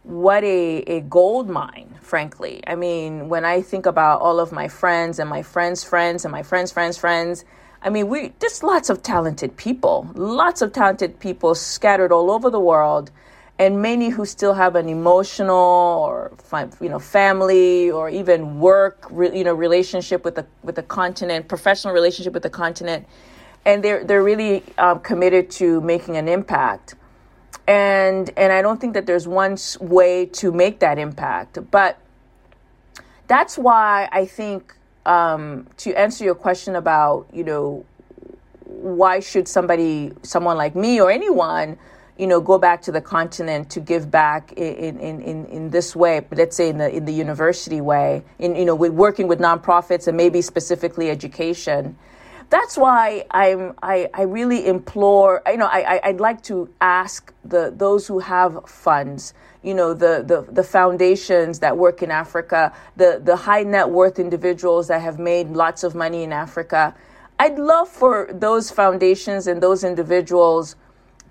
what 0.05 0.45
a, 0.45 0.79
a 0.87 1.01
gold 1.01 1.51
mine, 1.51 1.99
frankly. 2.01 2.62
I 2.67 2.77
mean, 2.77 3.29
when 3.29 3.45
I 3.45 3.61
think 3.61 3.87
about 3.87 4.21
all 4.21 4.39
of 4.39 4.53
my 4.53 4.69
friends 4.69 5.19
and 5.19 5.29
my 5.29 5.43
friends' 5.43 5.83
friends 5.85 6.25
and 6.25 6.33
my 6.33 6.43
friends' 6.43 6.73
friends' 6.73 6.97
friends, 6.97 7.45
I 7.83 7.91
mean, 7.91 8.09
we 8.09 8.33
just 8.41 8.62
lots 8.62 8.89
of 8.89 9.03
talented 9.03 9.57
people, 9.57 10.09
lots 10.14 10.62
of 10.62 10.73
talented 10.73 11.19
people 11.21 11.55
scattered 11.55 12.12
all 12.12 12.31
over 12.31 12.51
the 12.51 12.61
world, 12.61 13.11
and 13.59 13.83
many 13.83 14.09
who 14.11 14.25
still 14.25 14.55
have 14.55 14.77
an 14.77 14.89
emotional 14.89 15.57
or 16.07 16.33
you 16.81 16.89
know 16.89 16.99
family 16.99 17.91
or 17.91 18.09
even 18.09 18.61
work 18.61 19.11
you 19.11 19.45
know 19.45 19.55
relationship 19.55 20.25
with 20.25 20.37
the 20.37 20.47
with 20.62 20.77
the 20.77 20.83
continent, 20.83 21.49
professional 21.49 21.93
relationship 21.93 22.33
with 22.33 22.43
the 22.45 22.51
continent, 22.51 23.07
and 23.67 23.83
they're 23.83 24.05
they're 24.05 24.23
really 24.23 24.62
um, 24.79 25.01
committed 25.01 25.51
to 25.51 25.83
making 25.83 26.17
an 26.17 26.29
impact. 26.29 26.95
And 27.67 28.31
and 28.39 28.53
I 28.53 28.62
don't 28.62 28.81
think 28.81 28.95
that 28.95 29.05
there's 29.05 29.29
one 29.29 29.59
way 29.81 30.27
to 30.41 30.53
make 30.53 30.79
that 30.81 30.99
impact, 30.99 31.59
but 31.71 31.99
that's 33.27 33.59
why 33.59 34.09
I 34.12 34.25
think 34.25 34.73
um, 35.05 35.67
to 35.79 35.93
answer 35.99 36.25
your 36.25 36.35
question 36.35 36.77
about, 36.77 37.27
you 37.33 37.45
know, 37.45 37.85
why 38.64 39.21
should 39.21 39.49
somebody, 39.49 40.12
someone 40.23 40.57
like 40.57 40.77
me 40.77 41.01
or 41.01 41.11
anyone, 41.11 41.79
you 42.19 42.27
know, 42.27 42.41
go 42.41 42.59
back 42.59 42.83
to 42.83 42.93
the 42.93 43.01
continent 43.01 43.71
to 43.71 43.81
give 43.81 44.11
back 44.11 44.53
in, 44.53 44.99
in, 44.99 45.21
in, 45.21 45.47
in 45.47 45.71
this 45.71 45.95
way, 45.95 46.21
but 46.21 46.39
let's 46.39 46.57
say 46.57 46.69
in 46.69 46.79
the, 46.79 46.89
in 46.95 47.05
the 47.05 47.12
university 47.12 47.81
way, 47.81 48.23
in, 48.39 48.57
you 48.57 48.64
know, 48.64 48.75
with 48.75 48.93
working 48.93 49.29
with 49.29 49.39
nonprofits 49.39 50.09
and 50.09 50.17
maybe 50.17 50.41
specifically 50.41 51.11
education. 51.11 51.97
That's 52.49 52.78
why 52.78 53.26
I'm, 53.30 53.74
I, 53.82 54.09
I 54.14 54.22
really 54.22 54.66
implore, 54.66 55.42
you 55.47 55.57
know, 55.57 55.66
I, 55.66 55.97
I, 55.97 56.01
I'd 56.05 56.20
like 56.20 56.42
to 56.44 56.68
ask 56.80 57.32
the, 57.44 57.72
those 57.76 58.07
who 58.07 58.20
have 58.20 58.68
funds, 58.68 59.34
you 59.66 59.74
know 59.74 59.94
the, 59.94 60.22
the 60.24 60.47
the 60.53 60.62
foundations 60.62 61.59
that 61.59 61.76
work 61.76 62.01
in 62.01 62.11
Africa, 62.12 62.72
the 62.97 63.20
the 63.22 63.34
high 63.34 63.64
net 63.64 63.90
worth 63.90 64.20
individuals 64.20 64.86
that 64.86 65.03
have 65.03 65.18
made 65.18 65.51
lots 65.51 65.82
of 65.82 65.97
money 65.97 66.22
in 66.22 66.32
Africa. 66.32 66.94
I'd 67.40 67.59
love 67.59 67.88
for 67.88 68.30
those 68.32 68.70
foundations 68.70 69.49
and 69.49 69.61
those 69.61 69.82
individuals 69.82 70.76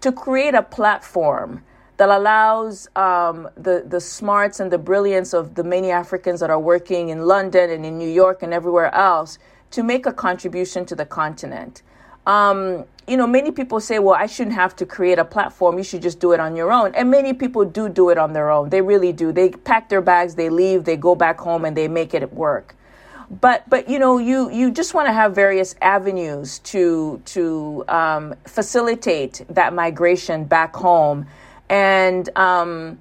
to 0.01 0.11
create 0.11 0.53
a 0.53 0.61
platform 0.61 1.63
that 1.95 2.09
allows 2.09 2.89
um, 2.97 3.47
the 3.55 3.85
the 3.87 4.01
smarts 4.01 4.59
and 4.59 4.69
the 4.69 4.77
brilliance 4.77 5.33
of 5.33 5.55
the 5.55 5.63
many 5.63 5.89
Africans 5.89 6.41
that 6.41 6.49
are 6.49 6.59
working 6.59 7.07
in 7.09 7.21
London 7.25 7.69
and 7.69 7.85
in 7.85 7.97
New 7.97 8.09
York 8.09 8.43
and 8.43 8.53
everywhere 8.53 8.93
else 8.93 9.39
to 9.75 9.83
make 9.83 10.05
a 10.05 10.13
contribution 10.13 10.85
to 10.85 10.95
the 10.95 11.05
continent. 11.05 11.81
Um, 12.25 12.85
you 13.09 13.17
know, 13.17 13.27
many 13.27 13.51
people 13.51 13.81
say, 13.81 13.99
well, 13.99 14.15
I 14.15 14.25
shouldn't 14.25 14.55
have 14.55 14.73
to 14.77 14.85
create 14.85 15.19
a 15.19 15.25
platform. 15.25 15.77
You 15.77 15.83
should 15.83 16.01
just 16.01 16.21
do 16.21 16.31
it 16.31 16.39
on 16.39 16.55
your 16.55 16.71
own. 16.71 16.95
And 16.95 17.11
many 17.11 17.33
people 17.33 17.65
do 17.65 17.89
do 17.89 18.09
it 18.09 18.17
on 18.17 18.31
their 18.31 18.49
own. 18.49 18.69
They 18.69 18.81
really 18.81 19.11
do. 19.11 19.33
They 19.33 19.49
pack 19.49 19.89
their 19.89 20.01
bags, 20.01 20.35
they 20.35 20.49
leave, 20.49 20.85
they 20.85 20.95
go 20.95 21.13
back 21.13 21.37
home, 21.37 21.65
and 21.65 21.75
they 21.75 21.89
make 21.89 22.13
it 22.13 22.31
work. 22.31 22.75
But 23.41 23.67
but 23.67 23.89
you 23.89 23.99
know 23.99 24.17
you 24.19 24.51
you 24.51 24.71
just 24.71 24.93
want 24.93 25.07
to 25.07 25.11
have 25.11 25.33
various 25.33 25.75
avenues 25.81 26.59
to 26.59 27.21
to 27.25 27.83
um, 27.87 28.35
facilitate 28.45 29.43
that 29.49 29.73
migration 29.73 30.45
back 30.45 30.75
home, 30.75 31.25
and 31.67 32.29
um, 32.37 32.99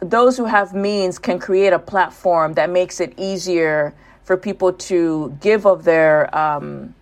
those 0.00 0.36
who 0.36 0.44
have 0.44 0.74
means 0.74 1.18
can 1.18 1.40
create 1.40 1.72
a 1.72 1.78
platform 1.78 2.54
that 2.54 2.70
makes 2.70 3.00
it 3.00 3.12
easier 3.16 3.94
for 4.28 4.36
people 4.36 4.74
to 4.74 5.34
give 5.40 5.66
of 5.66 5.84
their 5.84 6.28
um, 6.36 6.94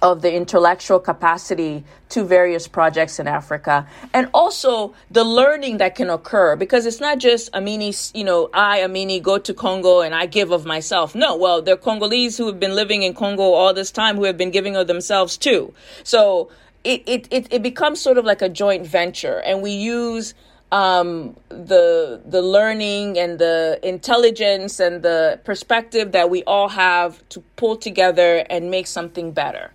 of 0.00 0.22
the 0.22 0.32
intellectual 0.32 0.98
capacity 0.98 1.84
to 2.08 2.24
various 2.24 2.66
projects 2.66 3.18
in 3.18 3.28
Africa 3.28 3.86
and 4.14 4.30
also 4.32 4.94
the 5.10 5.24
learning 5.24 5.76
that 5.76 5.94
can 5.94 6.08
occur 6.08 6.56
because 6.56 6.86
it's 6.86 7.00
not 7.00 7.18
just 7.18 7.52
Amini, 7.52 7.92
you 8.14 8.24
know, 8.24 8.48
I, 8.54 8.78
Amini, 8.78 9.20
go 9.20 9.36
to 9.36 9.52
Congo 9.52 10.00
and 10.00 10.14
I 10.14 10.24
give 10.24 10.50
of 10.50 10.64
myself. 10.64 11.14
No, 11.14 11.36
well, 11.36 11.60
they're 11.60 11.76
Congolese 11.76 12.38
who 12.38 12.46
have 12.46 12.58
been 12.58 12.74
living 12.74 13.02
in 13.02 13.12
Congo 13.12 13.42
all 13.42 13.74
this 13.74 13.90
time 13.90 14.16
who 14.16 14.24
have 14.24 14.38
been 14.38 14.50
giving 14.50 14.74
of 14.74 14.86
themselves 14.86 15.36
too. 15.36 15.74
So 16.02 16.50
it, 16.82 17.02
it, 17.04 17.28
it, 17.30 17.52
it 17.52 17.62
becomes 17.62 18.00
sort 18.00 18.16
of 18.16 18.24
like 18.24 18.40
a 18.40 18.48
joint 18.48 18.86
venture 18.86 19.40
and 19.40 19.60
we 19.60 19.72
use 19.72 20.32
um, 20.70 21.36
the 21.48 22.20
the 22.26 22.42
learning 22.42 23.18
and 23.18 23.38
the 23.38 23.78
intelligence 23.82 24.80
and 24.80 25.02
the 25.02 25.40
perspective 25.44 26.12
that 26.12 26.28
we 26.28 26.44
all 26.44 26.68
have 26.68 27.26
to 27.30 27.40
pull 27.56 27.76
together 27.76 28.44
and 28.50 28.70
make 28.70 28.86
something 28.86 29.32
better. 29.32 29.72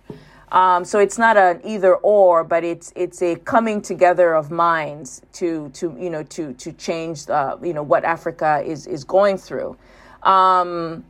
Um, 0.52 0.84
so 0.84 1.00
it's 1.00 1.18
not 1.18 1.36
an 1.36 1.60
either 1.64 1.96
or, 1.96 2.44
but 2.44 2.62
it's 2.62 2.92
it's 2.94 3.20
a 3.22 3.34
coming 3.36 3.82
together 3.82 4.34
of 4.34 4.52
minds 4.52 5.20
to 5.34 5.68
to 5.70 5.96
you 5.98 6.10
know 6.10 6.22
to 6.24 6.52
to 6.54 6.72
change 6.72 7.28
uh, 7.28 7.56
you 7.60 7.74
know 7.74 7.82
what 7.82 8.04
Africa 8.04 8.62
is 8.64 8.86
is 8.86 9.02
going 9.02 9.36
through. 9.36 9.76
Um, 10.22 11.04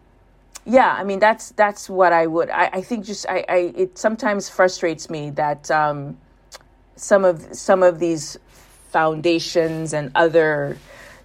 yeah, 0.64 0.96
I 0.98 1.04
mean 1.04 1.18
that's 1.18 1.50
that's 1.50 1.90
what 1.90 2.14
I 2.14 2.26
would. 2.26 2.48
I, 2.48 2.70
I 2.72 2.80
think 2.80 3.04
just 3.04 3.26
I, 3.28 3.44
I 3.46 3.56
it 3.76 3.98
sometimes 3.98 4.48
frustrates 4.48 5.10
me 5.10 5.28
that 5.30 5.70
um, 5.70 6.16
some 6.96 7.26
of 7.26 7.54
some 7.54 7.82
of 7.82 7.98
these 7.98 8.38
foundations 8.94 9.92
and 9.92 10.10
other 10.14 10.78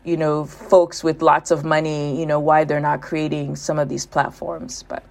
you 0.03 0.17
know, 0.17 0.45
folks 0.45 1.03
with 1.03 1.21
lots 1.21 1.51
of 1.51 1.63
money, 1.65 2.19
you 2.19 2.25
know, 2.25 2.39
why 2.39 2.63
they're 2.63 2.79
not 2.79 3.01
creating 3.01 3.55
some 3.55 3.77
of 3.77 3.89
these 3.89 4.05
platforms. 4.05 4.83
But 4.83 5.03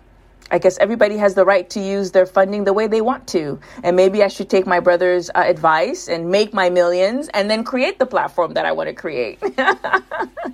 I 0.51 0.59
guess 0.59 0.79
everybody 0.79 1.19
has 1.19 1.35
the 1.35 1.45
right 1.45 1.69
to 1.71 1.81
use 1.81 2.13
their 2.13 2.25
funding 2.25 2.65
the 2.65 2.73
way 2.73 2.87
they 2.87 3.03
want 3.03 3.29
to. 3.29 3.61
And 3.83 3.97
maybe 3.97 4.23
I 4.25 4.29
should 4.29 4.49
take 4.49 4.67
my 4.67 4.81
brother's 4.81 5.29
uh, 5.31 5.45
advice 5.47 6.09
and 6.09 6.31
make 6.31 6.55
my 6.55 6.71
millions 6.71 7.29
and 7.35 7.51
then 7.51 7.65
create 7.65 7.99
the 7.99 8.07
platform 8.07 8.55
that 8.55 8.65
I 8.65 8.73
want 8.73 8.89
to 8.89 8.95
create 8.95 9.39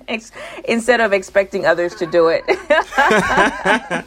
instead 0.65 0.99
of 0.99 1.13
expecting 1.13 1.65
others 1.65 1.95
to 1.95 2.05
do 2.05 2.27
it. 2.27 2.43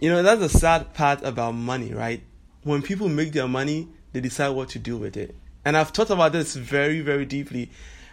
you 0.00 0.10
know, 0.10 0.22
that's 0.24 0.40
the 0.40 0.48
sad 0.48 0.92
part 0.92 1.22
about 1.22 1.52
money, 1.52 1.94
right? 1.94 2.22
When 2.64 2.82
people 2.82 3.08
make 3.08 3.32
their 3.32 3.48
money, 3.48 3.88
they 4.12 4.20
decide 4.20 4.50
what 4.50 4.70
to 4.70 4.78
do 4.80 4.96
with 4.96 5.16
it. 5.16 5.36
And 5.64 5.76
I've 5.76 5.90
thought 5.90 6.10
about 6.10 6.32
this 6.32 6.56
very, 6.56 7.00
very 7.00 7.24
deeply. 7.24 7.70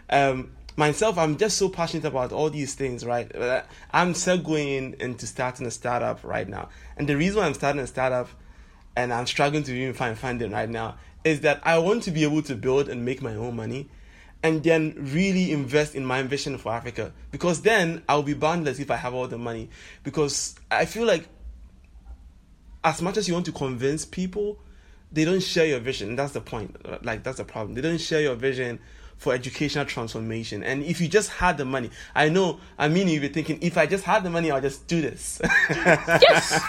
Um, 0.10 0.52
myself, 0.76 1.18
I'm 1.18 1.38
just 1.38 1.58
so 1.58 1.70
passionate 1.70 2.06
about 2.06 2.32
all 2.32 2.50
these 2.50 2.76
things, 2.76 3.06
right? 3.06 3.32
I'm 3.92 4.14
segueing 4.14 5.00
into 5.00 5.28
starting 5.28 5.66
a 5.66 5.72
startup 5.72 6.24
right 6.24 6.48
now. 6.48 6.70
And 6.98 7.08
the 7.08 7.18
reason 7.18 7.42
I'm 7.42 7.54
starting 7.54 7.82
a 7.82 7.88
startup 7.88 8.30
and 8.96 9.14
I'm 9.14 9.28
struggling 9.28 9.64
to 9.64 9.74
even 9.74 9.94
find 9.94 10.18
funding 10.18 10.52
right 10.52 10.70
now 10.70 10.98
is 11.24 11.42
that 11.42 11.60
I 11.64 11.78
want 11.80 12.04
to 12.04 12.12
be 12.12 12.24
able 12.24 12.42
to 12.44 12.56
build 12.56 12.90
and 12.90 13.06
make 13.06 13.22
my 13.22 13.36
own 13.36 13.56
money 13.56 13.90
and 14.42 14.64
then 14.64 14.96
really 14.98 15.52
invest 15.52 15.96
in 15.96 16.06
my 16.06 16.24
vision 16.24 16.58
for 16.58 16.72
Africa 16.72 17.12
because 17.32 17.62
then 17.62 18.04
I'll 18.08 18.24
be 18.24 18.34
boundless 18.34 18.80
if 18.80 18.90
I 18.90 18.96
have 18.96 19.14
all 19.14 19.28
the 19.28 19.38
money 19.38 19.70
because 20.04 20.56
I 20.72 20.86
feel 20.86 21.06
like 21.06 21.28
as 22.84 23.02
much 23.02 23.18
as 23.18 23.28
you 23.28 23.34
want 23.34 23.46
to 23.48 23.52
convince 23.52 24.06
people 24.06 24.60
they 25.12 25.26
don't 25.26 25.42
share 25.44 25.66
your 25.66 25.80
vision 25.80 26.16
that's 26.16 26.34
the 26.34 26.42
point 26.42 26.76
like 27.04 27.24
that's 27.24 27.38
the 27.38 27.44
problem 27.44 27.74
they 27.76 27.82
don't 27.82 28.02
share 28.02 28.22
your 28.22 28.36
vision 28.36 28.80
for 29.20 29.34
educational 29.34 29.86
transformation. 29.86 30.64
And 30.64 30.82
if 30.82 31.02
you 31.02 31.10
just 31.10 31.30
had 31.30 31.58
the 31.58 31.66
money, 31.66 31.92
I 32.16 32.30
know, 32.30 32.62
I 32.78 32.88
mean, 32.88 33.10
you'd 33.10 33.22
be 33.22 33.28
thinking, 33.28 33.60
if 33.62 33.78
I 33.78 33.86
just 33.86 34.06
had 34.06 34.24
the 34.24 34.30
money, 34.30 34.50
I'll 34.50 34.62
just 34.62 34.88
do 34.88 35.02
this. 35.02 35.42
yes. 35.70 36.62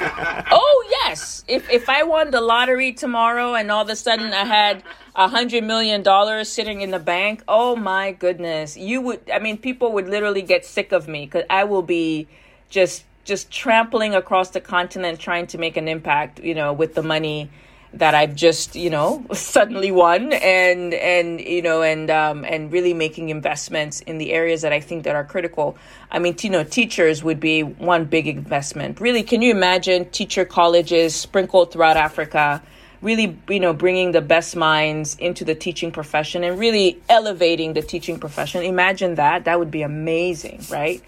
Oh, 0.51 0.85
yes. 1.05 1.45
If, 1.47 1.71
if 1.71 1.89
I 1.89 2.03
won 2.03 2.33
the 2.33 2.41
lottery 2.41 2.93
tomorrow 2.93 3.55
and 3.55 3.71
all 3.71 3.83
of 3.83 3.89
a 3.89 3.95
sudden 3.95 4.33
I 4.33 4.45
had 4.45 4.83
a 5.15 5.29
hundred 5.29 5.63
million 5.63 6.03
dollars 6.03 6.49
sitting 6.49 6.81
in 6.81 6.91
the 6.91 6.99
bank, 6.99 7.45
oh 7.47 7.77
my 7.77 8.11
goodness. 8.11 8.77
You 8.77 9.01
would, 9.01 9.31
I 9.33 9.39
mean, 9.39 9.57
people 9.57 9.93
would 9.93 10.09
literally 10.09 10.43
get 10.43 10.67
sick 10.67 10.91
of 10.91 11.07
me 11.07 11.27
because 11.27 11.45
I 11.49 11.63
will 11.65 11.83
be 11.83 12.27
just, 12.69 13.05
just 13.25 13.53
trampling 13.53 14.17
across 14.17 14.51
the 14.51 14.61
continent 14.61 15.21
trying 15.21 15.47
to 15.49 15.59
make 15.59 15.77
an 15.77 15.87
impact, 15.87 16.41
you 16.41 16.57
know, 16.57 16.73
with 16.73 16.95
the 16.95 17.03
money 17.03 17.49
that 17.95 18.15
I've 18.15 18.35
just 18.35 18.77
you 18.77 18.91
know 18.91 19.25
suddenly 19.33 19.91
won 19.91 20.33
and 20.33 20.95
and 20.95 21.41
you 21.41 21.63
know 21.63 21.83
and 21.83 22.11
um, 22.11 22.45
and 22.45 22.73
really 22.73 22.95
making 22.95 23.31
investments 23.31 24.01
in 24.01 24.19
the 24.19 24.33
areas 24.33 24.63
that 24.63 24.73
I 24.73 24.81
think 24.81 25.05
that 25.05 25.17
are 25.17 25.25
critical. 25.25 25.77
I 26.11 26.19
mean, 26.19 26.37
you 26.41 26.51
know, 26.51 26.65
teachers 26.65 27.23
would 27.23 27.41
be 27.41 27.63
one 27.63 28.05
big 28.05 28.27
investment. 28.27 29.01
Really, 29.01 29.23
can 29.23 29.43
you 29.43 29.51
imagine 29.51 30.09
teacher 30.11 30.45
colleges 30.45 31.15
sprinkled 31.15 31.73
throughout 31.73 31.97
Africa? 31.97 32.63
Really, 33.03 33.39
you 33.49 33.61
know, 33.61 33.73
bringing 33.73 34.13
the 34.13 34.21
best 34.21 34.55
minds 34.57 35.17
into 35.17 35.45
the 35.45 35.55
teaching 35.55 35.91
profession 35.91 36.45
and 36.45 36.59
really 36.59 37.01
elevating 37.09 37.73
the 37.73 37.81
teaching 37.81 38.19
profession. 38.19 38.63
Imagine 38.63 39.15
that. 39.15 39.45
That 39.45 39.59
would 39.59 39.71
be 39.71 39.81
amazing, 39.81 40.61
right? 40.71 41.03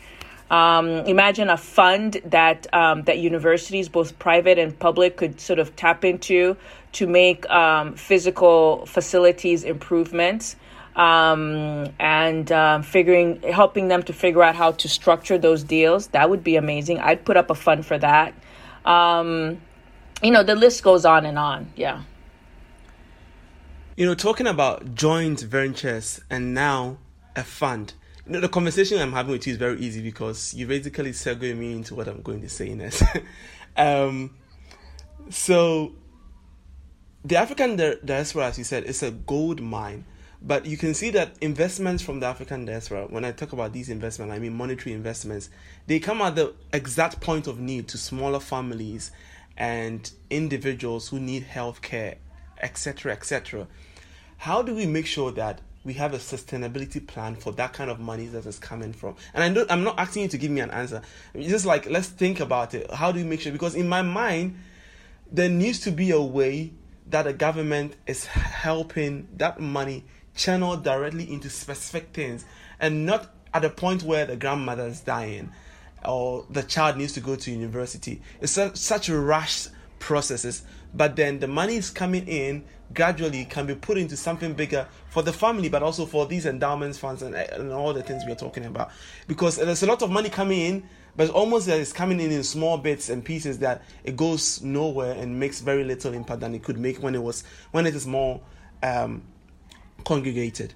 Um, 0.52 1.06
imagine 1.06 1.48
a 1.48 1.56
fund 1.56 2.20
that 2.26 2.66
um, 2.74 3.04
that 3.04 3.18
universities, 3.18 3.88
both 3.88 4.18
private 4.18 4.58
and 4.58 4.78
public, 4.78 5.16
could 5.16 5.40
sort 5.40 5.58
of 5.58 5.74
tap 5.76 6.04
into 6.04 6.58
to 6.92 7.06
make 7.06 7.48
um, 7.48 7.94
physical 7.94 8.84
facilities 8.84 9.64
improvements 9.64 10.56
um, 10.94 11.86
and 11.98 12.52
um, 12.52 12.82
figuring 12.82 13.40
helping 13.40 13.88
them 13.88 14.02
to 14.02 14.12
figure 14.12 14.42
out 14.42 14.54
how 14.54 14.72
to 14.72 14.88
structure 14.90 15.38
those 15.38 15.64
deals. 15.64 16.08
That 16.08 16.28
would 16.28 16.44
be 16.44 16.56
amazing. 16.56 17.00
I'd 17.00 17.24
put 17.24 17.38
up 17.38 17.48
a 17.48 17.54
fund 17.54 17.86
for 17.86 17.96
that. 17.96 18.34
Um, 18.84 19.58
you 20.22 20.30
know, 20.30 20.42
the 20.42 20.54
list 20.54 20.82
goes 20.82 21.06
on 21.06 21.24
and 21.24 21.38
on. 21.38 21.72
Yeah. 21.76 22.02
You 23.96 24.04
know, 24.04 24.14
talking 24.14 24.46
about 24.46 24.94
joint 24.94 25.40
ventures 25.40 26.20
and 26.28 26.52
now 26.52 26.98
a 27.34 27.42
fund 27.42 27.94
the 28.26 28.48
conversation 28.48 28.98
I'm 28.98 29.12
having 29.12 29.32
with 29.32 29.46
you 29.46 29.52
is 29.52 29.58
very 29.58 29.78
easy 29.80 30.00
because 30.00 30.54
you 30.54 30.66
basically 30.66 31.12
segue 31.12 31.56
me 31.56 31.72
into 31.72 31.94
what 31.94 32.08
I'm 32.08 32.22
going 32.22 32.40
to 32.42 32.48
say 32.48 32.72
next. 32.74 33.02
um, 33.76 34.30
so, 35.30 35.92
the 37.24 37.36
African 37.36 37.76
diaspora, 38.04 38.46
as 38.46 38.58
you 38.58 38.64
said, 38.64 38.84
is 38.84 39.02
a 39.02 39.10
gold 39.10 39.60
mine. 39.60 40.04
But 40.44 40.66
you 40.66 40.76
can 40.76 40.92
see 40.92 41.10
that 41.10 41.36
investments 41.40 42.02
from 42.02 42.18
the 42.18 42.26
African 42.26 42.64
diaspora, 42.64 43.06
when 43.08 43.24
I 43.24 43.30
talk 43.30 43.52
about 43.52 43.72
these 43.72 43.88
investments, 43.88 44.34
I 44.34 44.40
mean 44.40 44.56
monetary 44.56 44.92
investments, 44.92 45.50
they 45.86 46.00
come 46.00 46.20
at 46.20 46.34
the 46.34 46.52
exact 46.72 47.20
point 47.20 47.46
of 47.46 47.60
need 47.60 47.86
to 47.88 47.98
smaller 47.98 48.40
families 48.40 49.12
and 49.56 50.10
individuals 50.30 51.08
who 51.08 51.20
need 51.20 51.44
health 51.44 51.80
care, 51.80 52.16
etc., 52.60 53.12
etc. 53.12 53.68
How 54.38 54.62
do 54.62 54.74
we 54.74 54.84
make 54.84 55.06
sure 55.06 55.30
that 55.30 55.60
we 55.84 55.94
have 55.94 56.14
a 56.14 56.18
sustainability 56.18 57.04
plan 57.04 57.34
for 57.34 57.52
that 57.52 57.72
kind 57.72 57.90
of 57.90 57.98
money 57.98 58.26
that 58.26 58.46
is 58.46 58.58
coming 58.58 58.92
from. 58.92 59.16
And 59.34 59.42
I 59.42 59.48
don't, 59.48 59.70
I'm 59.70 59.82
not 59.82 59.98
asking 59.98 60.22
you 60.22 60.28
to 60.28 60.38
give 60.38 60.50
me 60.50 60.60
an 60.60 60.70
answer. 60.70 61.02
just 61.38 61.66
like 61.66 61.88
let's 61.90 62.08
think 62.08 62.40
about 62.40 62.74
it. 62.74 62.90
How 62.92 63.12
do 63.12 63.18
we 63.18 63.24
make 63.24 63.40
sure? 63.40 63.52
Because 63.52 63.74
in 63.74 63.88
my 63.88 64.02
mind, 64.02 64.58
there 65.30 65.48
needs 65.48 65.80
to 65.80 65.90
be 65.90 66.10
a 66.10 66.20
way 66.20 66.72
that 67.08 67.24
the 67.24 67.32
government 67.32 67.96
is 68.06 68.26
helping 68.26 69.28
that 69.36 69.60
money 69.60 70.04
channel 70.34 70.76
directly 70.76 71.30
into 71.30 71.50
specific 71.50 72.08
things, 72.12 72.44
and 72.80 73.04
not 73.04 73.34
at 73.52 73.62
the 73.62 73.70
point 73.70 74.02
where 74.02 74.24
the 74.24 74.36
grandmother 74.36 74.86
is 74.86 75.00
dying 75.00 75.52
or 76.04 76.44
the 76.50 76.62
child 76.62 76.96
needs 76.96 77.12
to 77.12 77.20
go 77.20 77.36
to 77.36 77.50
university. 77.50 78.20
It's 78.40 78.52
such, 78.52 78.76
such 78.76 79.08
rush 79.08 79.68
processes, 79.98 80.62
but 80.94 81.16
then 81.16 81.38
the 81.38 81.48
money 81.48 81.76
is 81.76 81.90
coming 81.90 82.26
in 82.26 82.64
gradually 82.94 83.44
can 83.46 83.66
be 83.66 83.74
put 83.74 83.96
into 83.96 84.16
something 84.16 84.52
bigger 84.54 84.86
for 85.08 85.22
the 85.22 85.32
family, 85.32 85.68
but 85.68 85.82
also 85.82 86.06
for 86.06 86.26
these 86.26 86.46
endowments 86.46 86.98
funds 86.98 87.22
and, 87.22 87.34
and 87.34 87.72
all 87.72 87.92
the 87.92 88.02
things 88.02 88.24
we 88.26 88.32
are 88.32 88.36
talking 88.36 88.64
about. 88.64 88.90
Because 89.26 89.56
there's 89.56 89.82
a 89.82 89.86
lot 89.86 90.02
of 90.02 90.10
money 90.10 90.28
coming 90.28 90.60
in, 90.60 90.88
but 91.16 91.30
almost 91.30 91.66
that 91.66 91.78
it's 91.78 91.92
coming 91.92 92.20
in 92.20 92.30
in 92.30 92.42
small 92.42 92.78
bits 92.78 93.08
and 93.08 93.24
pieces 93.24 93.58
that 93.58 93.82
it 94.04 94.16
goes 94.16 94.62
nowhere 94.62 95.12
and 95.12 95.38
makes 95.38 95.60
very 95.60 95.84
little 95.84 96.12
impact 96.12 96.40
than 96.40 96.54
it 96.54 96.62
could 96.62 96.78
make 96.78 97.02
when 97.02 97.14
it 97.14 97.22
was 97.22 97.44
when 97.70 97.86
it 97.86 97.94
is 97.94 98.06
more 98.06 98.40
um, 98.82 99.22
congregated. 100.04 100.74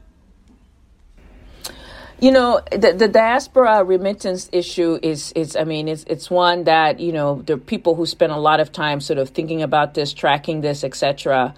You 2.19 2.33
know, 2.33 2.61
the, 2.73 2.95
the 2.95 3.09
diaspora 3.09 3.85
remittance 3.85 4.49
issue 4.51 4.99
is, 5.03 5.33
is, 5.33 5.55
I 5.55 5.65
mean, 5.65 5.87
it's, 5.87 6.05
it's 6.05 6.31
one 6.31 6.65
that, 6.65 6.99
you 6.99 7.13
know, 7.13 7.43
there 7.43 7.57
are 7.57 7.61
people 7.61 7.95
who 7.95 8.07
spend 8.07 8.33
a 8.33 8.39
lot 8.39 8.59
of 8.59 8.73
time 8.73 9.01
sort 9.01 9.19
of 9.19 9.31
thinking 9.31 9.61
about 9.63 9.95
this, 9.95 10.15
tracking 10.15 10.63
this, 10.63 10.83
etc. 10.83 11.55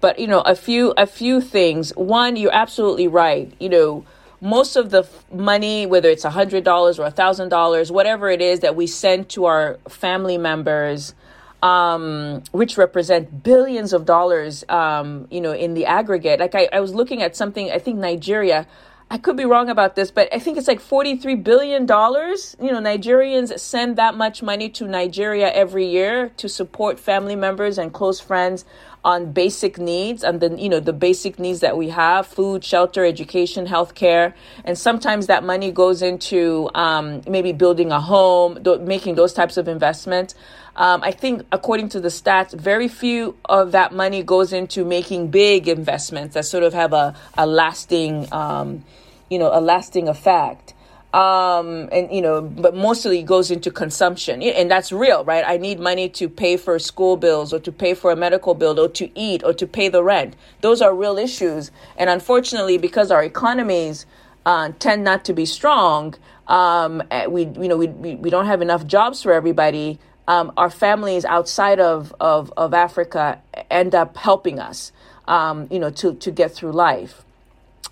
But 0.00 0.18
you 0.18 0.26
know, 0.26 0.40
a 0.40 0.54
few 0.54 0.92
a 0.96 1.06
few 1.06 1.40
things. 1.40 1.94
One, 1.96 2.36
you're 2.36 2.54
absolutely 2.54 3.06
right. 3.06 3.52
You 3.60 3.68
know, 3.68 4.04
most 4.40 4.76
of 4.76 4.90
the 4.90 5.06
money, 5.32 5.86
whether 5.86 6.08
it's 6.08 6.24
a 6.24 6.30
hundred 6.30 6.64
dollars 6.64 6.98
or 6.98 7.06
a 7.06 7.10
thousand 7.10 7.50
dollars, 7.50 7.92
whatever 7.92 8.30
it 8.30 8.40
is 8.40 8.60
that 8.60 8.74
we 8.76 8.86
send 8.86 9.28
to 9.30 9.44
our 9.44 9.78
family 9.88 10.38
members, 10.38 11.14
um, 11.62 12.42
which 12.52 12.78
represent 12.78 13.42
billions 13.42 13.92
of 13.92 14.06
dollars, 14.06 14.64
um, 14.70 15.28
you 15.30 15.40
know, 15.40 15.52
in 15.52 15.74
the 15.74 15.84
aggregate. 15.84 16.40
Like 16.40 16.54
I, 16.54 16.68
I 16.72 16.80
was 16.80 16.94
looking 16.94 17.22
at 17.22 17.36
something. 17.36 17.70
I 17.70 17.78
think 17.78 17.98
Nigeria. 17.98 18.66
I 19.12 19.18
could 19.18 19.36
be 19.36 19.44
wrong 19.44 19.68
about 19.68 19.96
this, 19.96 20.12
but 20.12 20.32
I 20.32 20.38
think 20.38 20.56
it's 20.56 20.68
like 20.68 20.80
$43 20.80 21.42
billion. 21.42 21.82
You 21.82 21.86
know, 21.88 22.80
Nigerians 22.80 23.58
send 23.58 23.96
that 23.96 24.14
much 24.14 24.40
money 24.40 24.68
to 24.68 24.86
Nigeria 24.86 25.50
every 25.50 25.84
year 25.84 26.30
to 26.36 26.48
support 26.48 27.00
family 27.00 27.34
members 27.34 27.76
and 27.76 27.92
close 27.92 28.20
friends 28.20 28.64
on 29.04 29.32
basic 29.32 29.78
needs 29.78 30.22
and 30.22 30.40
the 30.40 30.54
you 30.60 30.68
know 30.68 30.78
the 30.78 30.92
basic 30.92 31.38
needs 31.38 31.60
that 31.60 31.74
we 31.74 31.88
have 31.88 32.26
food 32.26 32.62
shelter 32.62 33.02
education 33.02 33.66
healthcare 33.66 34.34
and 34.62 34.76
sometimes 34.76 35.26
that 35.26 35.42
money 35.42 35.70
goes 35.72 36.02
into 36.02 36.68
um, 36.74 37.22
maybe 37.26 37.50
building 37.50 37.90
a 37.90 37.98
home 38.00 38.62
th- 38.62 38.80
making 38.80 39.14
those 39.14 39.32
types 39.32 39.56
of 39.56 39.68
investments 39.68 40.34
um, 40.76 41.02
I 41.02 41.10
think, 41.10 41.46
according 41.52 41.90
to 41.90 42.00
the 42.00 42.08
stats, 42.08 42.52
very 42.58 42.88
few 42.88 43.36
of 43.44 43.72
that 43.72 43.92
money 43.92 44.22
goes 44.22 44.52
into 44.52 44.84
making 44.84 45.28
big 45.28 45.68
investments 45.68 46.34
that 46.34 46.44
sort 46.44 46.64
of 46.64 46.72
have 46.74 46.92
a, 46.92 47.14
a 47.36 47.46
lasting, 47.46 48.32
um, 48.32 48.84
you 49.28 49.38
know, 49.38 49.50
a 49.52 49.60
lasting 49.60 50.08
effect. 50.08 50.74
Um 51.12 51.88
and 51.90 52.12
you 52.12 52.22
know 52.22 52.40
but 52.40 52.72
mostly 52.72 53.24
goes 53.24 53.50
into 53.50 53.72
consumption. 53.72 54.42
And 54.44 54.70
that's 54.70 54.92
real 54.92 55.24
right? 55.24 55.44
I 55.44 55.56
need 55.56 55.80
money 55.80 56.08
to 56.10 56.28
pay 56.28 56.56
for 56.56 56.78
school 56.78 57.16
bills 57.16 57.52
or 57.52 57.58
to 57.58 57.72
pay 57.72 57.94
for 57.94 58.12
a 58.12 58.16
medical 58.16 58.54
bill 58.54 58.78
or 58.78 58.88
to 58.90 59.10
eat 59.18 59.42
or 59.42 59.52
to 59.54 59.66
pay 59.66 59.88
the 59.88 60.04
rent. 60.04 60.36
Those 60.60 60.80
are 60.80 60.94
real 60.94 61.18
issues. 61.18 61.72
And 61.96 62.08
unfortunately 62.08 62.78
because 62.78 63.10
our 63.10 63.24
economies 63.24 64.06
uh, 64.46 64.70
tend 64.78 65.02
not 65.02 65.24
to 65.24 65.32
be 65.32 65.46
strong 65.46 66.14
um 66.46 67.02
eh, 67.10 67.26
we 67.26 67.42
you 67.42 67.66
know 67.68 67.76
we, 67.76 67.88
we 67.88 68.30
don't 68.30 68.46
have 68.46 68.62
enough 68.62 68.86
jobs 68.86 69.20
for 69.20 69.32
everybody 69.32 69.98
um, 70.28 70.52
our 70.56 70.70
families 70.70 71.24
outside 71.24 71.80
of, 71.80 72.14
of, 72.20 72.52
of 72.56 72.74
Africa 72.74 73.40
end 73.70 73.94
up 73.94 74.16
helping 74.16 74.58
us, 74.58 74.92
um, 75.26 75.66
you 75.70 75.78
know, 75.78 75.90
to, 75.90 76.14
to 76.14 76.30
get 76.30 76.52
through 76.52 76.72
life. 76.72 77.24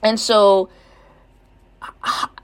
And 0.02 0.18
so 0.20 0.68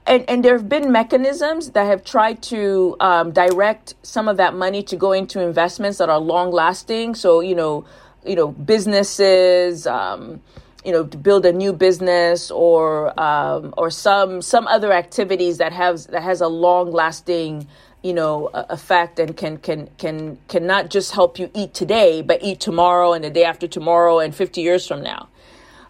and, 0.07 0.29
and 0.29 0.45
there 0.45 0.57
have 0.57 0.69
been 0.69 0.93
mechanisms 0.93 1.71
that 1.71 1.85
have 1.85 2.05
tried 2.05 2.43
to 2.45 2.97
um, 3.01 3.33
direct 3.33 3.95
some 4.03 4.29
of 4.29 4.37
that 4.37 4.55
money 4.55 4.83
to 4.85 4.97
go 4.97 5.13
into 5.13 5.41
investments 5.41 5.99
that 5.99 6.09
are 6.09 6.19
long 6.19 6.51
lasting. 6.51 7.15
So 7.15 7.41
you 7.41 7.55
know, 7.55 7.85
you 8.25 8.37
know, 8.37 8.49
businesses, 8.49 9.87
um, 9.87 10.43
you 10.85 10.93
know, 10.93 11.05
to 11.07 11.17
build 11.17 11.47
a 11.47 11.53
new 11.53 11.73
business 11.73 12.51
or 12.51 13.19
um, 13.19 13.73
or 13.79 13.91
some 13.91 14.43
some 14.43 14.67
other 14.67 14.93
activities 14.93 15.59
that 15.59 15.73
has 15.73 16.07
that 16.09 16.23
has 16.23 16.41
a 16.43 16.49
long 16.49 16.93
lasting 16.93 17.67
you 18.05 18.15
know 18.15 18.51
effect 18.71 19.19
and 19.19 19.37
can 19.37 19.59
can 19.59 19.91
can 19.99 20.39
can 20.49 20.67
not 20.69 20.91
just 20.91 21.13
help 21.13 21.41
you 21.41 21.51
eat 21.55 21.75
today 21.75 22.23
but 22.23 22.43
eat 22.45 22.61
tomorrow 22.61 23.15
and 23.15 23.25
the 23.25 23.31
day 23.31 23.45
after 23.45 23.67
tomorrow 23.67 24.21
and 24.21 24.37
50 24.37 24.63
years 24.63 24.87
from 24.87 25.03
now 25.03 25.29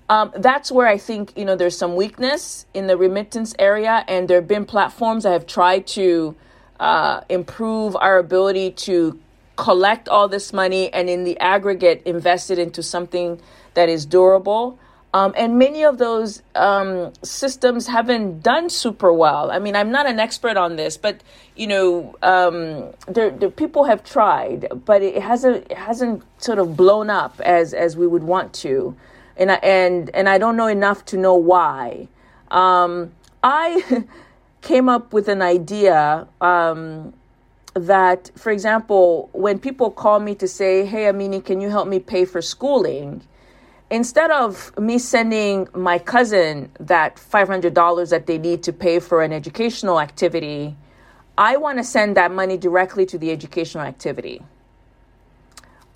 um, 0.09 0.33
that's 0.37 0.71
where 0.71 0.87
I 0.87 0.99
think 0.99 1.33
you 1.37 1.45
know 1.45 1.57
there's 1.57 1.79
some 1.79 1.97
weakness 1.97 2.67
in 2.75 2.87
the 2.87 2.97
remittance 2.97 3.55
area, 3.59 4.05
and 4.07 4.29
there 4.29 4.39
have 4.39 4.49
been 4.49 4.67
platforms 4.67 5.25
that 5.25 5.33
have 5.33 5.47
tried 5.47 5.87
to 5.89 6.37
uh, 6.79 7.23
improve 7.31 7.97
our 7.97 8.19
ability 8.19 8.73
to 8.73 9.19
collect 9.57 10.09
all 10.09 10.29
this 10.29 10.53
money 10.53 10.93
and 10.93 11.09
in 11.09 11.25
the 11.25 11.39
aggregate 11.41 12.03
invest 12.05 12.51
it 12.51 12.59
into 12.59 12.83
something 12.83 13.41
that 13.75 13.89
is 13.89 14.05
durable. 14.05 14.79
Um, 15.15 15.33
and 15.37 15.59
many 15.59 15.85
of 15.85 15.99
those 15.99 16.43
um, 16.57 17.13
systems 17.23 17.87
haven't 17.87 18.43
done 18.43 18.69
super 18.69 19.13
well. 19.13 19.51
I 19.51 19.61
mean, 19.61 19.77
I'm 19.77 19.91
not 19.91 20.07
an 20.07 20.19
expert 20.19 20.57
on 20.57 20.77
this, 20.77 20.97
but 20.97 21.23
you 21.57 21.69
know, 21.69 22.17
um, 22.23 22.93
there, 23.07 23.31
people 23.51 23.85
have 23.85 24.03
tried, 24.03 24.67
but 24.85 25.03
it 25.03 25.23
hasn't 25.23 25.71
it 25.71 25.79
hasn't 25.79 26.23
sort 26.39 26.59
of 26.59 26.77
blown 26.77 27.11
up 27.11 27.41
as 27.41 27.73
as 27.73 27.97
we 27.97 28.07
would 28.07 28.25
want 28.25 28.53
to 28.65 28.97
and 29.37 29.51
I, 29.51 29.55
and 29.57 30.11
and 30.15 30.29
I 30.29 30.39
don't 30.39 30.57
know 30.57 30.67
enough 30.67 31.05
to 31.07 31.17
know 31.17 31.35
why. 31.35 32.09
Um, 32.51 33.13
I 33.43 34.05
came 34.63 34.89
up 34.89 35.13
with 35.13 35.29
an 35.29 35.43
idea 35.43 36.27
um, 36.41 37.13
that, 37.75 38.31
for 38.37 38.51
example, 38.53 39.29
when 39.33 39.59
people 39.59 39.91
call 39.91 40.21
me 40.21 40.35
to 40.37 40.49
say, 40.49 40.85
"Hey, 40.85 41.05
Amini, 41.05 41.45
can 41.45 41.61
you 41.61 41.71
help 41.71 41.89
me 41.89 41.99
pay 41.99 42.25
for 42.25 42.41
schooling?" 42.43 43.23
Instead 43.95 44.33
of 44.33 44.77
me 44.77 44.99
sending 44.99 45.69
my 45.73 46.01
cousin 46.01 46.69
that 46.81 47.17
five 47.17 47.47
hundred 47.47 47.75
dollars 47.75 48.11
that 48.11 48.27
they 48.27 48.39
need 48.39 48.61
to 48.61 48.73
pay 48.73 48.99
for 48.99 49.23
an 49.23 49.33
educational 49.33 50.01
activity, 50.01 50.75
I 51.39 51.57
want 51.59 51.79
to 51.79 51.85
send 51.85 52.17
that 52.17 52.33
money 52.33 52.57
directly 52.57 53.07
to 53.07 53.17
the 53.19 53.31
educational 53.31 53.85
activity. 53.85 54.43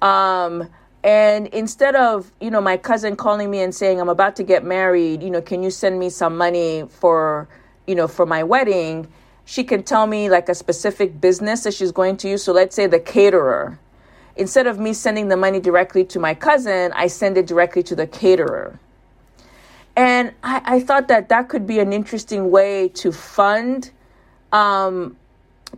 Um, 0.00 0.68
and 1.02 1.48
instead 1.48 1.96
of, 1.96 2.30
you 2.40 2.52
know, 2.52 2.60
my 2.60 2.76
cousin 2.76 3.16
calling 3.16 3.50
me 3.50 3.62
and 3.62 3.74
saying, 3.74 4.00
I'm 4.00 4.08
about 4.08 4.36
to 4.36 4.44
get 4.44 4.62
married, 4.62 5.20
you 5.20 5.30
know, 5.30 5.42
can 5.42 5.64
you 5.64 5.70
send 5.70 5.98
me 5.98 6.08
some 6.08 6.36
money 6.36 6.84
for, 6.88 7.48
you 7.88 7.96
know, 7.96 8.06
for 8.06 8.26
my 8.26 8.44
wedding? 8.44 9.08
She 9.44 9.64
can 9.64 9.82
tell 9.82 10.06
me 10.06 10.30
like 10.30 10.48
a 10.48 10.54
specific 10.54 11.20
business 11.20 11.64
that 11.64 11.74
she's 11.74 11.90
going 11.90 12.16
to 12.18 12.28
use. 12.28 12.44
So 12.44 12.52
let's 12.52 12.76
say 12.76 12.86
the 12.86 13.00
caterer. 13.00 13.76
Instead 14.38 14.68
of 14.68 14.78
me 14.78 14.92
sending 14.92 15.28
the 15.28 15.36
money 15.36 15.60
directly 15.60 16.04
to 16.04 16.20
my 16.20 16.32
cousin, 16.32 16.92
I 16.94 17.08
send 17.08 17.36
it 17.36 17.46
directly 17.46 17.82
to 17.82 17.96
the 17.96 18.06
caterer. 18.06 18.78
And 19.96 20.32
I, 20.44 20.62
I 20.64 20.80
thought 20.80 21.08
that 21.08 21.28
that 21.28 21.48
could 21.48 21.66
be 21.66 21.80
an 21.80 21.92
interesting 21.92 22.52
way 22.52 22.88
to 22.90 23.10
fund 23.10 23.90
um, 24.52 25.16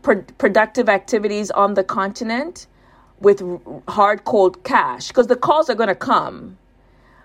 pro- 0.02 0.22
productive 0.36 0.90
activities 0.90 1.50
on 1.50 1.72
the 1.72 1.82
continent 1.82 2.66
with 3.20 3.42
hard 3.88 4.24
cold 4.24 4.62
cash 4.62 5.08
because 5.08 5.26
the 5.26 5.36
calls 5.36 5.70
are 5.70 5.74
going 5.74 5.88
to 5.88 5.94
come. 5.94 6.58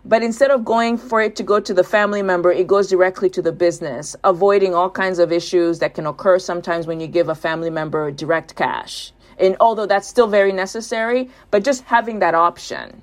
But 0.06 0.24
instead 0.24 0.52
of 0.52 0.64
going 0.64 0.98
for 0.98 1.22
it 1.22 1.36
to 1.38 1.44
go 1.44 1.60
to 1.60 1.74
the 1.74 1.84
family 1.84 2.22
member, 2.22 2.52
it 2.52 2.68
goes 2.68 2.88
directly 2.90 3.30
to 3.32 3.42
the 3.42 3.52
business, 3.52 4.16
avoiding 4.24 4.76
all 4.76 4.90
kinds 4.90 5.20
of 5.20 5.32
issues 5.32 5.80
that 5.80 5.96
can 5.96 6.06
occur 6.06 6.40
sometimes 6.40 6.88
when 6.88 7.00
you 7.02 7.08
give 7.08 7.28
a 7.28 7.36
family 7.36 7.72
member 7.72 8.12
direct 8.12 8.56
cash. 8.56 9.12
And 9.38 9.56
although 9.60 9.86
that's 9.86 10.08
still 10.08 10.28
very 10.28 10.52
necessary, 10.52 11.30
but 11.52 11.64
just 11.64 11.84
having 11.84 12.20
that 12.20 12.36
option. 12.36 13.02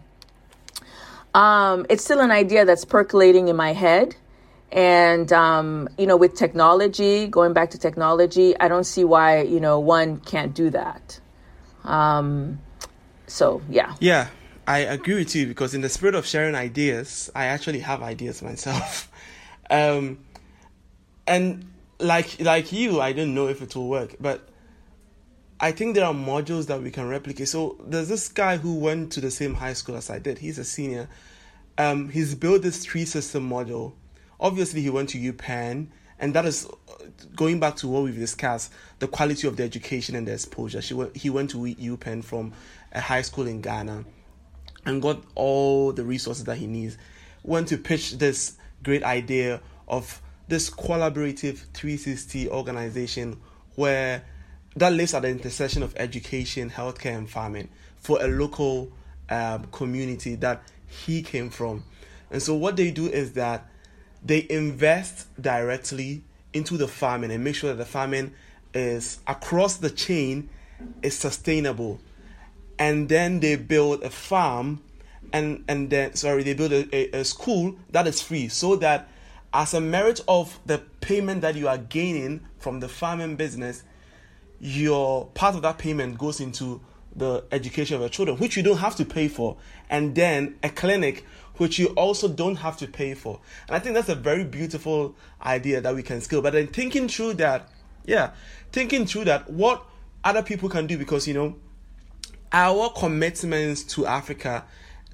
Um, 1.34 1.86
it's 1.88 2.04
still 2.04 2.20
an 2.20 2.30
idea 2.30 2.64
that's 2.64 2.84
percolating 2.84 3.48
in 3.48 3.56
my 3.56 3.72
head. 3.72 4.16
And, 4.70 5.30
um, 5.32 5.88
you 5.98 6.06
know, 6.06 6.16
with 6.16 6.34
technology, 6.34 7.26
going 7.26 7.52
back 7.52 7.70
to 7.70 7.78
technology, 7.78 8.58
I 8.58 8.68
don't 8.68 8.84
see 8.84 9.04
why, 9.04 9.42
you 9.42 9.60
know, 9.60 9.78
one 9.78 10.18
can't 10.20 10.54
do 10.54 10.70
that. 10.70 11.20
Um, 11.84 12.58
so 13.26 13.62
yeah. 13.68 13.94
Yeah, 14.00 14.28
I 14.66 14.80
agree 14.80 15.14
with 15.14 15.34
you 15.34 15.46
because 15.46 15.74
in 15.74 15.80
the 15.80 15.88
spirit 15.88 16.14
of 16.14 16.26
sharing 16.26 16.54
ideas, 16.54 17.30
I 17.34 17.46
actually 17.46 17.80
have 17.80 18.02
ideas 18.02 18.42
myself. 18.42 19.10
um, 19.70 20.18
and 21.26 21.66
like 21.98 22.40
like 22.40 22.72
you, 22.72 23.00
I 23.00 23.12
don't 23.12 23.34
know 23.34 23.48
if 23.48 23.62
it 23.62 23.74
will 23.74 23.88
work, 23.88 24.16
but 24.20 24.48
I 25.62 25.70
think 25.70 25.94
there 25.94 26.04
are 26.04 26.12
modules 26.12 26.66
that 26.66 26.82
we 26.82 26.90
can 26.90 27.08
replicate. 27.08 27.46
So 27.46 27.76
there's 27.86 28.08
this 28.08 28.28
guy 28.28 28.56
who 28.56 28.74
went 28.74 29.12
to 29.12 29.20
the 29.20 29.30
same 29.30 29.54
high 29.54 29.74
school 29.74 29.94
as 29.94 30.10
I 30.10 30.18
did. 30.18 30.38
He's 30.38 30.58
a 30.58 30.64
senior. 30.64 31.08
Um, 31.78 32.08
he's 32.08 32.34
built 32.34 32.62
this 32.62 32.82
tree 32.82 33.04
system 33.04 33.48
module. 33.48 33.92
Obviously, 34.40 34.82
he 34.82 34.90
went 34.90 35.10
to 35.10 35.18
UPenn, 35.18 35.86
and 36.18 36.34
that 36.34 36.46
is 36.46 36.68
going 37.36 37.60
back 37.60 37.76
to 37.76 37.86
what 37.86 38.02
we've 38.02 38.18
discussed 38.18 38.72
the 38.98 39.06
quality 39.06 39.46
of 39.46 39.56
the 39.56 39.62
education 39.62 40.16
and 40.16 40.26
the 40.26 40.32
exposure. 40.32 40.82
She 40.82 40.94
went, 40.94 41.16
he 41.16 41.30
went 41.30 41.50
to 41.50 41.58
UPenn 41.58 42.24
from 42.24 42.52
a 42.90 43.00
high 43.00 43.22
school 43.22 43.46
in 43.46 43.60
Ghana 43.60 44.04
and 44.84 45.00
got 45.00 45.22
all 45.36 45.92
the 45.92 46.02
resources 46.02 46.42
that 46.44 46.56
he 46.56 46.66
needs. 46.66 46.98
Went 47.44 47.68
to 47.68 47.78
pitch 47.78 48.18
this 48.18 48.56
great 48.82 49.04
idea 49.04 49.60
of 49.86 50.20
this 50.48 50.70
collaborative 50.70 51.58
360 51.72 52.48
organization 52.48 53.40
where 53.76 54.24
that 54.76 54.92
lives 54.92 55.14
at 55.14 55.22
the 55.22 55.28
intersection 55.28 55.82
of 55.82 55.94
education, 55.96 56.70
healthcare, 56.70 57.16
and 57.16 57.28
farming 57.28 57.68
for 57.98 58.22
a 58.22 58.26
local 58.26 58.90
um, 59.30 59.64
community 59.72 60.34
that 60.36 60.62
he 60.86 61.22
came 61.22 61.50
from. 61.50 61.84
And 62.30 62.42
so, 62.42 62.54
what 62.54 62.76
they 62.76 62.90
do 62.90 63.06
is 63.06 63.32
that 63.32 63.68
they 64.24 64.46
invest 64.48 65.26
directly 65.40 66.22
into 66.52 66.76
the 66.76 66.88
farming 66.88 67.30
and 67.30 67.42
make 67.42 67.54
sure 67.54 67.70
that 67.70 67.78
the 67.78 67.84
farming 67.84 68.32
is 68.74 69.18
across 69.26 69.76
the 69.76 69.90
chain 69.90 70.48
is 71.02 71.16
sustainable 71.16 72.00
and 72.78 73.08
then 73.08 73.40
they 73.40 73.56
build 73.56 74.02
a 74.02 74.10
farm 74.10 74.82
and 75.32 75.64
and 75.68 75.90
then 75.90 76.14
sorry 76.14 76.42
they 76.42 76.54
build 76.54 76.72
a, 76.72 76.88
a, 76.94 77.20
a 77.20 77.24
school 77.24 77.76
that 77.90 78.06
is 78.06 78.20
free 78.20 78.48
so 78.48 78.76
that 78.76 79.08
as 79.54 79.74
a 79.74 79.80
merit 79.80 80.20
of 80.26 80.58
the 80.66 80.78
payment 81.00 81.42
that 81.42 81.54
you 81.54 81.68
are 81.68 81.78
gaining 81.78 82.40
from 82.58 82.80
the 82.80 82.88
farming 82.88 83.36
business 83.36 83.82
your 84.62 85.26
part 85.34 85.54
of 85.54 85.60
that 85.62 85.76
payment 85.76 86.16
goes 86.16 86.40
into 86.40 86.80
the 87.14 87.44
education 87.52 87.96
of 87.96 88.00
your 88.00 88.08
children 88.08 88.38
which 88.38 88.56
you 88.56 88.62
don't 88.62 88.78
have 88.78 88.96
to 88.96 89.04
pay 89.04 89.28
for 89.28 89.56
and 89.90 90.14
then 90.14 90.56
a 90.62 90.70
clinic 90.70 91.26
which 91.56 91.78
you 91.78 91.88
also 91.88 92.26
don't 92.26 92.56
have 92.56 92.76
to 92.78 92.86
pay 92.86 93.12
for 93.12 93.38
and 93.66 93.76
i 93.76 93.78
think 93.78 93.94
that's 93.94 94.08
a 94.08 94.14
very 94.14 94.44
beautiful 94.44 95.14
idea 95.44 95.80
that 95.80 95.94
we 95.94 96.02
can 96.02 96.20
scale 96.22 96.40
but 96.40 96.54
then 96.54 96.66
thinking 96.66 97.08
through 97.08 97.34
that 97.34 97.68
yeah 98.06 98.30
thinking 98.70 99.04
through 99.04 99.24
that 99.24 99.50
what 99.50 99.84
other 100.24 100.42
people 100.42 100.70
can 100.70 100.86
do 100.86 100.96
because 100.96 101.28
you 101.28 101.34
know 101.34 101.54
our 102.52 102.90
commitments 102.90 103.82
to 103.82 104.06
Africa, 104.06 104.64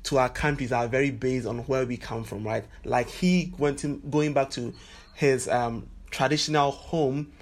to 0.05 0.19
our 0.19 0.29
countries, 0.29 0.73
are 0.73 0.89
very 0.89 1.11
based 1.11 1.47
on 1.47 1.59
where 1.61 1.87
we 1.87 1.97
come 1.97 2.25
from, 2.25 2.45
right? 2.45 2.65
Like 2.85 3.09
he 3.09 3.53
went 3.59 3.85
in, 3.85 4.01
going 4.11 4.33
back 4.33 4.51
to 4.51 4.75
his 5.15 5.49
um, 5.49 5.89
traditional 6.11 6.71
home. 6.73 7.33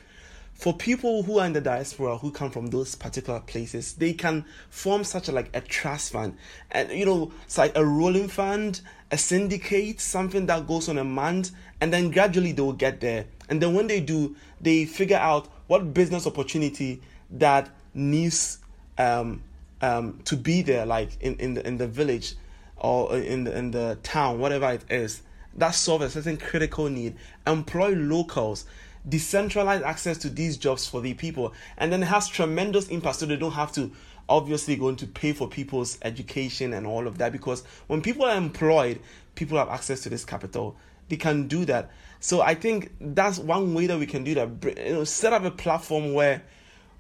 For 0.57 0.75
people 0.75 1.23
who 1.23 1.39
are 1.39 1.47
in 1.47 1.53
the 1.53 1.61
diaspora 1.61 2.17
who 2.17 2.31
come 2.31 2.51
from 2.51 2.69
those 2.69 2.95
particular 2.95 3.41
places, 3.41 3.93
they 3.93 4.15
can 4.15 4.45
form 4.71 5.05
such 5.05 5.29
a 5.29 5.33
like 5.33 5.55
a 5.55 5.61
trust 5.61 6.13
fund, 6.13 6.37
and 6.71 6.91
you 6.91 7.05
know, 7.05 7.31
it's 7.45 7.59
like 7.59 7.77
a 7.77 7.85
rolling 7.85 8.29
fund, 8.29 8.81
a 9.11 9.19
syndicate, 9.19 10.01
something 10.01 10.47
that 10.47 10.67
goes 10.67 10.89
on 10.89 10.97
a 10.97 11.05
month, 11.05 11.51
and 11.81 11.93
then 11.93 12.11
gradually 12.11 12.53
they 12.53 12.63
will 12.63 12.73
get 12.73 13.01
there. 13.01 13.27
And 13.49 13.63
then 13.63 13.75
when 13.75 13.87
they 13.87 14.01
do, 14.01 14.35
they 14.61 14.87
figure 14.87 15.19
out 15.19 15.47
what 15.67 15.93
business 15.93 16.27
opportunity 16.27 17.03
that 17.33 17.69
needs 17.93 18.59
um, 18.99 19.43
um, 19.83 20.21
to 20.25 20.37
be 20.37 20.63
there, 20.63 20.87
like 20.87 21.11
in, 21.21 21.37
in 21.37 21.55
the 21.55 21.67
in 21.67 21.77
the 21.77 21.87
village 21.87 22.35
or 22.77 23.17
in 23.17 23.45
the 23.45 23.57
in 23.57 23.71
the 23.73 23.99
town, 24.03 24.39
whatever 24.39 24.71
it 24.73 24.85
is, 24.91 25.23
that 25.57 25.75
solve 25.75 26.03
a 26.03 26.11
certain 26.11 26.37
critical 26.37 26.89
need. 26.89 27.17
Employ 27.47 27.91
locals, 27.91 28.65
decentralize 29.09 29.83
access 29.83 30.19
to 30.19 30.29
these 30.29 30.57
jobs 30.57 30.87
for 30.87 31.01
the 31.01 31.15
people, 31.15 31.53
and 31.79 31.93
then 31.93 32.03
it 32.03 32.07
has 32.07 32.29
tremendous 32.29 32.89
impact. 32.89 33.17
So 33.17 33.27
they 33.27 33.37
don't 33.37 33.53
have 33.53 33.73
to 33.73 33.93
obviously 34.29 34.77
going 34.77 34.97
to 34.97 35.07
pay 35.07 35.33
for 35.33 35.49
people's 35.49 35.99
education 36.03 36.73
and 36.73 36.87
all 36.87 37.07
of 37.07 37.19
that 37.19 37.33
because 37.33 37.63
when 37.87 38.03
people 38.03 38.25
are 38.25 38.37
employed, 38.37 38.99
people 39.35 39.57
have 39.59 39.69
access 39.69 40.01
to 40.01 40.09
this 40.09 40.25
capital. 40.25 40.77
They 41.09 41.17
can 41.17 41.47
do 41.47 41.65
that. 41.67 41.91
So 42.19 42.41
I 42.41 42.55
think 42.55 42.93
that's 43.01 43.39
one 43.39 43.75
way 43.75 43.87
that 43.87 43.99
we 43.99 44.07
can 44.07 44.25
do 44.25 44.35
that. 44.35 44.49
You 44.85 44.95
know, 44.95 45.05
set 45.05 45.33
up 45.33 45.45
a 45.45 45.51
platform 45.51 46.13
where 46.13 46.43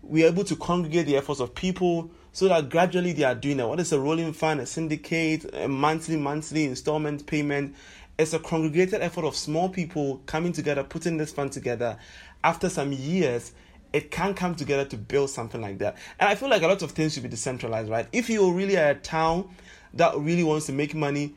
we're 0.02 0.28
able 0.28 0.44
to 0.44 0.54
congregate 0.56 1.06
the 1.06 1.16
efforts 1.16 1.40
of 1.40 1.54
people 1.54 2.10
so 2.32 2.46
that 2.48 2.68
gradually 2.68 3.12
they 3.12 3.24
are 3.24 3.34
doing 3.34 3.56
that. 3.56 3.68
What 3.68 3.80
is 3.80 3.92
a 3.92 3.98
rolling 3.98 4.32
fund, 4.32 4.60
a 4.60 4.66
syndicate, 4.66 5.52
a 5.54 5.66
monthly, 5.66 6.16
monthly 6.16 6.64
installment 6.64 7.26
payment, 7.26 7.74
it's 8.18 8.32
a 8.32 8.38
congregated 8.38 9.02
effort 9.02 9.24
of 9.24 9.36
small 9.36 9.68
people 9.68 10.22
coming 10.26 10.52
together, 10.52 10.82
putting 10.82 11.16
this 11.16 11.32
fund 11.32 11.52
together. 11.52 11.98
After 12.42 12.68
some 12.68 12.92
years, 12.92 13.52
it 13.92 14.10
can 14.10 14.34
come 14.34 14.54
together 14.54 14.84
to 14.86 14.96
build 14.96 15.30
something 15.30 15.60
like 15.60 15.78
that. 15.78 15.96
And 16.18 16.28
I 16.28 16.34
feel 16.34 16.48
like 16.48 16.62
a 16.62 16.66
lot 16.66 16.82
of 16.82 16.92
things 16.92 17.14
should 17.14 17.22
be 17.22 17.28
decentralized, 17.28 17.90
right? 17.90 18.06
If 18.12 18.30
you 18.30 18.50
really 18.52 18.76
are 18.76 18.90
a 18.90 18.94
town 18.94 19.50
that 19.94 20.16
really 20.18 20.44
wants 20.44 20.66
to 20.66 20.72
make 20.72 20.94
money, 20.94 21.34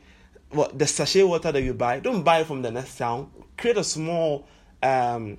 what 0.50 0.78
the 0.78 0.86
sachet 0.86 1.22
water 1.22 1.52
that 1.52 1.62
you 1.62 1.74
buy, 1.74 2.00
don't 2.00 2.22
buy 2.22 2.40
it 2.40 2.46
from 2.46 2.62
the 2.62 2.70
next 2.70 2.96
town. 2.96 3.30
Create 3.56 3.76
a 3.76 3.84
small 3.84 4.46
um 4.82 5.38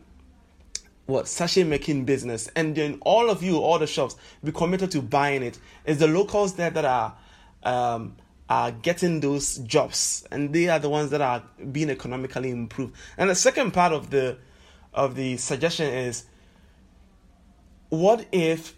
what 1.08 1.28
sachet 1.28 1.64
making 1.64 2.06
business 2.06 2.48
and 2.56 2.76
then 2.76 2.98
all 3.02 3.30
of 3.30 3.42
you 3.42 3.58
all 3.58 3.80
the 3.80 3.88
shops 3.88 4.16
be 4.44 4.52
committed 4.52 4.92
to 4.92 5.02
buying 5.02 5.42
it 5.42 5.58
it's 5.84 6.00
the 6.00 6.08
locals 6.08 6.54
there 6.54 6.70
that 6.70 6.86
are 6.86 7.16
um 7.64 8.16
are 8.52 8.70
getting 8.70 9.22
those 9.22 9.60
jobs 9.60 10.28
and 10.30 10.52
they 10.52 10.68
are 10.68 10.78
the 10.78 10.90
ones 10.90 11.10
that 11.10 11.22
are 11.22 11.42
being 11.72 11.90
economically 11.90 12.50
improved. 12.52 12.94
And 13.18 13.30
the 13.30 13.36
second 13.36 13.72
part 13.72 13.94
of 13.94 14.10
the 14.10 14.40
of 14.94 15.16
the 15.16 15.38
suggestion 15.38 15.88
is 15.94 16.26
what 17.88 18.26
if 18.34 18.76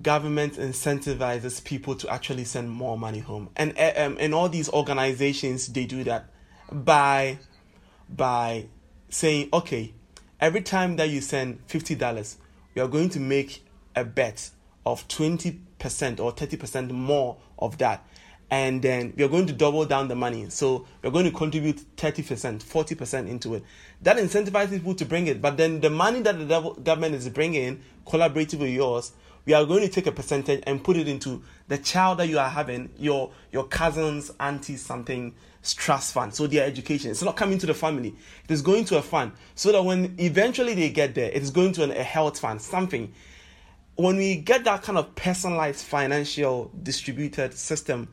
government 0.00 0.54
incentivizes 0.54 1.62
people 1.62 1.96
to 1.96 2.08
actually 2.08 2.44
send 2.44 2.70
more 2.70 2.96
money 2.96 3.18
home? 3.18 3.50
And 3.56 3.78
um, 3.98 4.16
in 4.16 4.32
all 4.32 4.48
these 4.48 4.70
organizations 4.70 5.66
they 5.66 5.84
do 5.84 6.02
that 6.04 6.30
by 6.72 7.40
by 8.08 8.68
saying 9.10 9.50
okay 9.52 9.92
every 10.40 10.62
time 10.62 10.96
that 10.96 11.10
you 11.10 11.20
send 11.20 11.66
$50 11.68 12.36
we 12.74 12.80
are 12.80 12.88
going 12.88 13.10
to 13.10 13.20
make 13.20 13.66
a 13.94 14.04
bet 14.04 14.48
of 14.86 15.06
20% 15.08 15.58
or 16.20 16.32
30% 16.32 16.90
more 16.90 17.36
of 17.58 17.76
that 17.76 18.06
and 18.50 18.80
then 18.80 19.12
we 19.16 19.24
are 19.24 19.28
going 19.28 19.46
to 19.46 19.52
double 19.52 19.84
down 19.84 20.08
the 20.08 20.14
money. 20.14 20.48
So 20.48 20.86
we're 21.02 21.10
going 21.10 21.26
to 21.26 21.30
contribute 21.30 21.84
30%, 21.96 22.62
40% 22.62 23.28
into 23.28 23.54
it. 23.54 23.64
That 24.02 24.16
incentivizes 24.16 24.70
people 24.70 24.94
to 24.94 25.04
bring 25.04 25.26
it. 25.26 25.42
But 25.42 25.56
then 25.56 25.80
the 25.80 25.90
money 25.90 26.20
that 26.22 26.38
the 26.38 26.70
government 26.82 27.14
is 27.14 27.28
bringing, 27.28 27.82
collaborative 28.06 28.60
with 28.60 28.70
yours, 28.70 29.12
we 29.44 29.54
are 29.54 29.64
going 29.64 29.82
to 29.82 29.88
take 29.88 30.06
a 30.06 30.12
percentage 30.12 30.62
and 30.66 30.82
put 30.82 30.96
it 30.96 31.08
into 31.08 31.42
the 31.68 31.78
child 31.78 32.18
that 32.18 32.28
you 32.28 32.38
are 32.38 32.48
having, 32.50 32.90
your 32.98 33.30
your 33.50 33.64
cousins, 33.64 34.30
auntie 34.38 34.76
something 34.76 35.34
trust 35.74 36.14
fund. 36.14 36.34
So 36.34 36.46
their 36.46 36.66
education. 36.66 37.10
It's 37.10 37.22
not 37.22 37.36
coming 37.36 37.58
to 37.58 37.66
the 37.66 37.74
family. 37.74 38.14
It 38.44 38.50
is 38.50 38.62
going 38.62 38.84
to 38.86 38.98
a 38.98 39.02
fund. 39.02 39.32
So 39.54 39.72
that 39.72 39.82
when 39.82 40.14
eventually 40.18 40.74
they 40.74 40.90
get 40.90 41.14
there, 41.14 41.30
it 41.30 41.42
is 41.42 41.50
going 41.50 41.72
to 41.72 41.84
an, 41.84 41.90
a 41.90 42.02
health 42.02 42.38
fund, 42.38 42.60
something. 42.60 43.12
When 43.96 44.16
we 44.16 44.36
get 44.36 44.64
that 44.64 44.82
kind 44.82 44.96
of 44.96 45.14
personalized 45.14 45.84
financial 45.84 46.70
distributed 46.82 47.54
system, 47.54 48.08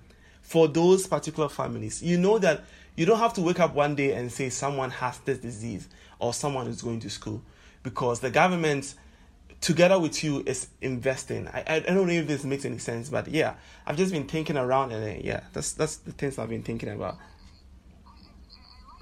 for 0.45 0.67
those 0.67 1.07
particular 1.07 1.49
families. 1.49 2.03
You 2.03 2.17
know 2.19 2.37
that 2.37 2.63
you 2.95 3.05
don't 3.05 3.17
have 3.17 3.33
to 3.33 3.41
wake 3.41 3.59
up 3.59 3.73
one 3.73 3.95
day 3.95 4.13
and 4.13 4.31
say 4.31 4.49
someone 4.49 4.91
has 4.91 5.17
this 5.19 5.39
disease 5.39 5.89
or 6.19 6.33
someone 6.33 6.67
is 6.67 6.83
going 6.83 6.99
to 7.01 7.09
school 7.09 7.41
because 7.81 8.19
the 8.19 8.29
government 8.29 8.93
together 9.59 9.99
with 9.99 10.23
you 10.23 10.43
is 10.45 10.67
investing. 10.81 11.47
I, 11.47 11.63
I, 11.67 11.79
don't 11.79 12.05
know 12.05 12.13
if 12.13 12.27
this 12.27 12.43
makes 12.43 12.63
any 12.63 12.77
sense, 12.77 13.09
but 13.09 13.27
yeah, 13.27 13.55
I've 13.87 13.97
just 13.97 14.13
been 14.13 14.27
thinking 14.27 14.55
around 14.55 14.91
and 14.91 15.17
uh, 15.17 15.21
yeah, 15.23 15.41
that's 15.51 15.73
that's 15.73 15.97
the 15.97 16.11
things 16.11 16.37
I've 16.37 16.49
been 16.49 16.63
thinking 16.63 16.89
about. 16.89 17.17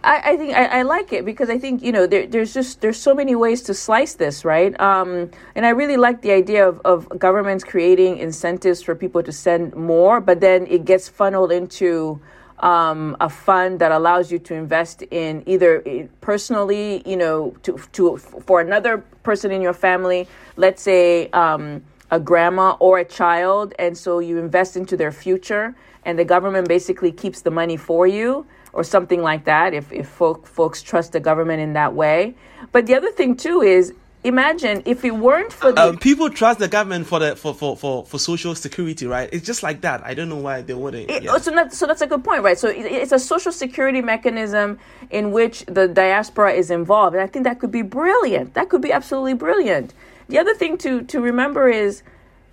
I, 0.04 0.32
I 0.32 0.38
think 0.38 0.54
I, 0.54 0.66
I, 0.66 0.82
like 0.82 1.14
it 1.14 1.24
because 1.24 1.50
I 1.50 1.58
think 1.58 1.82
you 1.82 1.92
know 1.92 2.06
there, 2.06 2.28
there's 2.28 2.54
just 2.54 2.82
there's 2.82 3.00
so 3.00 3.14
many 3.14 3.36
ways 3.36 3.62
to 3.64 3.74
slice 3.74 4.16
this 4.16 4.44
right? 4.44 4.78
Um, 4.80 5.32
and 5.56 5.66
I 5.66 5.70
really 5.70 5.98
like 5.98 6.22
the 6.22 6.32
idea 6.32 6.68
of, 6.68 6.82
of 6.84 7.08
governments 7.18 7.64
creating 7.64 8.18
incentives 8.18 8.82
for 8.82 8.96
people 8.96 9.24
to 9.24 9.32
send 9.32 9.76
more 9.76 10.20
but 10.20 10.42
then 10.42 10.68
it 10.68 10.86
gets 10.86 11.08
funneled 11.08 11.52
into 11.52 12.20
um, 12.60 13.16
a 13.20 13.30
fund 13.30 13.80
that 13.80 13.92
allows 13.92 14.32
you 14.32 14.40
to 14.40 14.54
invest 14.54 15.02
in 15.04 15.44
either 15.46 15.82
eh, 15.86 16.08
personally 16.22 17.02
you 17.06 17.16
know 17.16 17.56
to, 17.64 17.80
to 17.94 18.18
for 18.18 18.60
another 18.60 18.98
person 19.24 19.52
in 19.52 19.62
your 19.62 19.74
family 19.74 20.28
let's 20.58 20.82
say 20.82 21.30
um, 21.30 21.82
a 22.12 22.20
grandma 22.20 22.76
or 22.80 23.00
a 23.00 23.06
child 23.06 23.74
and 23.80 23.98
so 23.98 24.20
you 24.20 24.38
invest 24.38 24.76
into 24.76 24.98
their 24.98 25.12
future 25.12 25.76
and 26.06 26.20
the 26.20 26.26
government 26.26 26.68
basically 26.68 27.12
keeps 27.12 27.42
the 27.42 27.52
money 27.52 27.78
for 27.78 28.06
you 28.06 28.46
or 28.74 28.84
something 28.84 29.22
like 29.22 29.46
that 29.46 29.74
if, 29.74 29.92
if 29.92 30.08
folk, 30.08 30.48
folks 30.48 30.82
trust 30.82 31.14
the 31.14 31.20
government 31.20 31.62
in 31.62 31.74
that 31.74 31.94
way. 31.94 32.36
But 32.72 32.88
the 32.88 32.96
other 32.96 33.12
thing 33.12 33.36
too 33.36 33.62
is 33.62 33.94
imagine 34.24 34.82
if 34.86 35.04
it 35.04 35.16
weren't 35.16 35.52
for 35.52 35.72
the 35.72 35.90
um, 35.90 35.98
people 35.98 36.30
trust 36.30 36.60
the 36.60 36.68
government 36.68 37.06
for 37.06 37.20
the 37.20 37.36
for, 37.36 37.54
for, 37.54 37.76
for, 37.76 38.06
for 38.06 38.18
social 38.18 38.56
security, 38.56 39.06
right? 39.06 39.30
It's 39.32 39.46
just 39.46 39.64
like 39.64 39.82
that. 39.82 40.04
I 40.06 40.14
don't 40.14 40.30
know 40.30 40.38
why 40.38 40.62
they 40.62 40.74
wouldn't. 40.74 41.10
It, 41.10 41.24
yeah. 41.24 41.38
so, 41.38 41.52
that, 41.52 41.74
so 41.74 41.86
that's 41.86 42.02
a 42.02 42.08
good 42.08 42.24
point, 42.24 42.44
right? 42.44 42.58
So 42.58 42.70
it, 42.70 42.86
it's 42.86 43.12
a 43.12 43.20
social 43.20 43.52
security 43.52 44.02
mechanism 44.02 44.80
in 45.10 45.32
which 45.32 45.66
the 45.66 45.88
diaspora 45.88 46.54
is 46.54 46.72
involved, 46.72 47.16
and 47.16 47.24
I 47.24 47.28
think 47.28 47.44
that 47.46 47.60
could 47.60 47.72
be 47.72 47.82
brilliant. 47.82 48.54
That 48.54 48.70
could 48.70 48.82
be 48.82 48.92
absolutely 48.92 49.34
brilliant. 49.34 49.94
The 50.30 50.40
other 50.40 50.54
thing 50.56 50.78
to 50.80 51.04
to 51.04 51.22
remember 51.22 51.70
is 51.70 52.02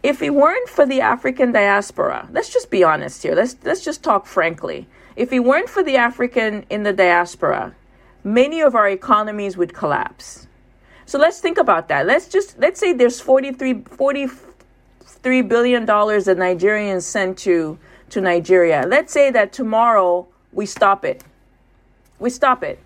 if 0.02 0.22
it 0.22 0.30
weren't 0.34 0.68
for 0.68 0.86
the 0.86 1.00
African 1.00 1.52
diaspora, 1.52 2.28
let's 2.32 2.52
just 2.52 2.70
be 2.70 2.82
honest 2.82 3.22
here. 3.22 3.34
Let's 3.34 3.56
let's 3.64 3.84
just 3.84 4.02
talk 4.02 4.26
frankly. 4.26 4.88
If 5.16 5.32
it 5.32 5.40
weren't 5.40 5.68
for 5.68 5.82
the 5.82 5.96
African 5.96 6.64
in 6.70 6.82
the 6.82 6.92
diaspora, 6.92 7.74
many 8.24 8.60
of 8.60 8.74
our 8.74 8.88
economies 8.88 9.56
would 9.56 9.74
collapse. 9.74 10.46
So 11.06 11.18
let's 11.18 11.40
think 11.40 11.58
about 11.58 11.88
that. 11.88 12.06
Let's 12.06 12.28
just 12.28 12.58
let's 12.58 12.78
say 12.78 12.92
there's 12.92 13.20
43 13.20 13.82
43 13.82 15.42
billion 15.42 15.84
dollars 15.84 16.24
that 16.26 16.36
Nigerians 16.36 17.02
sent 17.02 17.38
to 17.38 17.78
to 18.10 18.20
Nigeria. 18.20 18.84
Let's 18.86 19.12
say 19.12 19.30
that 19.30 19.52
tomorrow 19.52 20.28
we 20.52 20.66
stop 20.66 21.04
it. 21.04 21.24
We 22.18 22.30
stop 22.30 22.62
it. 22.62 22.78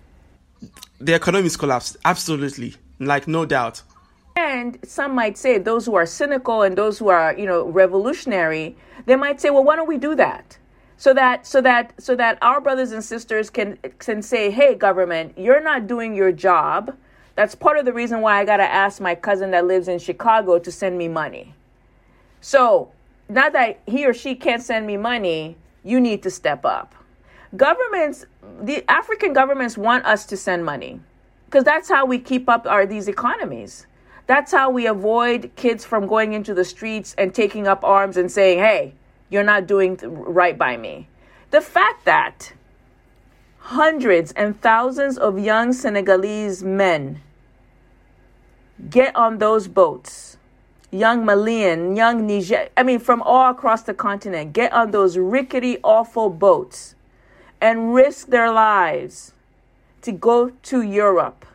The 0.99 1.13
economies 1.13 1.57
collapse. 1.57 1.97
Absolutely. 2.05 2.75
Like 2.99 3.27
no 3.27 3.45
doubt. 3.45 3.83
And 4.37 4.79
some 4.83 5.15
might 5.15 5.37
say 5.37 5.57
those 5.57 5.85
who 5.85 5.95
are 5.95 6.05
cynical 6.05 6.61
and 6.61 6.77
those 6.77 6.99
who 6.99 7.07
are, 7.09 7.37
you 7.37 7.45
know, 7.45 7.65
revolutionary, 7.65 8.75
they 9.05 9.15
might 9.15 9.39
say, 9.39 9.49
well, 9.49 9.63
why 9.63 9.75
don't 9.75 9.87
we 9.87 9.97
do 9.97 10.15
that? 10.15 10.57
So 11.05 11.13
that 11.13 11.45
so 11.45 11.61
that 11.61 11.93
so 12.01 12.15
that 12.15 12.39
our 12.41 12.59
brothers 12.59 12.91
and 12.91 13.03
sisters 13.03 13.51
can 13.51 13.77
can 13.99 14.23
say 14.23 14.49
hey 14.49 14.73
government 14.73 15.37
you're 15.37 15.61
not 15.61 15.85
doing 15.85 16.15
your 16.15 16.31
job. 16.31 16.97
That's 17.35 17.53
part 17.53 17.77
of 17.77 17.85
the 17.85 17.93
reason 17.93 18.21
why 18.21 18.39
i 18.39 18.43
got 18.43 18.57
to 18.57 18.63
ask 18.63 18.99
my 18.99 19.13
cousin 19.13 19.51
that 19.51 19.67
lives 19.67 19.87
in 19.87 19.99
chicago 19.99 20.57
to 20.57 20.71
send 20.71 20.97
me 20.97 21.07
money. 21.07 21.53
So 22.41 22.91
now 23.29 23.51
that 23.51 23.81
he 23.85 24.07
or 24.07 24.15
she 24.15 24.33
can't 24.33 24.63
send 24.63 24.87
me 24.87 24.97
money 24.97 25.57
you 25.83 26.01
need 26.01 26.23
to 26.23 26.31
step 26.31 26.65
up. 26.65 26.95
Governments 27.55 28.25
the 28.59 28.83
african 28.89 29.31
governments 29.31 29.77
want 29.77 30.05
us 30.05 30.25
to 30.25 30.35
send 30.35 30.65
money 30.65 30.99
because 31.45 31.63
that's 31.63 31.87
how 31.87 32.07
we 32.07 32.17
keep 32.17 32.49
up 32.49 32.65
our 32.65 32.87
these 32.87 33.07
economies. 33.07 33.85
That's 34.25 34.51
how 34.51 34.71
we 34.71 34.87
avoid 34.87 35.51
kids 35.55 35.85
from 35.85 36.07
going 36.07 36.33
into 36.33 36.55
the 36.55 36.65
streets 36.65 37.13
and 37.15 37.31
taking 37.31 37.67
up 37.67 37.83
arms 37.83 38.17
and 38.17 38.31
saying 38.31 38.57
hey 38.57 38.95
you're 39.29 39.43
not 39.43 39.67
doing 39.67 39.97
right 40.01 40.57
by 40.57 40.77
me. 40.77 41.07
The 41.51 41.61
fact 41.61 42.05
that 42.05 42.53
hundreds 43.59 44.31
and 44.33 44.59
thousands 44.61 45.17
of 45.17 45.39
young 45.39 45.73
Senegalese 45.73 46.63
men 46.63 47.21
get 48.89 49.15
on 49.15 49.37
those 49.37 49.67
boats, 49.67 50.37
young 50.91 51.25
Malian, 51.25 51.95
young 51.95 52.27
Niger, 52.27 52.69
I 52.77 52.83
mean, 52.83 52.99
from 52.99 53.21
all 53.21 53.49
across 53.51 53.81
the 53.83 53.93
continent, 53.93 54.53
get 54.53 54.71
on 54.73 54.91
those 54.91 55.17
rickety, 55.17 55.77
awful 55.83 56.29
boats 56.29 56.95
and 57.61 57.93
risk 57.93 58.27
their 58.27 58.51
lives 58.51 59.33
to 60.01 60.11
go 60.11 60.49
to 60.49 60.81
Europe. 60.81 61.45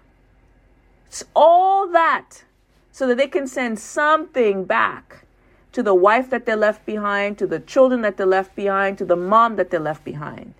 It's 1.06 1.24
all 1.34 1.88
that 1.88 2.44
so 2.90 3.06
that 3.06 3.16
they 3.16 3.28
can 3.28 3.46
send 3.46 3.78
something 3.78 4.64
back 4.64 5.24
to 5.72 5.82
the 5.82 5.94
wife 5.94 6.30
that 6.30 6.46
they 6.46 6.54
left 6.54 6.84
behind, 6.84 7.38
to 7.38 7.46
the 7.46 7.60
children 7.60 8.02
that 8.02 8.16
they 8.16 8.24
left 8.24 8.54
behind, 8.56 8.98
to 8.98 9.04
the 9.04 9.16
mom 9.16 9.56
that 9.56 9.70
they 9.70 9.78
left 9.78 10.04
behind. 10.04 10.54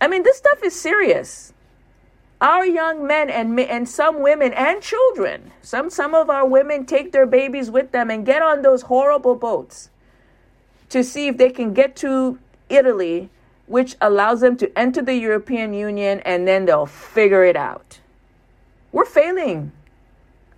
I 0.00 0.08
mean, 0.08 0.22
this 0.22 0.36
stuff 0.36 0.62
is 0.62 0.78
serious. 0.78 1.52
Our 2.40 2.64
young 2.64 3.04
men 3.04 3.30
and 3.30 3.58
and 3.58 3.88
some 3.88 4.22
women 4.22 4.52
and 4.52 4.80
children, 4.80 5.50
some 5.60 5.90
some 5.90 6.14
of 6.14 6.30
our 6.30 6.46
women 6.46 6.86
take 6.86 7.10
their 7.10 7.26
babies 7.26 7.68
with 7.68 7.90
them 7.90 8.10
and 8.10 8.24
get 8.24 8.42
on 8.42 8.62
those 8.62 8.82
horrible 8.82 9.34
boats 9.34 9.90
to 10.90 11.02
see 11.02 11.26
if 11.26 11.36
they 11.36 11.50
can 11.50 11.74
get 11.74 11.96
to 11.96 12.38
Italy, 12.68 13.28
which 13.66 13.96
allows 14.00 14.40
them 14.40 14.56
to 14.58 14.78
enter 14.78 15.02
the 15.02 15.14
European 15.14 15.74
Union 15.74 16.20
and 16.20 16.46
then 16.46 16.64
they'll 16.64 16.86
figure 16.86 17.44
it 17.44 17.56
out. 17.56 17.98
We're 18.92 19.04
failing 19.04 19.72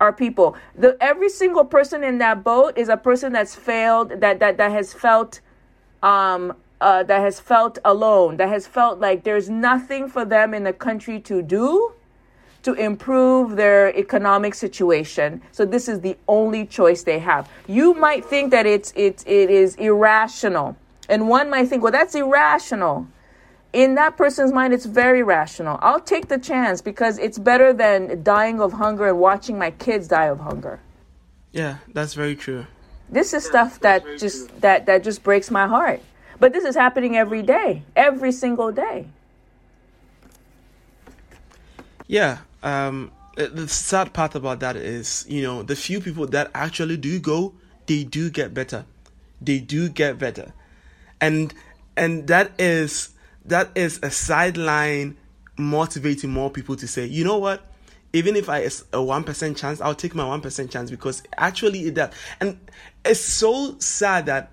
our 0.01 0.11
people. 0.11 0.57
The 0.75 0.97
every 0.99 1.29
single 1.29 1.63
person 1.63 2.03
in 2.03 2.17
that 2.17 2.43
boat 2.43 2.77
is 2.77 2.89
a 2.89 2.97
person 2.97 3.31
that's 3.31 3.55
failed, 3.55 4.09
that 4.19 4.39
that 4.39 4.57
that 4.57 4.71
has 4.71 4.93
felt 4.93 5.39
um 6.03 6.53
uh, 6.81 7.03
that 7.03 7.21
has 7.21 7.39
felt 7.39 7.77
alone, 7.85 8.37
that 8.37 8.49
has 8.49 8.65
felt 8.65 8.99
like 8.99 9.23
there's 9.23 9.49
nothing 9.49 10.09
for 10.09 10.25
them 10.25 10.55
in 10.55 10.63
the 10.63 10.73
country 10.73 11.19
to 11.19 11.43
do 11.43 11.93
to 12.63 12.73
improve 12.73 13.55
their 13.55 13.95
economic 13.95 14.55
situation. 14.55 15.41
So 15.51 15.63
this 15.65 15.87
is 15.87 16.01
the 16.01 16.17
only 16.27 16.65
choice 16.65 17.03
they 17.03 17.19
have. 17.19 17.49
You 17.67 17.93
might 17.93 18.25
think 18.25 18.51
that 18.51 18.65
it's 18.65 18.91
it 18.95 19.23
it 19.27 19.49
is 19.49 19.75
irrational. 19.75 20.75
And 21.09 21.27
one 21.27 21.49
might 21.49 21.67
think, 21.67 21.83
well, 21.83 21.91
that's 21.91 22.15
irrational. 22.15 23.07
In 23.73 23.95
that 23.95 24.17
person's 24.17 24.51
mind, 24.51 24.73
it's 24.73 24.85
very 24.85 25.23
rational. 25.23 25.79
I'll 25.81 26.01
take 26.01 26.27
the 26.27 26.37
chance 26.37 26.81
because 26.81 27.17
it's 27.17 27.39
better 27.39 27.73
than 27.73 28.23
dying 28.23 28.59
of 28.59 28.73
hunger 28.73 29.07
and 29.07 29.19
watching 29.19 29.57
my 29.57 29.71
kids 29.71 30.07
die 30.07 30.25
of 30.25 30.39
hunger. 30.39 30.79
Yeah, 31.51 31.77
that's 31.93 32.13
very 32.13 32.35
true. 32.35 32.65
This 33.09 33.33
is 33.33 33.45
stuff 33.45 33.79
that 33.81 34.03
just 34.17 34.61
that 34.61 34.85
that 34.85 35.03
just 35.03 35.21
breaks 35.23 35.51
my 35.51 35.67
heart. 35.67 36.01
But 36.39 36.53
this 36.53 36.63
is 36.63 36.75
happening 36.75 37.17
every 37.17 37.43
day, 37.43 37.83
every 37.95 38.31
single 38.31 38.71
day. 38.71 39.07
Yeah, 42.07 42.39
um, 42.63 43.11
the 43.35 43.67
sad 43.67 44.13
part 44.13 44.35
about 44.35 44.59
that 44.61 44.75
is, 44.75 45.25
you 45.29 45.43
know, 45.43 45.61
the 45.61 45.75
few 45.75 46.01
people 46.01 46.25
that 46.27 46.51
actually 46.53 46.97
do 46.97 47.19
go, 47.19 47.53
they 47.85 48.03
do 48.03 48.29
get 48.29 48.53
better. 48.53 48.85
They 49.41 49.59
do 49.59 49.89
get 49.89 50.17
better, 50.17 50.53
and 51.19 51.53
and 51.97 52.27
that 52.27 52.51
is 52.59 53.09
that 53.45 53.69
is 53.75 53.99
a 54.03 54.11
sideline 54.11 55.17
motivating 55.57 56.31
more 56.31 56.49
people 56.49 56.75
to 56.75 56.87
say, 56.87 57.05
you 57.05 57.23
know 57.23 57.37
what, 57.37 57.65
even 58.13 58.35
if 58.35 58.49
I 58.49 58.67
a 58.93 59.01
one 59.01 59.23
percent 59.23 59.57
chance, 59.57 59.81
I'll 59.81 59.95
take 59.95 60.15
my 60.15 60.25
one 60.25 60.41
percent 60.41 60.71
chance 60.71 60.91
because 60.91 61.23
actually 61.37 61.87
it 61.87 61.93
does, 61.95 62.13
and 62.39 62.59
it's 63.05 63.19
so 63.19 63.77
sad 63.79 64.25
that 64.27 64.51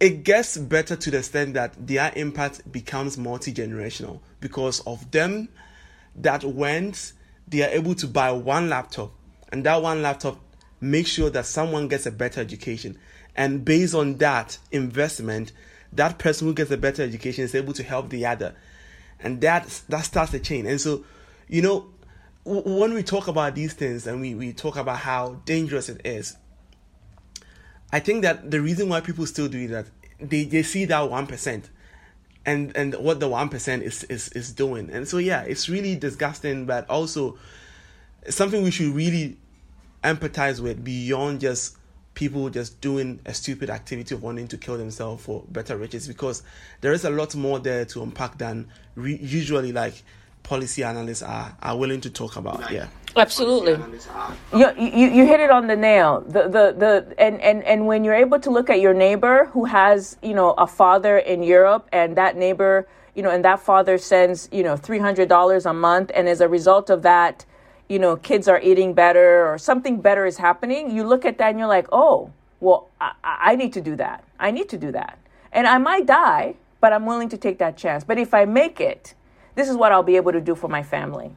it 0.00 0.24
gets 0.24 0.56
better 0.56 0.96
to 0.96 1.10
the 1.10 1.18
extent 1.18 1.54
that 1.54 1.74
their 1.86 2.12
impact 2.16 2.70
becomes 2.70 3.16
multi 3.16 3.52
generational 3.52 4.20
because 4.40 4.80
of 4.80 5.10
them 5.10 5.48
that 6.16 6.44
went 6.44 7.12
they 7.48 7.62
are 7.62 7.70
able 7.70 7.94
to 7.94 8.06
buy 8.06 8.30
one 8.32 8.68
laptop 8.68 9.12
and 9.52 9.64
that 9.64 9.82
one 9.82 10.02
laptop 10.02 10.38
makes 10.80 11.10
sure 11.10 11.30
that 11.30 11.46
someone 11.46 11.86
gets 11.86 12.06
a 12.06 12.10
better 12.10 12.40
education. 12.40 12.98
And 13.36 13.64
based 13.64 13.94
on 13.94 14.18
that 14.18 14.58
investment 14.72 15.52
that 15.92 16.18
person 16.18 16.46
who 16.46 16.54
gets 16.54 16.70
a 16.70 16.76
better 16.76 17.02
education 17.02 17.44
is 17.44 17.54
able 17.54 17.72
to 17.72 17.82
help 17.82 18.08
the 18.10 18.24
other 18.26 18.54
and 19.20 19.40
that 19.40 19.82
that 19.88 20.04
starts 20.04 20.32
the 20.32 20.40
chain 20.40 20.66
and 20.66 20.80
so 20.80 21.04
you 21.48 21.62
know 21.62 21.86
w- 22.44 22.80
when 22.80 22.94
we 22.94 23.02
talk 23.02 23.28
about 23.28 23.54
these 23.54 23.74
things 23.74 24.06
and 24.06 24.20
we, 24.20 24.34
we 24.34 24.52
talk 24.52 24.76
about 24.76 24.98
how 24.98 25.40
dangerous 25.44 25.88
it 25.88 26.00
is 26.04 26.36
i 27.92 28.00
think 28.00 28.22
that 28.22 28.50
the 28.50 28.60
reason 28.60 28.88
why 28.88 29.00
people 29.00 29.26
still 29.26 29.48
do 29.48 29.68
that 29.68 29.86
they, 30.20 30.44
they 30.44 30.62
see 30.62 30.84
that 30.84 31.00
1% 31.00 31.64
and 32.44 32.76
and 32.76 32.94
what 32.96 33.20
the 33.20 33.28
one 33.28 33.48
percent 33.48 33.82
is 33.82 34.04
is 34.04 34.28
is 34.30 34.52
doing. 34.52 34.90
And 34.90 35.06
so 35.06 35.18
yeah, 35.18 35.42
it's 35.42 35.68
really 35.68 35.96
disgusting, 35.96 36.66
but 36.66 36.88
also 36.90 37.38
something 38.28 38.62
we 38.62 38.70
should 38.70 38.94
really 38.94 39.36
empathize 40.02 40.60
with 40.60 40.82
beyond 40.82 41.40
just 41.40 41.76
people 42.14 42.50
just 42.50 42.80
doing 42.80 43.20
a 43.26 43.34
stupid 43.34 43.70
activity 43.70 44.14
of 44.14 44.22
wanting 44.22 44.48
to 44.48 44.58
kill 44.58 44.76
themselves 44.76 45.24
for 45.24 45.44
better 45.48 45.76
riches 45.76 46.06
because 46.06 46.42
there 46.80 46.92
is 46.92 47.04
a 47.04 47.10
lot 47.10 47.34
more 47.34 47.58
there 47.58 47.84
to 47.86 48.02
unpack 48.02 48.38
than 48.38 48.68
re- 48.96 49.18
usually 49.20 49.72
like 49.72 50.02
policy 50.42 50.82
analysts 50.82 51.22
are 51.22 51.56
are 51.62 51.76
willing 51.76 52.00
to 52.00 52.10
talk 52.10 52.36
about. 52.36 52.70
Yeah. 52.70 52.88
Absolutely. 53.16 53.72
You, 54.54 54.72
you, 54.78 55.08
you 55.10 55.26
hit 55.26 55.40
it 55.40 55.50
on 55.50 55.66
the 55.66 55.76
nail. 55.76 56.22
The, 56.22 56.44
the, 56.44 56.74
the, 56.78 57.14
and, 57.18 57.40
and, 57.42 57.62
and 57.64 57.86
when 57.86 58.04
you're 58.04 58.14
able 58.14 58.40
to 58.40 58.50
look 58.50 58.70
at 58.70 58.80
your 58.80 58.94
neighbor 58.94 59.50
who 59.52 59.66
has, 59.66 60.16
you 60.22 60.32
know, 60.32 60.52
a 60.52 60.66
father 60.66 61.18
in 61.18 61.42
Europe 61.42 61.88
and 61.92 62.16
that 62.16 62.36
neighbor, 62.36 62.88
you 63.14 63.22
know, 63.22 63.30
and 63.30 63.44
that 63.44 63.60
father 63.60 63.98
sends, 63.98 64.48
you 64.50 64.62
know, 64.62 64.76
$300 64.76 65.66
a 65.70 65.74
month. 65.74 66.10
And 66.14 66.26
as 66.26 66.40
a 66.40 66.48
result 66.48 66.88
of 66.88 67.02
that, 67.02 67.44
you 67.92 67.98
know, 67.98 68.16
kids 68.16 68.48
are 68.48 68.58
eating 68.60 68.94
better 68.94 69.46
or 69.46 69.58
something 69.58 70.00
better 70.00 70.24
is 70.24 70.38
happening. 70.38 70.90
You 70.90 71.04
look 71.04 71.26
at 71.26 71.36
that 71.36 71.50
and 71.50 71.58
you're 71.58 71.68
like, 71.68 71.88
oh, 71.92 72.32
well, 72.58 72.88
I, 72.98 73.12
I 73.22 73.56
need 73.56 73.74
to 73.74 73.82
do 73.82 73.96
that. 73.96 74.24
I 74.40 74.50
need 74.50 74.70
to 74.70 74.78
do 74.78 74.90
that. 74.92 75.18
And 75.52 75.66
I 75.66 75.76
might 75.76 76.06
die, 76.06 76.54
but 76.80 76.94
I'm 76.94 77.04
willing 77.04 77.28
to 77.28 77.36
take 77.36 77.58
that 77.58 77.76
chance. 77.76 78.02
But 78.02 78.18
if 78.18 78.32
I 78.32 78.46
make 78.46 78.80
it, 78.80 79.14
this 79.56 79.68
is 79.68 79.76
what 79.76 79.92
I'll 79.92 80.02
be 80.02 80.16
able 80.16 80.32
to 80.32 80.40
do 80.40 80.54
for 80.54 80.68
my 80.68 80.82
family 80.82 81.32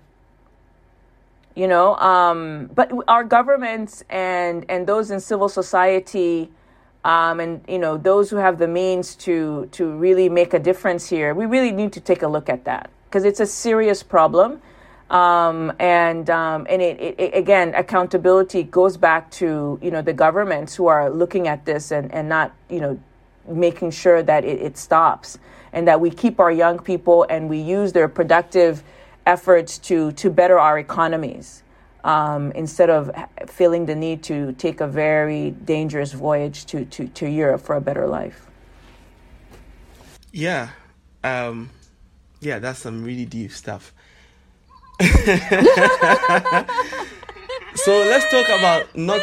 you 1.55 1.67
know 1.67 1.95
um, 1.95 2.69
but 2.75 2.91
our 3.07 3.23
governments 3.23 4.03
and 4.09 4.65
and 4.69 4.85
those 4.85 5.09
in 5.09 5.19
civil 5.19 5.47
society 5.47 6.51
um, 7.05 7.39
and 7.39 7.63
you 7.67 7.79
know 7.79 7.97
those 7.97 8.29
who 8.29 8.35
have 8.35 8.57
the 8.57 8.67
means 8.67 9.15
to 9.15 9.67
to 9.71 9.89
really 9.91 10.27
make 10.27 10.53
a 10.53 10.59
difference 10.59 11.07
here 11.07 11.33
we 11.33 11.45
really 11.45 11.71
need 11.71 11.93
to 11.93 12.01
take 12.01 12.23
a 12.23 12.27
look 12.27 12.49
at 12.49 12.65
that 12.65 12.89
because 13.05 13.23
it's 13.23 13.39
a 13.39 13.45
serious 13.45 14.03
problem 14.03 14.61
um, 15.09 15.71
and 15.79 16.29
um, 16.29 16.65
and 16.69 16.81
it, 16.81 16.99
it, 16.99 17.19
it, 17.19 17.35
again 17.35 17.73
accountability 17.75 18.63
goes 18.63 18.97
back 18.97 19.29
to 19.31 19.79
you 19.81 19.91
know 19.91 20.01
the 20.01 20.13
governments 20.13 20.75
who 20.75 20.87
are 20.87 21.09
looking 21.09 21.47
at 21.47 21.65
this 21.65 21.91
and 21.91 22.13
and 22.13 22.27
not 22.27 22.53
you 22.69 22.79
know 22.79 22.99
making 23.47 23.91
sure 23.91 24.23
that 24.23 24.43
it, 24.43 24.59
it 24.61 24.77
stops 24.77 25.37
and 25.75 25.87
that 25.87 25.99
we 25.99 26.09
keep 26.09 26.39
our 26.39 26.51
young 26.51 26.79
people 26.79 27.25
and 27.29 27.49
we 27.49 27.59
use 27.59 27.91
their 27.91 28.07
productive 28.07 28.81
efforts 29.25 29.77
to, 29.77 30.11
to 30.13 30.29
better 30.29 30.57
our 30.57 30.79
economies 30.79 31.63
um, 32.03 32.51
instead 32.53 32.89
of 32.89 33.11
feeling 33.47 33.85
the 33.85 33.93
need 33.93 34.23
to 34.23 34.53
take 34.53 34.79
a 34.79 34.87
very 34.87 35.51
dangerous 35.51 36.13
voyage 36.13 36.65
to, 36.65 36.85
to, 36.85 37.07
to 37.09 37.29
Europe 37.29 37.61
for 37.61 37.75
a 37.75 37.81
better 37.81 38.07
life. 38.07 38.47
Yeah. 40.31 40.69
Um, 41.23 41.71
yeah, 42.39 42.59
that's 42.59 42.79
some 42.79 43.03
really 43.03 43.25
deep 43.25 43.51
stuff. 43.51 43.93
so 47.75 47.97
let's 47.99 48.29
talk 48.31 48.47
about 48.47 48.95
not 48.95 49.21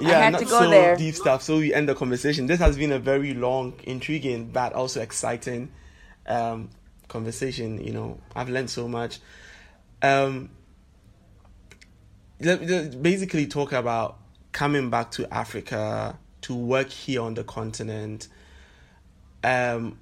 yeah 0.00 0.28
not 0.30 0.48
so 0.48 0.68
there. 0.68 0.96
deep 0.96 1.14
stuff 1.14 1.42
so 1.42 1.58
we 1.58 1.72
end 1.72 1.88
the 1.88 1.94
conversation 1.94 2.46
this 2.46 2.58
has 2.58 2.76
been 2.76 2.90
a 2.90 2.98
very 2.98 3.32
long 3.34 3.72
intriguing 3.84 4.50
but 4.50 4.72
also 4.72 5.00
exciting 5.00 5.70
um, 6.26 6.68
conversation 7.06 7.82
you 7.84 7.92
know 7.92 8.18
i've 8.34 8.48
learned 8.48 8.68
so 8.68 8.88
much 8.88 9.20
um, 10.02 10.50
basically 12.40 13.46
talk 13.46 13.72
about 13.72 14.18
coming 14.50 14.90
back 14.90 15.10
to 15.12 15.32
Africa 15.32 16.18
to 16.42 16.54
work 16.54 16.90
here 16.90 17.22
on 17.22 17.34
the 17.34 17.44
continent. 17.44 18.28
Um, 19.44 19.98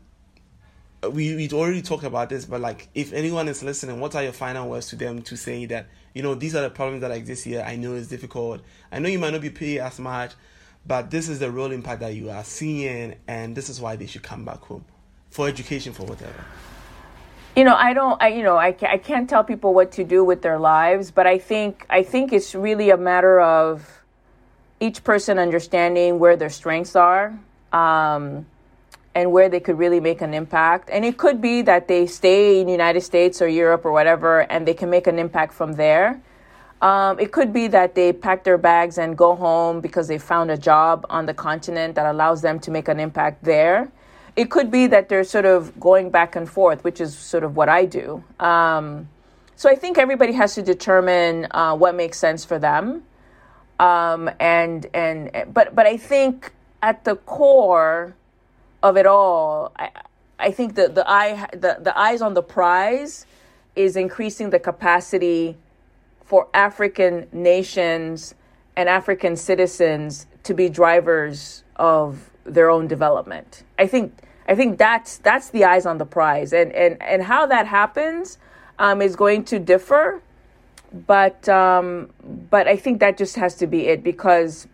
we 1.09 1.35
we 1.37 1.49
already 1.51 1.83
talked 1.83 2.05
about 2.05 2.29
this, 2.29 2.45
but 2.45 2.61
like, 2.61 2.89
if 2.95 3.13
anyone 3.13 3.49
is 3.49 3.63
listening, 3.63 4.01
what 4.01 4.15
are 4.15 4.23
your 4.23 4.33
final 4.33 4.69
words 4.69 4.89
to 4.89 4.97
them 4.97 5.23
to 5.23 5.37
say 5.37 5.67
that 5.67 5.87
you 6.15 6.23
know 6.23 6.35
these 6.35 6.55
are 6.55 6.63
the 6.63 6.71
problems 6.71 7.01
that 7.03 7.11
exist 7.11 7.45
here? 7.45 7.65
I 7.67 7.77
know 7.77 7.95
it's 7.95 8.09
difficult. 8.09 8.61
I 8.93 8.99
know 8.99 9.09
you 9.09 9.19
might 9.19 9.33
not 9.33 9.41
be 9.41 9.51
paid 9.51 9.79
as 9.79 9.99
much, 9.99 10.33
but 10.87 11.11
this 11.11 11.29
is 11.29 11.39
the 11.39 11.51
real 11.51 11.73
impact 11.73 12.01
that 12.01 12.15
you 12.15 12.31
are 12.31 12.45
seeing, 12.45 13.15
and 13.27 13.57
this 13.57 13.69
is 13.69 13.81
why 13.81 13.97
they 13.97 14.07
should 14.07 14.23
come 14.23 14.45
back 14.45 14.61
home 14.61 14.85
for 15.31 15.49
education, 15.49 15.93
for 15.93 16.05
whatever 16.05 16.45
you 17.57 17.65
know 17.65 17.75
i 17.75 17.93
don't 17.93 18.23
i 18.23 18.29
you 18.29 18.43
know 18.43 18.57
I, 18.57 18.77
I 18.83 18.99
can't 18.99 19.29
tell 19.29 19.43
people 19.43 19.75
what 19.75 19.91
to 19.93 20.05
do 20.05 20.23
with 20.23 20.41
their 20.41 20.59
lives 20.59 21.11
but 21.11 21.27
i 21.27 21.37
think 21.37 21.85
i 21.91 22.03
think 22.03 22.33
it's 22.33 22.55
really 22.55 22.91
a 22.91 22.97
matter 22.97 23.41
of 23.41 24.03
each 24.79 25.03
person 25.03 25.39
understanding 25.39 26.19
where 26.19 26.37
their 26.37 26.49
strengths 26.49 26.95
are 26.95 27.39
um, 27.73 28.47
and 29.15 29.33
where 29.33 29.49
they 29.49 29.61
could 29.61 29.79
really 29.79 30.01
make 30.01 30.21
an 30.21 30.35
impact 30.35 30.89
and 30.91 31.05
it 31.05 31.17
could 31.17 31.41
be 31.41 31.63
that 31.63 31.89
they 31.89 32.07
stay 32.07 32.61
in 32.61 32.67
the 32.67 32.73
united 32.73 33.01
states 33.01 33.43
or 33.43 33.49
europe 33.49 33.85
or 33.85 33.93
whatever 33.93 34.41
and 34.53 34.67
they 34.67 34.75
can 34.75 34.91
make 34.91 35.07
an 35.07 35.19
impact 35.19 35.53
from 35.53 35.73
there 35.75 36.21
um, 36.83 37.21
it 37.21 37.31
could 37.31 37.53
be 37.53 37.67
that 37.69 37.95
they 37.95 38.11
pack 38.11 38.43
their 38.43 38.57
bags 38.57 38.97
and 38.97 39.19
go 39.19 39.37
home 39.37 39.81
because 39.81 40.09
they 40.09 40.17
found 40.17 40.51
a 40.51 40.57
job 40.57 41.05
on 41.11 41.27
the 41.27 41.35
continent 41.35 41.95
that 41.95 42.07
allows 42.07 42.41
them 42.41 42.59
to 42.59 42.71
make 42.71 42.89
an 42.89 42.99
impact 42.99 43.45
there 43.45 43.91
it 44.37 44.51
could 44.51 44.71
be 44.71 44.87
that 44.87 45.09
they're 45.09 45.25
sort 45.25 45.45
of 45.45 45.79
going 45.79 46.11
back 46.11 46.37
and 46.37 46.49
forth, 46.49 46.85
which 46.85 47.01
is 47.01 47.17
sort 47.17 47.45
of 47.45 47.57
what 47.57 47.69
I 47.69 47.85
do. 47.85 48.23
Um, 48.39 49.09
so 49.57 49.69
I 49.69 49.75
think 49.75 49.99
everybody 49.99 50.33
has 50.33 50.55
to 50.55 50.63
determine 50.63 51.47
uh, 51.51 51.77
what 51.77 51.95
makes 51.95 52.19
sense 52.19 52.45
for 52.45 52.59
them. 52.59 53.03
Um, 53.79 54.31
and 54.39 54.87
and 54.95 55.31
but 55.53 55.75
but 55.75 55.87
I 55.87 55.97
think 55.97 56.53
at 56.83 57.05
the 57.05 57.17
core 57.17 58.15
of 58.83 58.97
it 58.97 59.07
all, 59.07 59.73
I, 59.77 59.91
I 60.39 60.51
think 60.51 60.75
the 60.75 60.89
the 60.89 61.09
eye 61.09 61.49
the, 61.53 61.79
the 61.81 61.97
eyes 61.99 62.23
on 62.23 62.35
the 62.35 62.43
prize 62.43 63.27
is 63.77 63.97
increasing 63.97 64.51
the 64.51 64.59
capacity 64.59 65.57
for 66.25 66.49
African 66.55 67.27
nations 67.33 68.35
and 68.77 68.89
African 68.89 69.37
citizens 69.37 70.27
to 70.45 70.55
be 70.55 70.69
drivers 70.69 71.65
of 71.77 72.31
their 72.45 72.71
own 72.71 72.87
development. 72.89 73.65
I 73.79 73.87
think 73.87 74.15
I 74.47 74.55
think 74.55 74.79
that's 74.79 75.19
that's 75.19 75.51
the 75.51 75.65
eyes 75.65 75.87
on 75.87 75.99
the 75.99 76.07
prize, 76.07 76.53
and 76.53 76.73
and 76.73 77.01
and 77.03 77.23
how 77.23 77.47
that 77.47 77.67
happens 77.67 78.39
um, 78.79 79.03
is 79.03 79.15
going 79.15 79.45
to 79.45 79.59
differ, 79.59 80.23
but 81.07 81.49
um, 81.49 82.11
but 82.51 82.67
I 82.67 82.77
think 82.77 83.01
that 83.01 83.17
just 83.17 83.37
has 83.37 83.55
to 83.57 83.67
be 83.67 83.87
it 83.87 84.03
because 84.03 84.67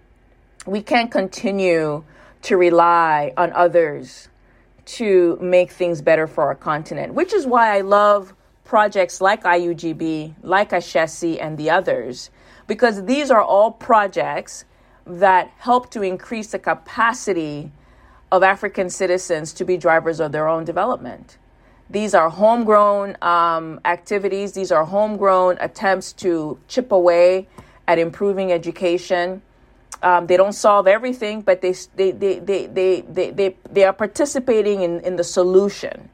we 0.67 0.83
can't 0.83 1.11
continue 1.11 2.05
to 2.47 2.57
rely 2.57 3.33
on 3.37 3.53
others 3.55 4.29
to 4.85 5.37
make 5.41 5.73
things 5.73 6.01
better 6.01 6.29
for 6.29 6.45
our 6.45 6.55
continent, 6.55 7.13
which 7.13 7.33
is 7.33 7.45
why 7.45 7.77
I 7.77 7.81
love 7.81 8.35
projects 8.63 9.21
like 9.21 9.43
IUGB, 9.43 10.35
like 10.43 10.71
Ashesi, 10.71 11.43
and 11.43 11.59
the 11.59 11.71
others, 11.71 12.31
because 12.69 13.05
these 13.07 13.33
are 13.33 13.43
all 13.43 13.73
projects 13.73 14.65
that 15.05 15.51
help 15.59 15.91
to 15.91 16.03
increase 16.03 16.53
the 16.53 16.61
capacity 16.61 17.73
of 18.31 18.45
African 18.45 18.91
citizens 18.91 19.53
to 19.55 19.65
be 19.65 19.77
drivers 19.77 20.21
of 20.21 20.31
their 20.31 20.47
own 20.47 20.65
development. 20.65 21.39
these 21.91 22.15
are 22.15 22.31
homegrown 22.31 23.17
um, 23.23 23.81
activities, 23.85 24.53
these 24.53 24.71
are 24.71 24.85
homegrown 24.85 25.57
attempts 25.61 26.13
to 26.13 26.59
chip 26.69 26.93
away 26.93 27.49
at 27.89 27.99
improving 27.99 28.53
education. 28.53 29.43
Um, 30.03 30.26
they 30.26 30.37
don't 30.37 30.53
solve 30.53 30.87
everything, 30.87 31.41
but 31.41 31.62
they, 31.62 31.74
they, 31.95 32.11
they, 32.11 32.39
they, 32.39 32.66
they, 32.66 33.01
they, 33.01 33.30
they, 33.30 33.57
they 33.70 33.84
are 33.84 33.93
participating 33.93 34.82
in, 34.82 35.01
in 35.01 35.16
the 35.16 35.24
solution 35.24 36.11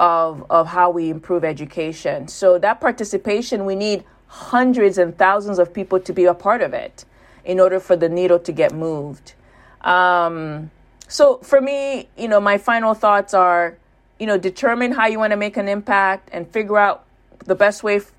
of, 0.00 0.46
of 0.50 0.68
how 0.68 0.90
we 0.90 1.10
improve 1.10 1.44
education. 1.44 2.28
So, 2.28 2.58
that 2.58 2.80
participation, 2.80 3.64
we 3.64 3.74
need 3.74 4.04
hundreds 4.28 4.98
and 4.98 5.16
thousands 5.16 5.58
of 5.58 5.72
people 5.74 6.00
to 6.00 6.12
be 6.12 6.24
a 6.24 6.34
part 6.34 6.62
of 6.62 6.72
it 6.72 7.04
in 7.44 7.60
order 7.60 7.80
for 7.80 7.96
the 7.96 8.08
needle 8.08 8.38
to 8.38 8.52
get 8.52 8.72
moved. 8.72 9.34
Um, 9.82 10.70
so, 11.06 11.38
for 11.38 11.60
me, 11.60 12.08
you 12.16 12.28
know, 12.28 12.40
my 12.40 12.58
final 12.58 12.94
thoughts 12.94 13.34
are, 13.34 13.76
you 14.18 14.26
know, 14.26 14.38
determine 14.38 14.92
how 14.92 15.06
you 15.06 15.18
want 15.18 15.32
to 15.32 15.36
make 15.36 15.56
an 15.56 15.68
impact 15.68 16.30
and 16.32 16.48
figure 16.50 16.78
out 16.78 17.04
the 17.44 17.54
best 17.54 17.82
way 17.82 17.96
f- 17.96 18.12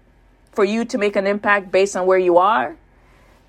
for 0.51 0.65
you 0.65 0.85
to 0.85 0.97
make 0.97 1.15
an 1.15 1.27
impact 1.27 1.71
based 1.71 1.95
on 1.95 2.05
where 2.05 2.17
you 2.17 2.37
are 2.37 2.75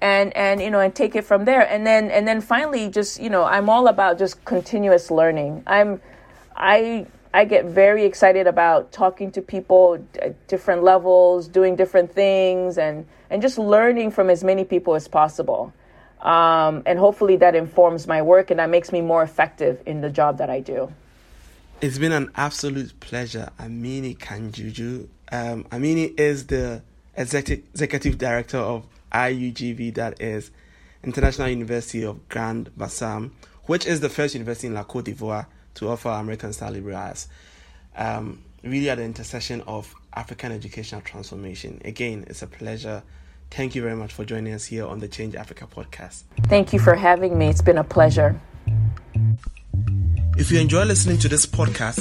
and 0.01 0.34
and 0.36 0.61
you 0.61 0.70
know 0.70 0.80
and 0.80 0.94
take 0.94 1.14
it 1.14 1.24
from 1.24 1.44
there. 1.44 1.66
And 1.68 1.86
then 1.86 2.11
and 2.11 2.26
then 2.26 2.40
finally 2.40 2.88
just 2.88 3.20
you 3.20 3.30
know 3.30 3.44
i'm 3.44 3.68
all 3.68 3.88
about 3.88 4.18
just 4.18 4.44
continuous 4.44 5.11
learning. 5.11 5.62
I'm 5.66 6.01
i 6.57 7.07
i 7.32 7.44
get 7.44 7.66
very 7.66 8.05
excited 8.05 8.46
about 8.46 8.92
talking 8.92 9.30
to 9.32 9.42
people 9.42 10.05
at 10.20 10.46
different 10.48 10.82
levels 10.82 11.48
doing 11.48 11.76
different 11.76 12.12
things 12.12 12.78
and 12.78 13.07
and 13.28 13.42
just 13.42 13.59
learning 13.59 14.11
from 14.11 14.30
as 14.30 14.42
many 14.42 14.64
people 14.64 14.94
as 14.94 15.07
possible. 15.07 15.72
Um, 16.20 16.82
and 16.84 16.98
hopefully 16.98 17.36
that 17.36 17.55
informs 17.55 18.07
my 18.07 18.20
work 18.20 18.51
and 18.51 18.61
that 18.61 18.68
makes 18.68 18.92
me 18.92 19.01
more 19.01 19.22
effective 19.22 19.82
in 19.86 20.03
the 20.03 20.11
job 20.11 20.36
that 20.38 20.51
i 20.51 20.61
do. 20.61 20.92
It's 21.80 21.96
been 21.96 22.12
an 22.12 22.30
absolute 22.34 22.98
pleasure 23.01 23.48
amini 23.59 24.18
Kajunju. 24.18 25.09
Um, 25.32 25.64
amini 25.64 26.18
is 26.20 26.46
the 26.48 26.82
executive, 27.16 27.64
executive 27.72 28.18
director 28.18 28.59
of 28.59 28.86
IUGB, 29.13 29.95
that 29.95 30.21
is 30.21 30.51
International 31.03 31.49
University 31.49 32.05
of 32.05 32.29
Grand 32.29 32.71
Bassam, 32.77 33.33
which 33.65 33.87
is 33.87 34.01
the 34.01 34.09
first 34.09 34.35
university 34.35 34.67
in 34.67 34.75
La 34.75 34.85
Cote 34.85 35.07
d'Ivoire 35.07 35.47
to 35.75 35.89
offer 35.89 36.09
American 36.09 36.53
style 36.53 36.73
liberal 36.73 36.97
arts. 36.97 37.29
Um, 37.97 38.43
really 38.63 38.91
at 38.91 38.97
the 38.97 39.05
intersection 39.05 39.63
of 39.63 39.95
African 40.15 40.53
educational 40.53 41.01
transformation. 41.01 41.81
Again, 41.85 42.25
it's 42.29 42.43
a 42.43 42.47
pleasure. 42.47 43.03
Thank 43.51 43.75
you 43.75 43.83
very 43.83 43.97
much 43.97 44.13
for 44.13 44.25
joining 44.25 44.53
us 44.53 44.67
here 44.67 44.87
on 44.87 45.01
the 45.01 45.09
Change 45.09 45.35
Africa 45.35 45.67
podcast. 45.67 46.23
Thank 46.45 46.73
you 46.73 46.79
for 46.79 46.95
having 46.95 47.37
me. 47.37 47.49
It's 47.49 47.63
been 47.63 47.79
a 47.79 47.85
pleasure. 47.85 48.41
If 50.37 50.51
you 50.51 50.61
enjoy 50.61 50.85
listening 50.85 51.19
to 51.19 51.29
this 51.29 51.47
podcast, 51.47 52.01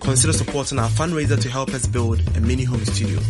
consider 0.00 0.32
supporting 0.32 0.78
our 0.78 0.88
fundraiser 0.88 1.40
to 1.40 1.48
help 1.50 1.70
us 1.70 1.86
build 1.86 2.20
a 2.36 2.40
mini 2.40 2.64
home 2.64 2.84
studio. 2.84 3.20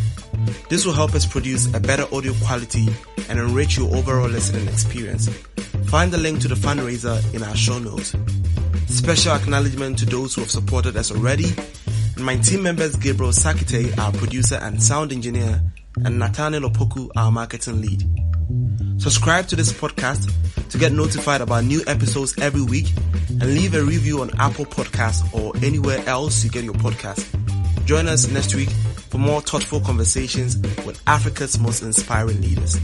This 0.69 0.87
will 0.87 0.93
help 0.93 1.15
us 1.15 1.27
produce 1.27 1.73
a 1.75 1.81
better 1.81 2.07
audio 2.15 2.33
quality 2.45 2.89
and 3.29 3.39
enrich 3.39 3.77
your 3.77 3.95
overall 3.95 4.29
listening 4.29 4.69
experience. 4.69 5.29
Find 5.87 6.13
the 6.13 6.19
link 6.19 6.41
to 6.43 6.49
the 6.49 6.55
fundraiser 6.55 7.19
in 7.35 7.43
our 7.43 7.57
show 7.57 7.79
notes. 7.79 8.15
Special 8.87 9.33
acknowledgement 9.33 9.99
to 9.99 10.07
those 10.07 10.35
who 10.35 10.43
have 10.43 10.51
supported 10.51 10.97
us 10.97 11.11
already, 11.11 11.53
and 12.17 12.25
my 12.25 12.37
team 12.37 12.63
members 12.63 12.97
Gabriel 12.97 13.33
Sakite, 13.33 13.97
our 13.99 14.13
producer 14.13 14.57
and 14.57 14.83
sound 14.83 15.13
engineer, 15.13 15.63
and 16.05 16.19
Nathaniel 16.19 16.71
Opoku, 16.71 17.11
our 17.17 17.31
marketing 17.31 17.81
lead. 17.81 18.05
Subscribe 19.01 19.47
to 19.49 19.57
this 19.57 19.73
podcast 19.73 20.31
to 20.71 20.79
get 20.79 20.93
notified 20.93 21.41
about 21.41 21.65
new 21.65 21.83
episodes 21.87 22.39
every 22.39 22.63
week 22.63 22.93
and 23.29 23.55
leave 23.55 23.75
a 23.75 23.83
review 23.83 24.21
on 24.21 24.31
Apple 24.39 24.67
Podcasts 24.67 25.23
or 25.33 25.57
anywhere 25.65 26.03
else 26.07 26.45
you 26.45 26.51
get 26.51 26.65
your 26.65 26.75
podcast. 26.75 27.27
Join 27.87 28.07
us 28.07 28.29
next 28.29 28.55
week 28.55 28.69
for 29.11 29.19
more 29.19 29.41
thoughtful 29.41 29.81
conversations 29.81 30.57
with 30.87 31.03
Africa's 31.07 31.59
most 31.59 31.83
inspiring 31.83 32.41
leaders. 32.41 32.79